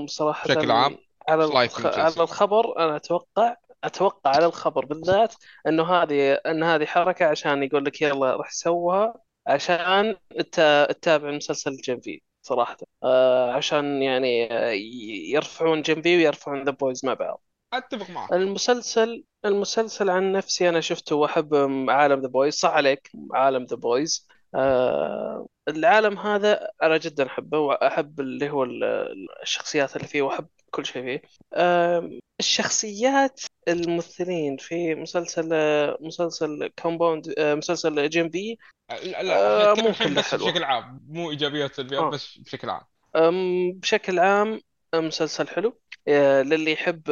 صراحة 0.08 0.48
بشكل 0.48 0.72
عام 0.72 0.98
على 1.30 1.44
الخ... 1.46 1.86
على؟ 1.86 2.14
الخبر 2.18 2.80
أنا 2.80 2.96
أتوقع 2.96 3.56
أتوقع 3.84 4.32
على 4.32 4.46
الخبر 4.46 4.86
بالذات 4.86 5.36
إنه 5.68 5.84
هذه 5.84 6.34
إن 6.34 6.64
هذه 6.64 6.86
حركة 6.86 7.26
عشان 7.26 7.64
يقول 7.64 7.86
لك 7.86 8.02
يلا 8.02 8.36
راح 8.36 8.52
سوها 8.52 9.23
عشان 9.48 10.16
تتابع 10.52 11.30
المسلسل 11.30 11.76
Gen 11.78 12.12
V 12.12 12.24
صراحة. 12.42 12.78
آه 13.04 13.52
عشان 13.52 14.02
يعني 14.02 14.54
آه، 14.54 14.72
يرفعون 15.34 15.82
Gen 15.82 16.09
V 16.09 16.18
ويرفعون 16.18 16.64
The 16.64 16.72
Boys 16.72 17.06
مع 17.06 17.14
بعض. 17.14 17.44
أتفق 17.74 18.10
معك. 18.10 18.34
المسلسل 18.34 19.24
المسلسل 19.46 20.10
عن 20.10 20.32
نفسي 20.32 20.70
أنا 20.70 20.82
شفته 20.82 21.16
وأحب 21.16 21.56
عالم 21.90 22.20
The 22.22 22.28
Boys 22.28 22.54
صح 22.54 22.70
عليك 22.70 23.12
عالم 23.34 23.64
The 23.64 23.76
Boys 23.76 24.28
آه 24.56 25.46
العالم 25.68 26.18
هذا 26.18 26.70
أنا 26.84 26.98
جدا 26.98 27.26
أحبه 27.28 27.60
وأحب 27.60 28.20
اللي 28.20 28.50
هو 28.50 28.64
ال- 28.64 28.84
الشخصيات 29.42 29.96
اللي 29.96 30.08
فيه 30.08 30.22
وأحب 30.22 30.48
كل 30.72 30.86
شيء 30.86 31.04
فيه. 31.04 31.22
آه 31.54 32.10
الشخصيات 32.40 33.42
الممثلين 33.68 34.58
في 34.58 34.96
مسلسل 34.96 35.50
مسلسل 36.02 36.70
Compound 36.82 37.34
آه 37.38 37.56
مسلسل 37.56 38.10
جيم 38.10 38.30
بي 38.30 38.60
لا 39.02 39.72
آه 39.72 39.76
كلها 39.76 40.22
بس 40.22 40.36
بشكل 40.36 40.64
عام 40.64 41.06
مو 41.08 41.32
إيجابيات 41.32 41.76
سلبيات 41.76 42.02
آه. 42.02 42.10
بس 42.10 42.38
بشكل 42.38 42.70
عام. 42.70 42.82
أم، 43.16 43.72
بشكل 43.72 44.20
عام 44.20 44.62
مسلسل 44.96 45.48
حلو. 45.48 45.80
آه، 46.08 46.42
للي 46.42 46.72
يحب 46.72 47.10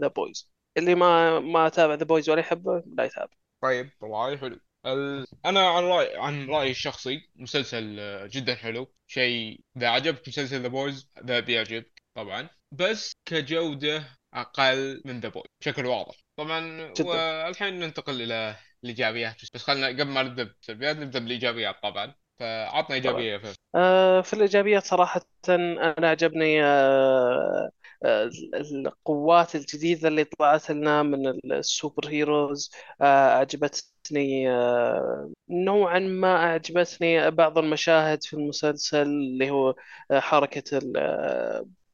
The 0.00 0.06
Boys 0.06 0.50
اللي 0.76 0.94
ما 0.94 1.40
ما 1.40 1.68
تابع 1.68 1.94
The 1.94 2.04
Boys 2.04 2.30
ولا 2.30 2.40
يحبه 2.40 2.82
لا 2.86 3.04
يتابع. 3.04 3.32
طيب 3.62 3.90
والله 4.00 4.36
حلو. 4.36 4.60
ال... 4.86 5.26
أنا 5.46 5.68
عن 5.68 5.82
رأي 5.84 6.16
عن 6.16 6.50
رأيي 6.50 6.70
الشخصي 6.70 7.30
مسلسل 7.36 7.96
آه، 8.00 8.26
جدا 8.26 8.54
حلو. 8.54 8.92
شيء 9.06 9.60
إذا 9.76 9.88
عجبك 9.88 10.28
مسلسل 10.28 10.62
The 10.62 10.68
Boys 10.68 11.10
ذا 11.24 11.40
بيعجبك 11.40 12.02
طبعا. 12.14 12.48
بس 12.72 13.12
كجودة 13.28 14.04
أقل 14.34 15.02
من 15.04 15.20
The 15.20 15.28
Boys 15.28 15.46
بشكل 15.60 15.86
واضح. 15.86 16.14
طبعا 16.36 16.92
جدا. 16.92 17.08
والحين 17.08 17.78
ننتقل 17.78 18.22
إلى 18.22 18.56
الايجابيات 18.84 19.36
بس 19.54 19.62
خلينا 19.62 19.86
قبل 19.88 20.04
ما 20.04 20.22
نبدأ 20.22 20.42
بالسلبيات 20.44 20.96
نبدأ 20.96 21.18
بالايجابيات 21.18 21.76
طبعا. 21.82 22.14
فعطنا 22.40 22.96
إيجابية 22.96 23.38
فيصل 23.38 23.56
آه، 23.74 24.20
في 24.20 24.32
الإيجابيات 24.32 24.84
صراحة 24.84 25.20
أنا 25.48 26.08
عجبني 26.08 26.64
آه، 26.64 27.70
آه، 28.04 28.30
القوات 28.54 29.54
الجديدة 29.54 30.08
اللي 30.08 30.24
طلعت 30.24 30.70
لنا 30.70 31.02
من 31.02 31.52
ال 31.52 32.08
superheroes. 32.08 32.70
آه، 33.00 33.30
عجبتني 33.30 34.50
آه، 34.50 35.32
نوعا 35.50 35.98
ما 35.98 36.36
أعجبتني 36.36 37.30
بعض 37.30 37.58
المشاهد 37.58 38.22
في 38.24 38.34
المسلسل 38.34 39.02
اللي 39.02 39.50
هو 39.50 39.74
حركة 40.12 40.78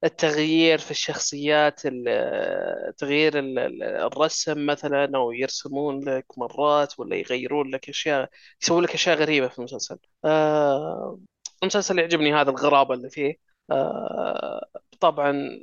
التغيير 0.05 0.78
في 0.78 0.90
الشخصيات 0.90 1.86
ال- 1.86 2.05
آه، 2.09 2.90
تغيير 2.99 3.38
ال- 3.38 3.59
ال- 3.59 3.82
الرسم 3.82 4.66
مثلا 4.66 5.16
أو 5.16 5.32
يرسمون 5.32 6.05
لك 6.09 6.26
مرات 6.38 7.01
ولا 7.01 7.16
يغيرون 7.16 7.70
لك 7.70 7.88
أشياء 7.88 8.30
يسوون 8.62 8.84
لك 8.84 8.94
أشياء 8.94 9.16
غريبة 9.16 9.49
في 9.49 9.59
المسلسل. 9.59 9.99
آه، 10.24 11.18
المسلسل 11.62 11.99
يعجبني 11.99 12.34
هذا 12.34 12.51
الغرابة 12.51 12.94
اللي 12.94 13.11
فيه. 13.11 13.34
آه 13.70 14.66
طبعا 15.01 15.61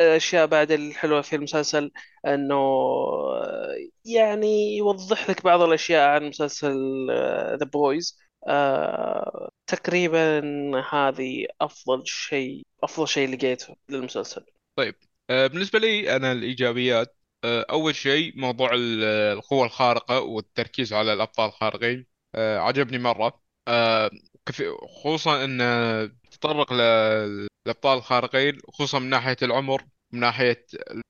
الأشياء 0.00 0.46
بعد 0.46 0.70
الحلوة 0.72 1.20
في 1.22 1.36
المسلسل 1.36 1.90
آه، 3.42 3.74
يعني 4.04 4.76
يوضح 4.76 5.30
لك 5.30 5.44
بعض 5.44 5.60
الأشياء 5.62 6.08
عن 6.08 6.28
مسلسل 6.28 6.74
The 7.60 7.64
Boys 7.66 8.18
آه 8.48 9.50
تقريبا 9.66 10.40
هذه 10.92 11.46
أفضل 11.60 12.06
شيء 12.06 12.62
أفضل 12.82 13.08
شيء 13.08 13.34
لقيته 13.34 13.76
للمسلسل. 13.88 14.44
طيب 14.76 14.94
آه، 15.30 15.46
بالنسبة 15.46 15.78
لي 15.78 16.16
أنا 16.16 16.32
الإيجابيات 16.32 17.16
آه، 17.44 17.66
أول 17.70 17.94
شيء 17.94 18.32
موضوع 18.36 18.70
ال- 18.74 19.04
القوة 19.38 19.66
الخارقة 19.66 20.20
والتركيز 20.20 20.92
على 20.92 21.12
الأبطال 21.12 21.46
الخارقين 21.48 22.06
آه، 22.34 22.58
عجبني 22.58 22.98
كثي- 24.46 24.70
خصوصا 25.02 25.44
أن 25.44 25.58
تطرق 26.30 26.72
للأبطال 26.72 27.98
الخارقين 27.98 28.58
خصوصا 28.72 28.98
من 28.98 29.10
ناحية 29.10 29.36
العمر 29.42 29.82
من 30.12 30.20
ناحية 30.20 30.66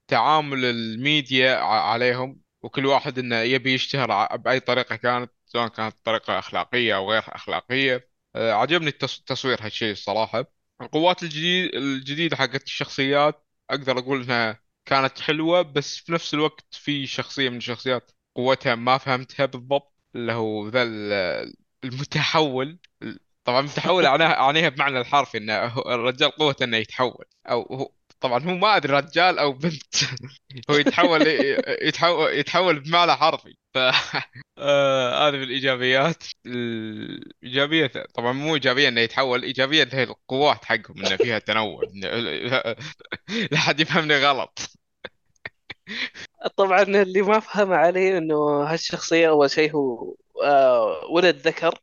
تعامل 0.08 0.64
الميديا 0.64 1.56
عليهم. 1.56 2.40
وكل 2.62 2.86
واحد 2.86 3.18
إنه 3.18 3.36
يبي 3.40 3.74
يشتهر 3.74 4.36
بأي 4.36 4.60
طريقة 4.60 4.96
كانت 4.96 5.32
سواء 5.46 5.68
كانت 5.68 5.96
طريقة 6.04 6.38
أخلاقية 6.38 6.96
أو 6.96 7.10
غير 7.12 7.22
أخلاقية. 7.28 8.13
آه، 8.36 8.52
عجبني 8.52 8.90
التص- 8.90 9.24
تصوير 9.26 9.58
هالشيء 9.66 9.92
الصراحة. 9.92 10.44
القوات 10.80 11.22
الجديد 11.22 11.74
الجديدة 11.74 12.36
حقت 12.36 12.62
الشخصيات 12.64 13.46
أقدر 13.70 13.98
أقول 13.98 14.22
إنها 14.22 14.60
كانت 14.84 15.20
حلوة 15.20 15.62
بس 15.62 15.96
في 15.96 16.12
نفس 16.12 16.34
الوقت 16.34 16.64
في 16.74 17.06
شخصية 17.06 17.48
من 17.48 17.56
الشخصيات 17.56 18.10
قوتها 18.34 18.74
ما 18.74 18.98
فهمتها 18.98 19.46
بالضبط 19.46 19.94
اللي 20.14 20.32
هو 20.32 20.68
ذا 20.68 20.82
ال- 20.82 21.54
المتحول. 21.84 22.78
طبعا 23.44 23.60
متحول 23.62 24.06
أعناها 24.06 24.40
أعنيها 24.40 24.68
بمعنى 24.68 24.98
الحرفي 25.00 25.38
إنه 25.38 25.58
هو- 25.66 25.94
الرجال 25.94 26.30
قوته 26.30 26.64
إنه 26.64 26.76
يتحول 26.76 27.24
أو 27.46 27.62
هو 27.62 27.92
طبعا 28.24 28.44
هو 28.44 28.54
ما 28.54 28.76
أدري 28.76 28.92
رجال 28.92 29.38
أو 29.38 29.52
بنت. 29.52 29.94
هو 30.70 30.74
يتحول 30.74 31.26
يتحول 31.82 32.32
يتحول 32.34 32.80
بمعنى 32.80 33.12
حرفي. 33.16 33.56
ف 33.74 33.78
آه، 34.58 35.28
هذه 35.28 35.36
من 35.36 35.42
الإيجابيات. 35.42 36.24
الإيجابية 36.46 37.86
طبعا 38.14 38.32
مو 38.32 38.54
إيجابية 38.54 38.88
إنه 38.88 39.00
يتحول 39.00 39.42
إيجابية 39.42 39.82
انه 39.82 40.02
القوات 40.02 40.64
حقهم 40.64 41.06
إنه 41.06 41.16
فيها 41.16 41.38
تنوع 41.38 41.80
لا 43.52 43.58
حد 43.58 43.80
يفهمني 43.80 44.16
غلط. 44.16 44.58
طبعا 46.56 46.82
اللي 46.82 47.22
ما 47.22 47.40
فهم 47.40 47.72
عليه 47.72 48.18
إنه 48.18 48.62
هالشخصية 48.62 49.28
أول 49.28 49.50
شيء 49.50 49.72
هو 49.72 50.14
آه 50.44 51.04
ولد 51.10 51.36
ذكر. 51.36 51.78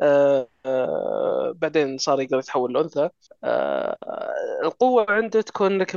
آه 0.00 0.48
آه 0.66 1.52
بعدين 1.56 1.98
صار 1.98 2.20
يقدر 2.20 2.38
يتحول 2.38 2.72
لأنثى. 2.74 3.10
آه 3.44 3.96
القوة 4.64 5.06
عنده 5.10 5.40
تكون 5.40 5.78
لك 5.78 5.96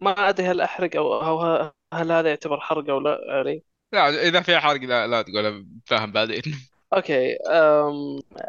ما 0.00 0.28
أدري 0.28 0.46
هل 0.46 0.60
أحرق 0.60 0.96
أو 0.96 1.14
أو 1.22 1.70
هل 1.94 2.12
هذا 2.12 2.28
يعتبر 2.28 2.60
حرق 2.60 2.90
أو 2.90 3.00
لا 3.00 3.20
يعني. 3.28 3.64
لا 3.92 4.08
إذا 4.28 4.40
في 4.42 4.58
حرق 4.58 4.80
لا 4.80 5.06
لا 5.06 5.22
تقول 5.22 5.66
فاهم 5.86 6.12
بعدين. 6.12 6.42
Okay 6.94 7.38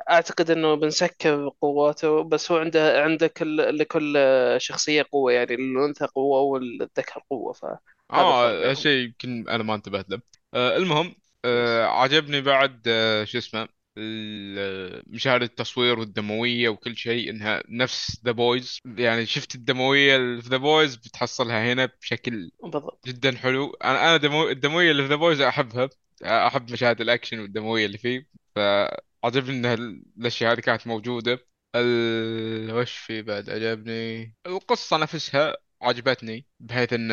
أعتقد 0.09 0.51
إنه 0.51 0.75
بنسكر 0.75 1.49
قواته 1.61 2.23
بس 2.23 2.51
هو 2.51 2.57
عنده 2.57 3.03
عنده 3.03 3.27
كل 3.27 3.77
لكل 3.77 4.17
شخصية 4.57 5.05
قوة 5.11 5.31
يعني 5.31 5.53
الأنثى 5.55 6.05
قوة 6.05 6.39
والذكر 6.41 7.23
قوة 7.29 7.53
فهذا 7.53 8.29
الفرق 8.29 8.55
آه 8.69 8.73
شيء 8.73 9.05
يمكن 9.05 9.49
أنا 9.49 9.63
ما 9.63 9.75
انتبهت 9.75 10.09
له. 10.09 10.21
آه 10.53 10.77
المهم 10.77 11.15
آه 11.45 11.85
عجبني 11.85 12.41
بعد 12.41 12.83
آه 12.87 13.23
شو 13.25 13.37
اسمه 13.37 13.67
مشاهد 15.07 15.41
التصوير 15.41 15.99
والدموية 15.99 16.69
وكل 16.69 16.97
شيء 16.97 17.29
إنها 17.29 17.63
نفس 17.69 18.21
The 18.25 18.31
Boys 18.31 18.79
يعني 18.85 19.25
شفت 19.25 19.55
الدموية 19.55 20.15
اللي 20.15 20.41
في 20.41 20.49
The 20.49 20.57
Boys 20.57 20.95
بتحصلها 20.95 21.73
هنا 21.73 21.85
بشكل 22.01 22.51
بالضبط. 22.63 23.07
جدا 23.07 23.35
حلو. 23.37 23.73
أنا 23.83 24.09
أنا 24.09 24.17
دمو... 24.17 24.49
الدموية 24.49 24.91
اللي 24.91 25.03
في 25.03 25.09
The 25.09 25.15
Boys 25.15 25.41
أحبها. 25.41 25.89
أحب 26.23 26.71
مشاهد 26.71 27.01
الأكشن 27.01 27.39
والدموية 27.39 27.85
اللي 27.85 27.97
فيه. 27.97 28.27
فعجبني 28.55 29.73
إن 29.73 30.01
الأشياء 30.17 30.53
هذه 30.53 30.59
كانت 30.59 30.87
موجودة. 30.87 31.39
ال... 31.75 32.73
وش 32.73 32.91
في 32.97 33.21
بعد؟ 33.21 33.49
عجبني. 33.49 34.35
القصة 34.47 34.97
نفسها 34.97 35.57
عجبتني 35.81 36.45
بحيث 36.59 36.93
إن 36.93 37.09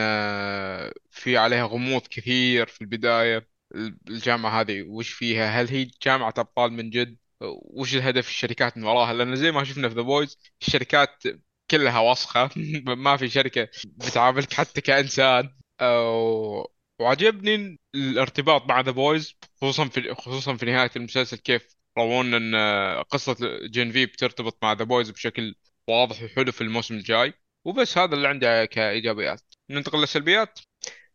في 1.10 1.36
عليها 1.36 1.64
غموض 1.66 2.02
كثير 2.06 2.66
في 2.66 2.80
البداية. 2.80 3.55
الجامعة 3.74 4.60
هذه 4.60 4.82
وش 4.82 5.10
فيها؟ 5.10 5.60
هل 5.60 5.68
هي 5.68 5.90
جامعة 6.02 6.34
أبطال 6.38 6.72
من 6.72 6.90
جد؟ 6.90 7.16
وش 7.40 7.94
الهدف 7.94 8.28
الشركات 8.28 8.76
من 8.76 8.84
وراها؟ 8.84 9.12
لأن 9.12 9.36
زي 9.36 9.52
ما 9.52 9.64
شفنا 9.64 9.88
في 9.88 9.94
The 9.94 10.02
Boys 10.02 10.38
الشركات 10.62 11.22
كلها 11.70 12.00
وسخة 12.00 12.50
ما 12.86 13.16
في 13.16 13.28
شركة 13.28 13.68
بتعاملك 13.84 14.52
حتى 14.52 14.80
كإنسان. 14.80 15.56
أو... 15.80 16.72
وعجبني 17.00 17.78
الارتباط 17.94 18.66
مع 18.68 18.80
The 18.80 18.90
Boys 18.90 19.34
خصوصا 19.60 19.88
في 19.88 20.14
خصوصا 20.14 20.56
في 20.56 20.66
نهاية 20.66 20.90
المسلسل 20.96 21.36
كيف 21.36 21.76
روونا 21.98 22.36
إن 22.36 22.54
قصة 23.02 23.36
Gen 23.66 23.92
V 23.92 24.06
بترتبط 24.06 24.58
مع 24.62 24.72
The 24.72 24.84
Boys 24.84 25.10
بشكل 25.10 25.54
واضح 25.88 26.22
وحلو 26.22 26.52
في 26.52 26.60
الموسم 26.60 26.94
الجاي. 26.94 27.34
وبس 27.64 27.98
هذا 27.98 28.14
اللي 28.14 28.28
عندي 28.28 28.66
كإيجابيات. 28.66 29.42
ننتقل 29.70 30.00
للسلبيات؟ 30.00 30.58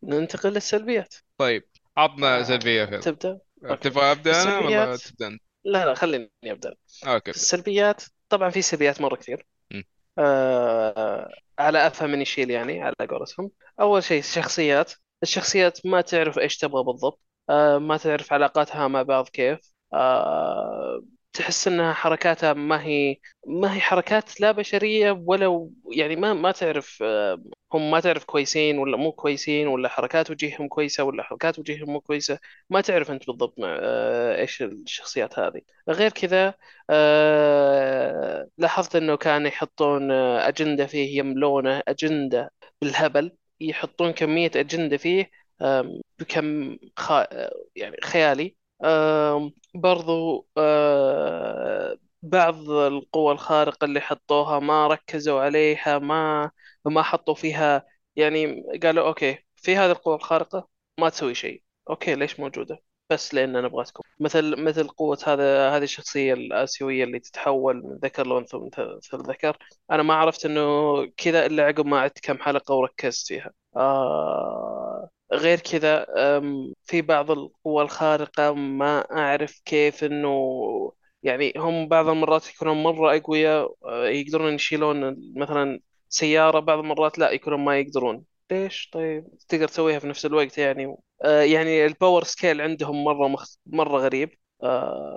ننتقل 0.02 0.52
للسلبيات. 0.52 1.14
طيب. 1.38 1.64
عطنا 1.96 2.38
آه، 2.40 2.42
سلبية 2.42 2.84
فيصل 2.84 3.00
تبدأ؟ 3.00 3.38
Okay. 3.64 3.90
تبغى 3.90 4.12
أبدأ 4.12 4.42
أنا 4.42 4.58
ولا 4.58 4.96
تبدأ 4.96 5.26
أنت؟ 5.26 5.42
لا 5.64 5.86
لا 5.86 5.94
خليني 5.94 6.30
أبدأ. 6.44 6.74
Okay. 7.06 7.32
في 7.32 7.38
السلبيات 7.38 8.02
طبعا 8.28 8.50
في 8.50 8.62
سلبيات 8.62 9.00
مرة 9.00 9.16
كثير. 9.16 9.46
م. 9.72 9.82
آه 10.18 11.28
على 11.58 11.86
أفهم 11.86 12.10
من 12.10 12.20
يشيل 12.22 12.50
يعني 12.50 12.82
على 12.82 12.94
قولتهم. 13.10 13.50
أول 13.80 14.02
شيء 14.02 14.18
الشخصيات. 14.18 14.92
الشخصيات 15.22 15.86
ما 15.86 16.00
تعرف 16.00 16.38
إيش 16.38 16.56
تبغى 16.58 16.84
بالضبط. 16.84 17.20
آه 17.50 17.78
ما 17.78 17.96
تعرف 17.96 18.32
علاقاتها 18.32 18.88
مع 18.88 19.02
بعض 19.02 19.28
كيف. 19.28 19.58
آه 19.94 21.02
تحس 21.32 21.68
إنها 21.68 21.92
حركاتها 21.92 22.52
ما 22.52 22.82
هي 22.82 23.16
ما 23.46 23.74
هي 23.74 23.80
حركات 23.80 24.40
لا 24.40 24.52
بشرية 24.52 25.10
ولا 25.26 25.70
يعني 25.92 26.16
ما 26.16 26.32
ما 26.34 26.52
تعرف 26.52 26.98
آه، 27.02 27.42
هم 27.72 27.90
ما 27.90 28.00
تعرف 28.00 28.24
كويسين 28.24 28.78
ولا 28.78 28.96
مو 28.96 29.12
كويسين 29.12 29.66
ولا 29.68 29.88
حركات 29.88 30.30
وجيههم 30.30 30.68
كويسة 30.68 31.04
ولا 31.04 31.22
حركات 31.22 31.58
وجيههم 31.58 31.90
مو 31.92 32.00
كويسة. 32.00 32.38
ما 32.70 32.80
تعرف 32.80 33.10
أنت 33.10 33.26
بالضبط 33.26 33.58
مع 33.58 33.78
آه، 33.82 34.36
إيش 34.40 34.62
الشخصيات 34.62 35.38
هذه. 35.38 35.60
غير 35.88 36.10
كذا 36.10 36.54
آه، 36.90 38.48
لاحظت 38.58 38.96
إنه 38.96 39.16
كانوا 39.16 39.48
يحطون 39.48 40.10
أجندة 40.12 40.86
فيه 40.86 41.18
يملونه 41.18 41.82
أجندة 41.88 42.50
بالهبل. 42.82 43.36
يحطون 43.60 44.12
كمية 44.12 44.50
أجندة 44.56 44.96
فيه 44.96 45.30
بكم 46.18 46.76
خ... 46.96 47.12
يعني 47.76 47.96
خيالي. 48.04 48.56
برضو 49.74 50.46
آه، 50.58 51.96
بعض 52.22 52.70
القوى 52.70 53.32
الخارقة 53.32 53.84
اللي 53.84 54.00
حطوها 54.00 54.58
ما 54.58 54.86
ركزوا 54.86 55.40
عليها 55.40 55.98
ما 55.98 56.50
ما 56.86 57.02
حطوا 57.02 57.34
فيها 57.34 57.86
يعني 58.16 58.62
قالوا 58.82 59.06
okay 59.08 59.38
في 59.56 59.76
هذه 59.76 59.90
القوة 59.90 60.16
الخارقة 60.16 60.68
ما 61.00 61.08
تسوي 61.08 61.34
شيء. 61.34 61.62
Okay 61.90 62.14
ليش 62.14 62.40
موجودة؟ 62.40 62.78
بس 63.10 63.34
لأن 63.34 63.62
نبغى 63.62 63.84
تكون 63.84 64.04
مثل 64.20 64.62
مثل 64.64 64.88
قوة 64.88 65.18
هذا 65.26 65.70
هذه 65.76 65.82
الشخصية 65.82 66.32
الآسيوية 66.34 67.04
اللي 67.04 67.18
تتحول 67.18 67.76
من 67.84 67.96
ذكر 68.04 68.26
لأنثى 68.26 68.56
من 68.56 68.70
لذكر 69.14 69.56
أنا 69.90 70.02
ما 70.02 70.14
عرفت 70.14 70.46
إنه 70.46 70.62
كذا 71.16 71.46
إلا 71.46 71.64
عقب 71.66 71.86
ما 71.86 72.00
عدت 72.00 72.18
كم 72.22 72.38
حلقة 72.38 72.74
وركزت 72.74 73.26
فيها. 73.28 73.52
آه 73.76 74.81
غير 75.32 75.60
كذا 75.60 76.06
في 76.84 77.02
بعض 77.02 77.30
القوى 77.30 77.82
الخارقة 77.82 78.52
ما 78.54 79.00
أعرف 79.18 79.60
كيف 79.64 80.04
إنه 80.04 80.28
يعني 81.22 81.52
هم 81.56 81.88
بعض 81.88 82.08
المرات 82.08 82.48
يكونون 82.54 82.82
مرة 82.82 83.16
أقوياء 83.16 83.74
أه، 83.84 84.06
يقدرون 84.08 84.54
يشيلون 84.54 85.16
مثلا 85.36 85.80
سيارة 86.08 86.60
بعض 86.60 86.78
المرات 86.78 87.18
لا 87.18 87.30
يكونون 87.30 87.60
ما 87.64 87.78
يقدرون. 87.80 88.24
ليش؟ 88.50 88.90
طيب 88.92 89.26
تقدر 89.48 89.68
تسويها 89.68 89.98
في 89.98 90.06
نفس 90.08 90.26
الوقت 90.26 90.58
يعني. 90.58 90.96
أه، 91.24 91.40
يعني 91.42 91.86
ال 91.86 91.92
power 91.92 92.24
scale 92.24 92.60
عندهم 92.60 93.04
مرة 93.04 93.28
مخ... 93.28 93.46
مرة 93.66 93.98
غريب. 93.98 94.30
أه، 94.62 95.16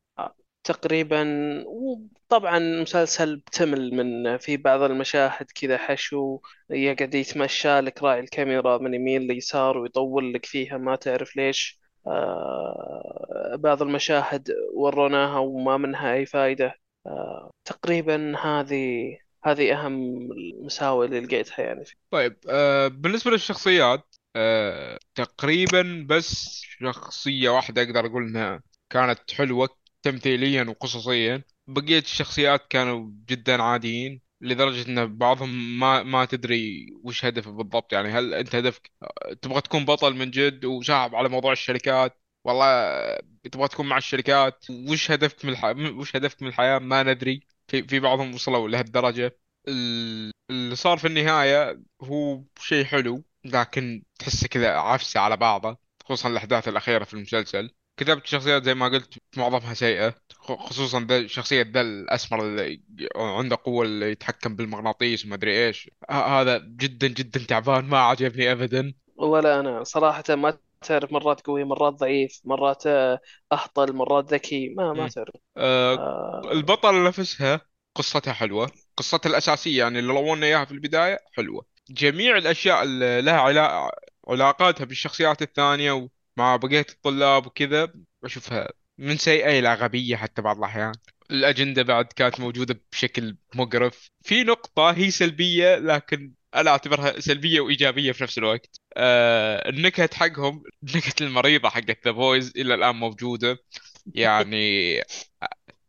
تقريبا 0.66 1.24
وطبعا 1.68 2.60
مسلسل 2.60 3.36
بتمل 3.36 3.92
من 3.96 4.38
في 4.38 4.58
بعض 4.58 4.82
المشاهد 4.82 5.46
كذا 5.56 5.78
حشو 5.78 6.40
يقعد 6.70 7.16
يتمشى 7.16 7.80
لك 7.82 8.04
راعي 8.04 8.20
الكاميرا 8.20 8.78
من 8.78 8.94
يمين 8.94 9.22
ليسار 9.28 9.78
ويطول 9.78 10.34
لك 10.34 10.46
فيها 10.46 10.78
ما 10.78 10.96
تعرف 10.96 11.36
ليش 11.36 11.80
آه 12.08 13.56
بعض 13.60 13.82
المشاهد 13.82 14.52
وروناها 14.74 15.40
وما 15.40 15.78
منها 15.78 16.14
أي 16.14 16.26
فائدة 16.26 16.74
آه 17.08 17.52
تقريبا 17.66 18.38
هذه 18.38 19.18
هذه 19.44 19.74
أهم 19.74 20.32
المساوئ 20.32 21.06
اللي 21.06 21.20
لقيتها 21.20 21.64
يعني 21.66 21.86
فيه. 21.86 21.96
طيب 22.12 22.38
آه 22.50 22.88
بالنسبة 22.88 23.32
للشخصيات 23.32 24.16
آه 24.36 25.00
تقريبا 25.16 26.06
بس 26.10 26.62
شخصية 26.82 27.50
واحدة 27.50 27.82
أقدر 27.84 28.06
أقول 28.06 28.24
إنها 28.24 28.62
كانت 28.90 29.32
حلوة 29.32 29.85
تمثيليا 30.06 30.64
وقصصيا. 30.64 31.44
بقية 31.68 32.00
الشخصيات 32.00 32.68
كانوا 32.70 33.12
جدا 33.30 33.64
عاديين 33.64 34.22
لدرجة 34.42 34.88
إن 34.90 35.18
بعضهم 35.18 35.80
ما 35.80 36.04
ما 36.04 36.26
تدري 36.26 36.86
وش 37.04 37.26
هدفه 37.26 37.52
بالضبط. 37.52 37.94
يعني 37.94 38.10
هل 38.10 38.34
أنت 38.34 38.56
هدفك 38.56 38.92
تبغى 39.42 39.62
تكون 39.62 39.86
بطل 39.86 40.14
من 40.16 40.32
جد 40.32 40.66
وشاعب 40.66 41.16
على 41.16 41.30
موضوع 41.30 41.52
الشركات؟ 41.52 42.22
والله 42.44 42.66
تبغى 43.52 43.68
تكون 43.68 43.86
مع 43.90 43.98
الشركات؟ 43.98 44.66
وش 44.70 45.12
هدفك 45.12 45.46
من 45.46 45.52
الح... 45.52 45.66
وش 45.98 46.16
هدفك 46.16 46.42
من 46.42 46.48
الحياة؟ 46.48 46.80
ما 46.80 47.04
ندري. 47.04 47.48
في 47.68 47.84
في 47.88 48.00
بعضهم 48.00 48.34
وصلوا 48.36 48.70
لهالدرجة. 48.70 49.38
ال- 49.68 50.32
اللي 50.50 50.76
صار 50.76 50.98
في 50.98 51.08
النهاية 51.08 51.82
هو 52.02 52.44
شيء 52.60 52.86
حلو 52.86 53.24
لكن 53.46 54.04
تحسه 54.20 54.48
كذا 54.48 54.70
عفسة 54.78 55.20
على 55.20 55.38
بعضه 55.38 55.78
خصوصا 56.06 56.30
الأحداث 56.30 56.68
الأخيرة 56.68 57.04
في 57.04 57.14
المسلسل. 57.14 57.72
كتابة 57.98 58.22
الشخصيات 58.22 58.64
زي 58.64 58.74
ما 58.74 58.88
قلت 58.88 59.14
معظمها 59.38 59.74
سيئة 59.74 60.16
خصوصا 60.40 61.00
ذا 61.00 61.28
شخصية 61.28 61.62
ذا 61.62 61.82
الأسمر 61.82 62.42
اللي 62.42 62.82
عنده 63.16 63.58
قوة 63.64 63.86
اللي 63.86 64.12
يتحكم 64.12 64.56
بالمغناطيس 64.56 65.26
وما 65.26 65.36
أدري 65.36 65.68
إيش. 65.68 65.90
هذا 66.10 66.58
جدا 66.58 67.08
جدا 67.08 67.40
تعبان 67.40 67.86
ما 67.86 68.00
عجبني 68.00 68.52
أبدا. 68.52 68.94
ولا 69.18 69.60
أنا 69.60 69.84
صراحة 69.84 70.24
ما 70.30 70.58
تعرف 70.82 71.12
مرات 71.12 71.42
قوي 71.42 71.64
مرات 71.64 71.94
ضعيف 71.94 72.42
مرات 72.44 72.88
آه، 72.88 73.20
أهطل 73.52 73.94
مرات 73.94 74.34
ذكي 74.34 74.70
ما 74.70 74.94
ما. 74.94 75.08
تعرف. 75.08 75.36
آه 75.58 75.96
آه. 75.96 76.52
البطل 76.52 77.04
نفسها 77.04 77.62
قصتها 77.96 78.34
حلوة. 78.34 78.72
قصتها 78.98 79.30
الأساسية 79.30 79.80
يعني 79.80 80.00
اللي 80.00 80.14
رونا 80.14 80.46
إياها 80.46 80.66
في 80.66 80.72
البداية 80.72 81.20
حلوة. 81.34 81.66
جميع 81.90 82.38
الأشياء 82.38 82.84
اللي 82.84 83.22
لها 83.22 83.40
علا... 83.40 83.92
علاقاتها 84.28 84.86
بالشخصيات 84.86 85.42
الثانية 85.42 86.10
ومع 86.38 86.56
بقية 86.56 86.86
الطلاب 86.90 87.48
وكذا 87.48 87.94
بشوفها 88.24 88.70
من 88.98 89.18
سيئة 89.18 89.60
إلى 89.60 89.74
غبية 89.74 90.16
حتى 90.16 90.42
بعض 90.42 90.58
الأحيان. 90.58 90.92
الأجندة 91.32 91.84
بعد 91.84 92.06
كانت 92.06 92.40
موجودة 92.40 92.82
بشكل 92.92 93.38
مقرف. 93.56 94.10
في 94.24 94.44
نقطة 94.44 94.92
هي 94.92 95.12
سلبية 95.12 95.76
لكن 95.76 96.34
أنا 96.56 96.72
أعتبرها 96.72 97.20
سلبية 97.20 97.60
وإيجابية 97.60 98.12
في 98.12 98.24
نفس 98.24 98.38
الوقت. 98.38 98.80
آه 98.98 99.70
النكت 99.70 100.14
حقهم 100.14 100.64
النكت 100.84 101.22
المريضة 101.22 101.70
حقت 101.70 102.06
The 102.06 102.12
Boys 102.12 102.54
إلى 102.58 102.74
الآن 102.74 102.96
موجودة. 102.96 103.58
يعني 104.16 105.00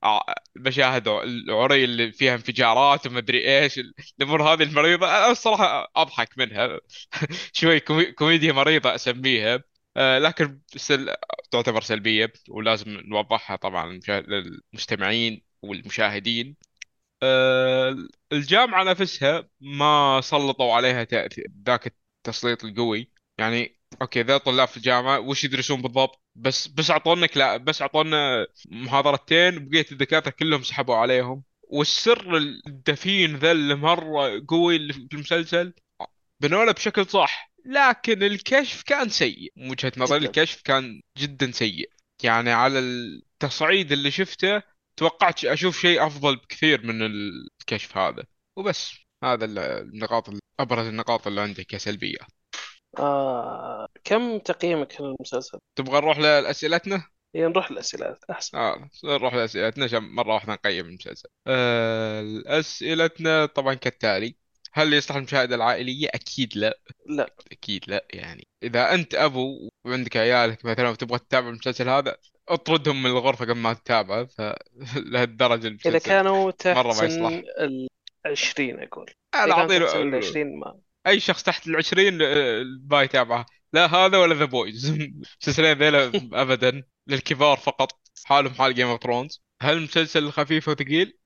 ع- 0.03 0.35
مشاهد 0.57 1.09
العري 1.09 1.85
اللي 1.85 2.13
فيها 2.13 2.35
انفجارات 2.35 3.07
ومدري 3.07 3.59
إيش 3.63 3.81
الأمور 4.21 4.43
هذه 4.43 4.63
المريضة 4.63 5.07
أنا 5.09 5.31
الصراحة 5.31 5.93
أضحك 5.97 6.39
منها. 6.39 6.81
شوي 7.53 7.81
كومي- 7.81 8.13
كوميديا 8.13 8.53
مريضة 8.53 8.95
أسميها. 8.95 9.55
آه، 9.55 9.63
لكن 9.97 10.61
سل... 10.77 11.15
تعتبر 11.51 11.81
سلبية 11.83 12.33
ولازم 12.51 12.91
نوضحها 12.91 13.57
طبعا 13.57 14.01
للمستمعين 14.09 15.43
والمشاهدين. 15.63 16.57
آه، 17.23 17.97
الجامعة 18.33 18.85
نفسها 18.85 19.49
ما 19.61 20.21
سلطوا 20.25 20.75
عليها 20.75 21.07
ذاك 21.67 21.87
التسليط 22.27 22.65
القوي. 22.65 23.11
يعني 23.39 23.81
okay 24.03 24.23
ذا 24.23 24.39
طلاب 24.39 24.69
في 24.69 24.77
الجامعة 24.77 25.21
وش 25.21 25.45
يدرسون 25.45 25.83
بالضبط؟ 25.83 26.23
بس 26.35 26.69
بس 26.69 26.91
أعطونا 26.91 27.27
لا 27.37 27.57
بس 27.57 27.83
أعطونا 27.83 28.47
محاضرتين 28.71 29.57
وبقية 29.57 29.87
الدكاترة 29.93 30.31
كلهم 30.31 30.63
سحبوا 30.63 30.95
عليهم. 30.95 31.43
والسر 31.63 32.37
الدفين 32.67 33.37
ذا 33.37 33.53
اللي 33.53 33.75
مرة 33.75 34.43
قوي 34.49 34.77
اللي 34.77 34.93
في 34.93 35.09
المسلسل 35.13 35.75
بنوله 36.41 36.73
بشكل 36.73 37.07
صح. 37.07 37.46
لكن 37.67 38.23
الكشف 38.23 38.83
كان 38.83 39.09
سيء. 39.09 39.53
من 39.57 39.71
وجهة 39.71 39.93
نظري 39.97 40.27
الكشف 40.27 40.62
كان 40.62 41.01
جدا 41.19 41.51
سيء. 41.51 41.91
يعني 42.23 42.51
على 42.51 42.79
التصعيد 42.79 43.93
اللي 43.93 44.11
شفته 44.11 44.62
توقعت 44.97 45.45
أشوف 45.45 45.81
شيء 45.81 46.07
أفضل 46.07 46.37
بكثير 46.37 46.87
من 46.87 47.03
الكشف 47.03 47.97
هذا. 47.97 48.25
وبس. 48.57 48.93
هذا 49.25 49.45
النقاط 49.45 50.31
أبرز 50.61 50.87
النقاط 50.87 51.27
اللي 51.27 51.41
عندي 51.41 51.64
كسلبية. 51.64 52.19
آه 52.99 53.89
كم 54.05 54.39
تقييمك 54.39 55.01
للمسلسل؟ 55.01 55.59
تبغى 55.77 56.01
نروح 56.01 56.19
لأسئلتنا؟ 56.19 57.07
يعني 57.35 57.49
نروح 57.49 57.71
الأسئلة 57.71 58.17
أحسن. 58.31 58.59
آه 58.59 58.91
نروح 59.05 59.35
لأسئلتنا 59.35 59.85
عشان 59.85 59.99
مرة 59.99 60.35
واحدة 60.35 60.53
نقيم 60.53 60.87
المسلسل. 60.87 61.29
آه 61.47 62.43
أسئلتنا 62.47 63.47
طبعا 63.47 63.75
كالتالي. 63.75 64.37
هل 64.77 64.93
يصلح 64.93 65.16
المشاهدة 65.16 65.55
العائلية؟ 65.55 66.09
أكيد 66.14 66.57
لا. 66.57 66.79
لا. 67.07 67.35
أكيد 67.53 67.85
لا 67.89 68.07
يعني. 68.11 68.47
إذا 68.62 68.95
أنت 68.95 69.14
أبو 69.14 69.70
وعندك 69.85 70.16
عيالك 70.16 70.64
مثلا 70.64 70.89
وتبغى 70.89 71.18
تتابع 71.18 71.49
المسلسل 71.49 71.89
هذا 71.89 72.16
اطردهم 72.49 73.03
من 73.03 73.11
الغرفة 73.11 73.45
قبل 73.45 73.59
ما 73.59 73.72
تتابعه 73.72 74.24
فلهالدرجة 74.24 75.61
إذا 75.66 75.68
المسلسل 75.68 75.99
كانوا 75.99 76.51
تحت 76.51 76.77
مرة 76.77 76.89
ما 76.89 76.93
سن 76.93 77.07
يصلح. 77.07 77.43
العشرين 78.27 78.81
أقول. 78.81 79.11
أنا 79.35 79.45
إذا 79.45 79.55
كانوا 79.55 79.62
أعطي 79.62 79.79
تحت 79.79 79.93
سن 79.93 79.99
له 79.99 80.03
العشرين 80.03 80.59
ما. 80.59 80.81
أي 81.07 81.20
شخص 81.20 81.43
تحت 81.43 81.66
العشرين 81.66 82.18
آه، 82.22 82.64
ما 82.91 83.03
يتابعه. 83.03 83.47
لا 83.72 83.87
هذا 83.95 84.18
ولا 84.18 84.35
The 84.35 84.45
Boys 84.45 84.91
المسلسلين 84.91 85.79
ذيلا 85.79 86.12
أبدا. 86.33 86.83
للكبار 87.07 87.57
فقط. 87.57 88.01
حالهم 88.24 88.55
حال 88.55 88.74
Game 88.75 88.87
of 88.87 89.03
Thrones 89.03 89.43
هل 89.62 89.77
المسلسل 89.77 90.31
خفيف 90.31 90.68
وثقيل؟ 90.68 91.18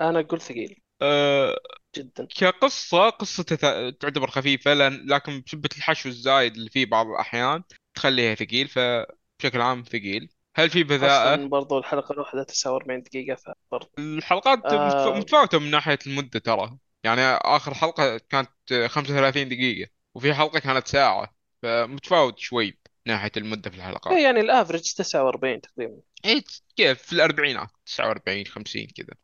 أنا 0.00 0.20
أقول 0.20 0.40
ثقيل. 0.40 0.83
أه 1.04 1.58
جدا. 1.96 2.26
كقصة 2.36 3.10
قصته 3.10 3.56
تع- 3.56 3.90
تعتبر 3.90 4.30
خفيفة 4.30 4.74
لأن 4.74 5.06
لكن 5.06 5.42
بسبة 5.46 5.68
الحشو 5.76 6.08
الزايد 6.08 6.54
اللي 6.54 6.70
فيه 6.70 6.86
بعض 6.86 7.06
الأحيان 7.06 7.62
تخليها 7.94 8.34
ثقيل 8.34 8.68
فبشكل 8.68 9.60
عام 9.60 9.82
ثقيل. 9.82 10.28
هل 10.56 10.70
في 10.70 10.82
بذاءة؟ 10.82 11.34
أصلا 11.34 11.48
برضو 11.48 11.78
الحلقة 11.78 12.12
الواحدة 12.12 12.42
49 12.42 13.02
دقيقة 13.02 13.36
فبرضو 13.70 13.90
الحلقات 13.98 14.64
آه. 14.66 15.18
متفاوتة 15.18 15.58
من 15.58 15.70
ناحية 15.70 15.98
المدة 16.06 16.40
ترى. 16.40 16.78
يعني 17.04 17.20
آخر 17.22 17.74
حلقة 17.74 18.18
كانت 18.18 18.50
35 18.86 19.48
دقيقة 19.48 19.90
وفي 20.14 20.34
حلقة 20.34 20.58
كانت 20.58 20.86
ساعة 20.88 21.34
فمتفاوت 21.62 22.38
شوي 22.38 22.66
من 22.66 23.12
ناحية 23.12 23.32
المدة 23.36 23.70
في 23.70 23.76
الحلقات. 23.76 24.12
إيه 24.14 24.24
يعني 24.24 24.40
الافرج 24.40 24.80
49 24.94 25.60
تقريبا. 25.60 26.00
إيه 26.24 26.42
كيف؟ 26.76 27.02
في 27.02 27.12
الأربعينات 27.12 27.68
49 27.86 28.46
50 28.46 28.86
كذا. 28.86 29.14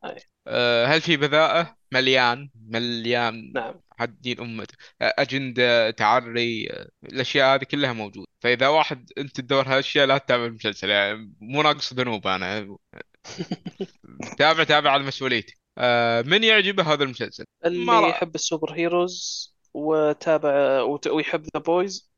أه 0.46 0.86
هل 0.86 1.00
في 1.00 1.16
بذاءة؟ 1.16 1.76
مليان 1.92 2.50
مليان 2.68 3.52
نعم. 3.54 3.80
حدين 3.98 4.40
أمته 4.40 4.74
أه، 5.02 5.14
أجندة 5.18 5.90
تعري 5.90 6.70
أه، 6.70 6.88
الأشياء 7.04 7.54
هذه 7.54 7.64
كلها 7.64 7.92
موجودة. 7.92 8.26
فإذا 8.40 8.68
واحد 8.68 9.10
أنت 9.18 9.40
تدور 9.40 9.66
هالأشياء 9.68 10.06
لا 10.06 10.18
تتابع 10.18 10.44
المسلسل. 10.44 10.90
يعني 10.90 11.34
مو 11.40 11.62
ناقص 11.62 11.92
ذنوب 11.92 12.26
أنا. 12.26 12.76
تابع 14.38 14.64
تابع 14.64 14.90
على 14.90 15.02
مسؤوليتي. 15.02 15.54
أه 15.78 16.22
من 16.22 16.44
يعجبه 16.44 16.92
هذا 16.92 17.04
المسلسل؟ 17.04 17.44
اللي. 17.64 18.08
يحب 18.08 18.34
ال 18.34 18.72
superheroes 18.74 19.50
وتابع 19.74 20.80
وت- 20.82 21.06
ويحب 21.06 21.42
The 21.42 21.60
Boys 21.60 22.10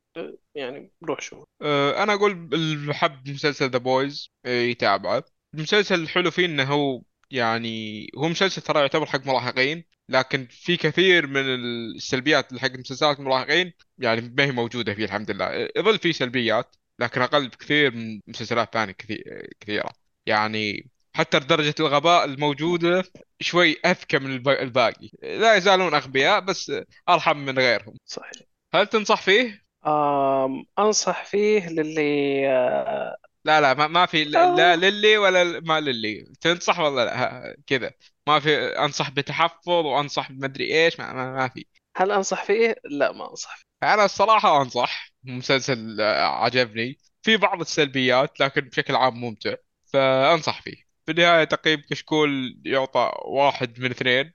يعني 0.54 0.92
روح 1.04 1.20
شوف. 1.20 1.44
أه 1.62 2.02
أنا 2.02 2.14
أقول 2.14 2.32
اللي 2.52 2.94
حب 2.94 3.28
مسلسل 3.28 3.70
The 3.70 3.78
Boys 3.78 4.30
يتابعه. 4.46 5.24
المسلسل 5.54 6.00
الحلو 6.02 6.30
فيه 6.30 6.46
إنه 6.46 6.64
هو 6.64 7.02
يعني 7.30 8.06
هو 8.18 8.28
مسلسل 8.28 8.62
ترى 8.62 8.80
يعتبر 8.80 9.06
حق 9.06 9.26
مراهقين 9.26 9.84
لكن 10.08 10.46
في 10.50 10.76
كثير 10.76 11.26
من 11.26 11.42
السلبيات 11.54 12.48
اللي 12.50 12.60
حق 12.60 12.70
مسلسلات 12.70 13.18
المراهقين 13.18 13.72
يعني 13.98 14.20
ما 14.20 14.44
هي 14.44 14.52
موجودة 14.52 14.94
فيه 14.94 15.04
الحمد 15.04 15.30
لله. 15.30 15.68
يظل 15.76 15.98
فيه 15.98 16.12
سلبيات 16.12 16.76
لكن 16.98 17.22
أقل 17.22 17.48
بكثير 17.48 17.94
من 17.94 18.20
مسلسلات 18.26 18.72
ثانية 18.74 18.92
كثير 18.92 19.48
كثيرة. 19.60 19.90
يعني 20.26 20.90
حتى 21.14 21.38
درجة 21.38 21.74
الغباء 21.80 22.24
الموجودة 22.24 23.04
شوي 23.40 23.76
أذكى 23.86 24.18
من 24.18 24.32
الب- 24.32 24.48
الباقي. 24.48 25.10
لا 25.22 25.54
يزالون 25.54 25.94
أغبياء 25.94 26.40
بس 26.40 26.72
أرحم 27.08 27.36
من 27.36 27.58
غيرهم. 27.58 27.94
صحيح. 28.06 28.42
هل 28.74 28.86
تنصح 28.86 29.22
فيه؟ 29.22 29.62
آم 29.87 30.66
أنصح 30.78 31.24
فيه 31.24 31.68
للي 31.68 32.03
آه 32.51 33.16
لا 33.45 33.61
لا 33.61 33.74
ما, 33.74 33.87
ما 33.87 34.07
في 34.07 34.24
لا 34.24 34.57
لا 34.57 34.72
آه 34.72 34.76
للي 34.76 35.18
ولا 35.18 35.61
ما 35.61 35.80
للي. 35.80 36.24
تنصح 36.41 36.78
ولا 36.78 37.05
لا؟ 37.05 37.22
ها- 37.22 37.57
كذا. 37.66 37.91
ما 38.28 38.41
في 38.41 38.57
أنصح 38.78 39.11
بتحفظ 39.11 39.68
وأنصح 39.68 40.33
بمدري 40.33 40.85
إيش 40.85 41.01
ما, 41.01 41.12
ما, 41.12 41.33
ما 41.37 41.49
في. 41.49 41.64
هل 41.97 42.11
أنصح 42.12 42.45
فيه؟ 42.45 42.74
لا 42.85 43.12
ما 43.12 43.30
أنصح 43.30 43.57
فيه. 43.57 43.64
أنا 43.95 44.05
الصراحة 44.05 44.62
أنصح. 44.62 45.12
مسلسل 45.24 46.01
آه، 46.01 46.22
عجبني. 46.45 46.99
في 47.22 47.37
بعض 47.37 47.61
السلبيات 47.61 48.41
لكن 48.41 48.61
بشكل 48.61 48.97
عام 48.97 49.20
ممتع. 49.20 49.55
فأنصح 49.93 50.62
فيه. 50.62 50.76
في 51.07 51.12
النهاية 51.12 51.45
تقييم 51.45 51.83
كشكول 51.91 52.61
يعطى 52.66 53.12
واحد 53.24 53.80
من 53.80 53.91
اثنين. 53.91 54.33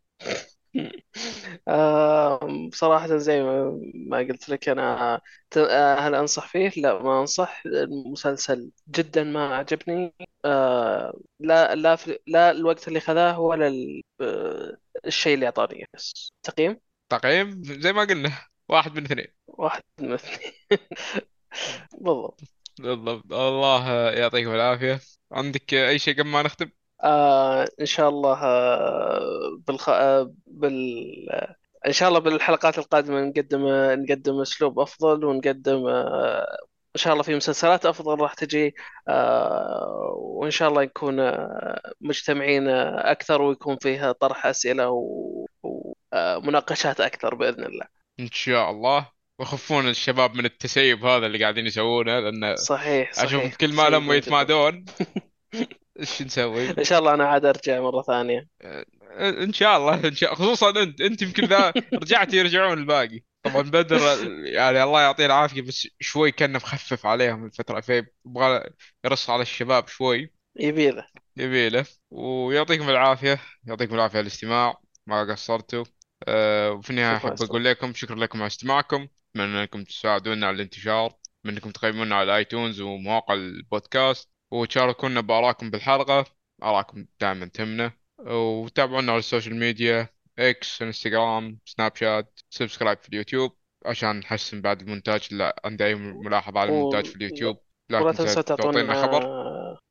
آم، 1.69 2.69
صراحة 2.73 3.17
زي 3.17 3.43
ما 3.43 3.79
ما 3.95 4.17
قلت 4.17 4.49
لك 4.49 4.69
أنا 4.69 5.21
ت- 5.51 5.57
آه، 5.57 5.95
هل 5.99 6.15
أنصح 6.15 6.47
فيه؟ 6.47 6.69
لا 6.81 7.03
ما 7.03 7.21
أنصح. 7.21 7.63
المسلسل 7.65 8.71
جدا 8.89 9.23
ما 9.23 9.55
عجبني. 9.55 10.13
آه، 10.45 11.19
لا 11.39 11.75
لا 11.75 11.95
في 11.95 12.19
لا 12.27 12.51
الوقت 12.51 12.87
اللي 12.87 12.99
خذاه 12.99 13.39
ولا 13.39 13.67
ال- 13.67 14.01
آه، 14.21 14.77
الشيء 15.05 15.33
اللي 15.35 15.45
أعطاني. 15.45 15.85
بس 15.93 16.31
تقييم؟ 16.43 16.79
تقييم؟ 17.09 17.63
زي 17.63 17.93
ما 17.93 18.01
قلنا 18.03 18.31
واحد 18.69 18.91
من 18.97 19.05
اثنين. 19.05 19.27
واحد 19.47 19.83
من 19.99 20.13
اثنين. 20.13 20.51
بالضبط. 22.01 22.41
بالضبط. 22.79 23.33
الله 23.33 24.11
يعطيكم 24.11 24.49
العافية. 24.55 24.99
عندك 25.31 25.73
أي 25.73 25.99
شيء 25.99 26.13
قبل 26.19 26.27
ما 26.29 26.41
نختم؟ 26.43 26.69
آه 27.03 27.67
إن 27.81 27.85
شاء 27.85 28.09
الله 28.09 28.43
آه 28.43 29.59
بالخ... 29.67 29.89
آه 29.89 30.33
بال 30.47 31.05
إن 31.87 31.91
شاء 31.91 32.09
الله 32.09 32.19
بالحلقات 32.19 32.77
القادمة 32.77 33.21
نقدم 33.21 33.67
نقدم 34.03 34.41
أسلوب 34.41 34.79
أفضل 34.79 35.25
ونقدم 35.25 35.87
آه 35.87 36.57
إن 36.95 37.01
شاء 37.01 37.13
الله 37.13 37.23
في 37.23 37.35
مسلسلات 37.35 37.85
أفضل 37.85 38.19
راح 38.21 38.33
تجي 38.33 38.75
آه 39.07 40.13
وإن 40.17 40.51
شاء 40.51 40.69
الله 40.69 40.83
نكون 40.83 41.31
مجتمعين 42.01 42.67
أكثر 42.69 43.41
ويكون 43.41 43.77
فيها 43.77 44.11
طرح 44.11 44.45
أسئلة 44.45 45.03
ومناقشات 45.63 47.01
أكثر 47.01 47.35
بإذن 47.35 47.63
الله. 47.63 47.85
إن 48.19 48.29
شاء 48.31 48.71
الله. 48.71 49.17
ويخفون 49.39 49.89
الشباب 49.89 50.35
من 50.35 50.45
التسيب 50.45 51.05
هذا 51.05 51.25
اللي 51.25 51.41
قاعدين 51.41 51.65
يسوونه 51.65 52.19
لأن 52.19 52.55
صحيح 52.55 53.13
صحيح. 53.13 53.55
كل 53.55 53.73
ما 53.73 53.89
لما 53.89 54.05
جدا 54.05 54.15
يتمادون 54.15 54.85
إيش 55.99 56.21
نسوي؟ 56.21 56.69
إن 56.69 56.83
شاء 56.83 56.99
الله 56.99 57.13
أنا 57.13 57.25
عاد 57.25 57.45
أرجع 57.45 57.81
مرة 57.81 58.01
ثانية. 58.01 58.47
إن 59.19 59.53
شاء 59.53 59.77
الله 59.77 60.07
إن 60.07 60.15
شاء 60.15 60.35
خصوصا 60.35 60.69
انت 60.69 61.01
أنت 61.01 61.21
يمكن 61.21 61.45
ذا 61.45 61.73
رجعت 61.93 62.33
يرجعون 62.33 62.77
الباقي. 62.77 63.21
طبعا 63.43 63.61
بدر 63.61 63.99
يعني 64.45 64.83
الله 64.83 65.01
يعطيه 65.01 65.25
العافية 65.25 65.61
بس 65.61 65.87
شوي 65.99 66.31
كان 66.31 66.53
مخفف 66.53 67.05
عليهم 67.05 67.45
الفترة 67.45 67.79
فيبغى 67.79 68.63
يرص 69.05 69.29
على 69.29 69.41
الشباب 69.41 69.87
شوي. 69.87 70.33
يبيله 70.59 71.07
يبيله 71.37 71.85
ويعطيكم 72.11 72.89
العافية. 72.89 73.39
يعطيكم 73.67 73.95
العافية 73.95 74.17
على 74.17 74.27
الاستماع. 74.27 74.77
ما 75.07 75.31
قصرتوا. 75.31 75.85
أه 76.27 76.71
وفي 76.71 76.89
النهاية 76.89 77.17
أحب 77.17 77.41
أقول 77.41 77.65
لكم 77.65 77.93
شكرا 77.93 78.15
لكم 78.15 78.39
على 78.39 78.47
استماعكم. 78.47 79.07
أتمنى 79.35 79.61
أنكم 79.61 79.83
تساعدونا 79.83 80.47
على 80.47 80.55
الانتشار 80.55 81.13
انكم 81.45 81.69
تقيمونا 81.71 82.15
على 82.15 82.23
ال 82.23 82.32
iTunes 82.32 82.81
ومواقع 82.81 83.33
البودكاست. 83.33 84.29
وتشاركونا 84.51 85.21
بآرائكم 85.21 85.69
بالحلقة 85.69 86.25
آرائكم 86.63 87.05
دائما 87.21 87.45
تهمنا. 87.45 87.91
وتابعونا 88.19 89.11
على 89.11 89.19
ال 89.19 89.24
social 89.24 89.55
media 89.55 90.09
إكس 90.39 90.81
انستغرام 90.81 91.59
سناب 91.65 91.95
شات 91.95 92.39
subscribe 92.49 92.97
في 92.97 93.09
اليوتيوب 93.09 93.51
عشان 93.85 94.19
نحسن 94.19 94.61
بعد 94.61 94.81
المونتاج 94.81 95.33
لا 95.33 95.61
عندي 95.65 95.85
أي 95.85 95.95
ملاحظة 95.95 96.59
على 96.59 96.69
المونتاج 96.69 97.05
في 97.05 97.15
اليوتيوب. 97.15 97.57
لا 97.89 97.99
ولا 97.99 98.11
تنسى 98.11 98.43
تعطونا 98.43 98.93
خبر. 98.93 99.23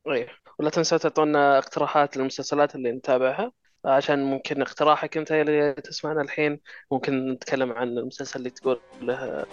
إيه 0.09 0.29
ولا 0.59 0.71
تنسوا 0.71 0.99
تعطونا 0.99 1.59
اقتراحات 1.59 2.17
للمسلسلات 2.17 2.75
اللي 2.75 2.93
نتابعها. 2.93 3.53
عشان 3.87 4.25
ممكن 4.25 4.63
اقتراحك 4.63 5.17
انت 5.17 5.33
اللي 5.33 5.73
تسمعنا 5.73 6.23
الحين. 6.23 6.61
ممكن 6.91 7.33
نتكلم 7.33 7.73
عن 7.73 7.89
المسلسل 7.89 8.39
اللي 8.39 8.51
تقول 8.51 8.81
له 9.03 9.45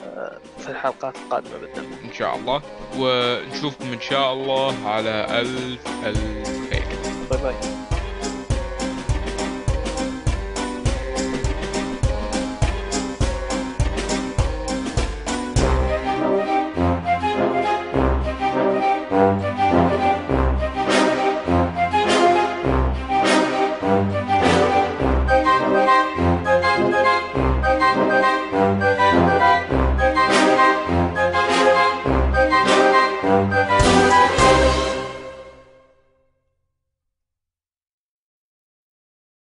في 0.58 0.70
الحلقات 0.70 1.16
القادمة 1.16 1.58
بإذن 1.58 1.84
الله 1.84 2.04
إن 2.04 2.14
شاء 2.14 2.36
الله. 2.36 2.62
ونشوفكم 3.00 3.94
إن 3.94 4.02
شاء 4.02 4.34
الله 4.34 4.88
على 4.88 5.28
ألف 5.40 5.88
الف 6.06 6.70
خير 6.70 6.84
باي 7.30 7.42
باي. 7.42 7.83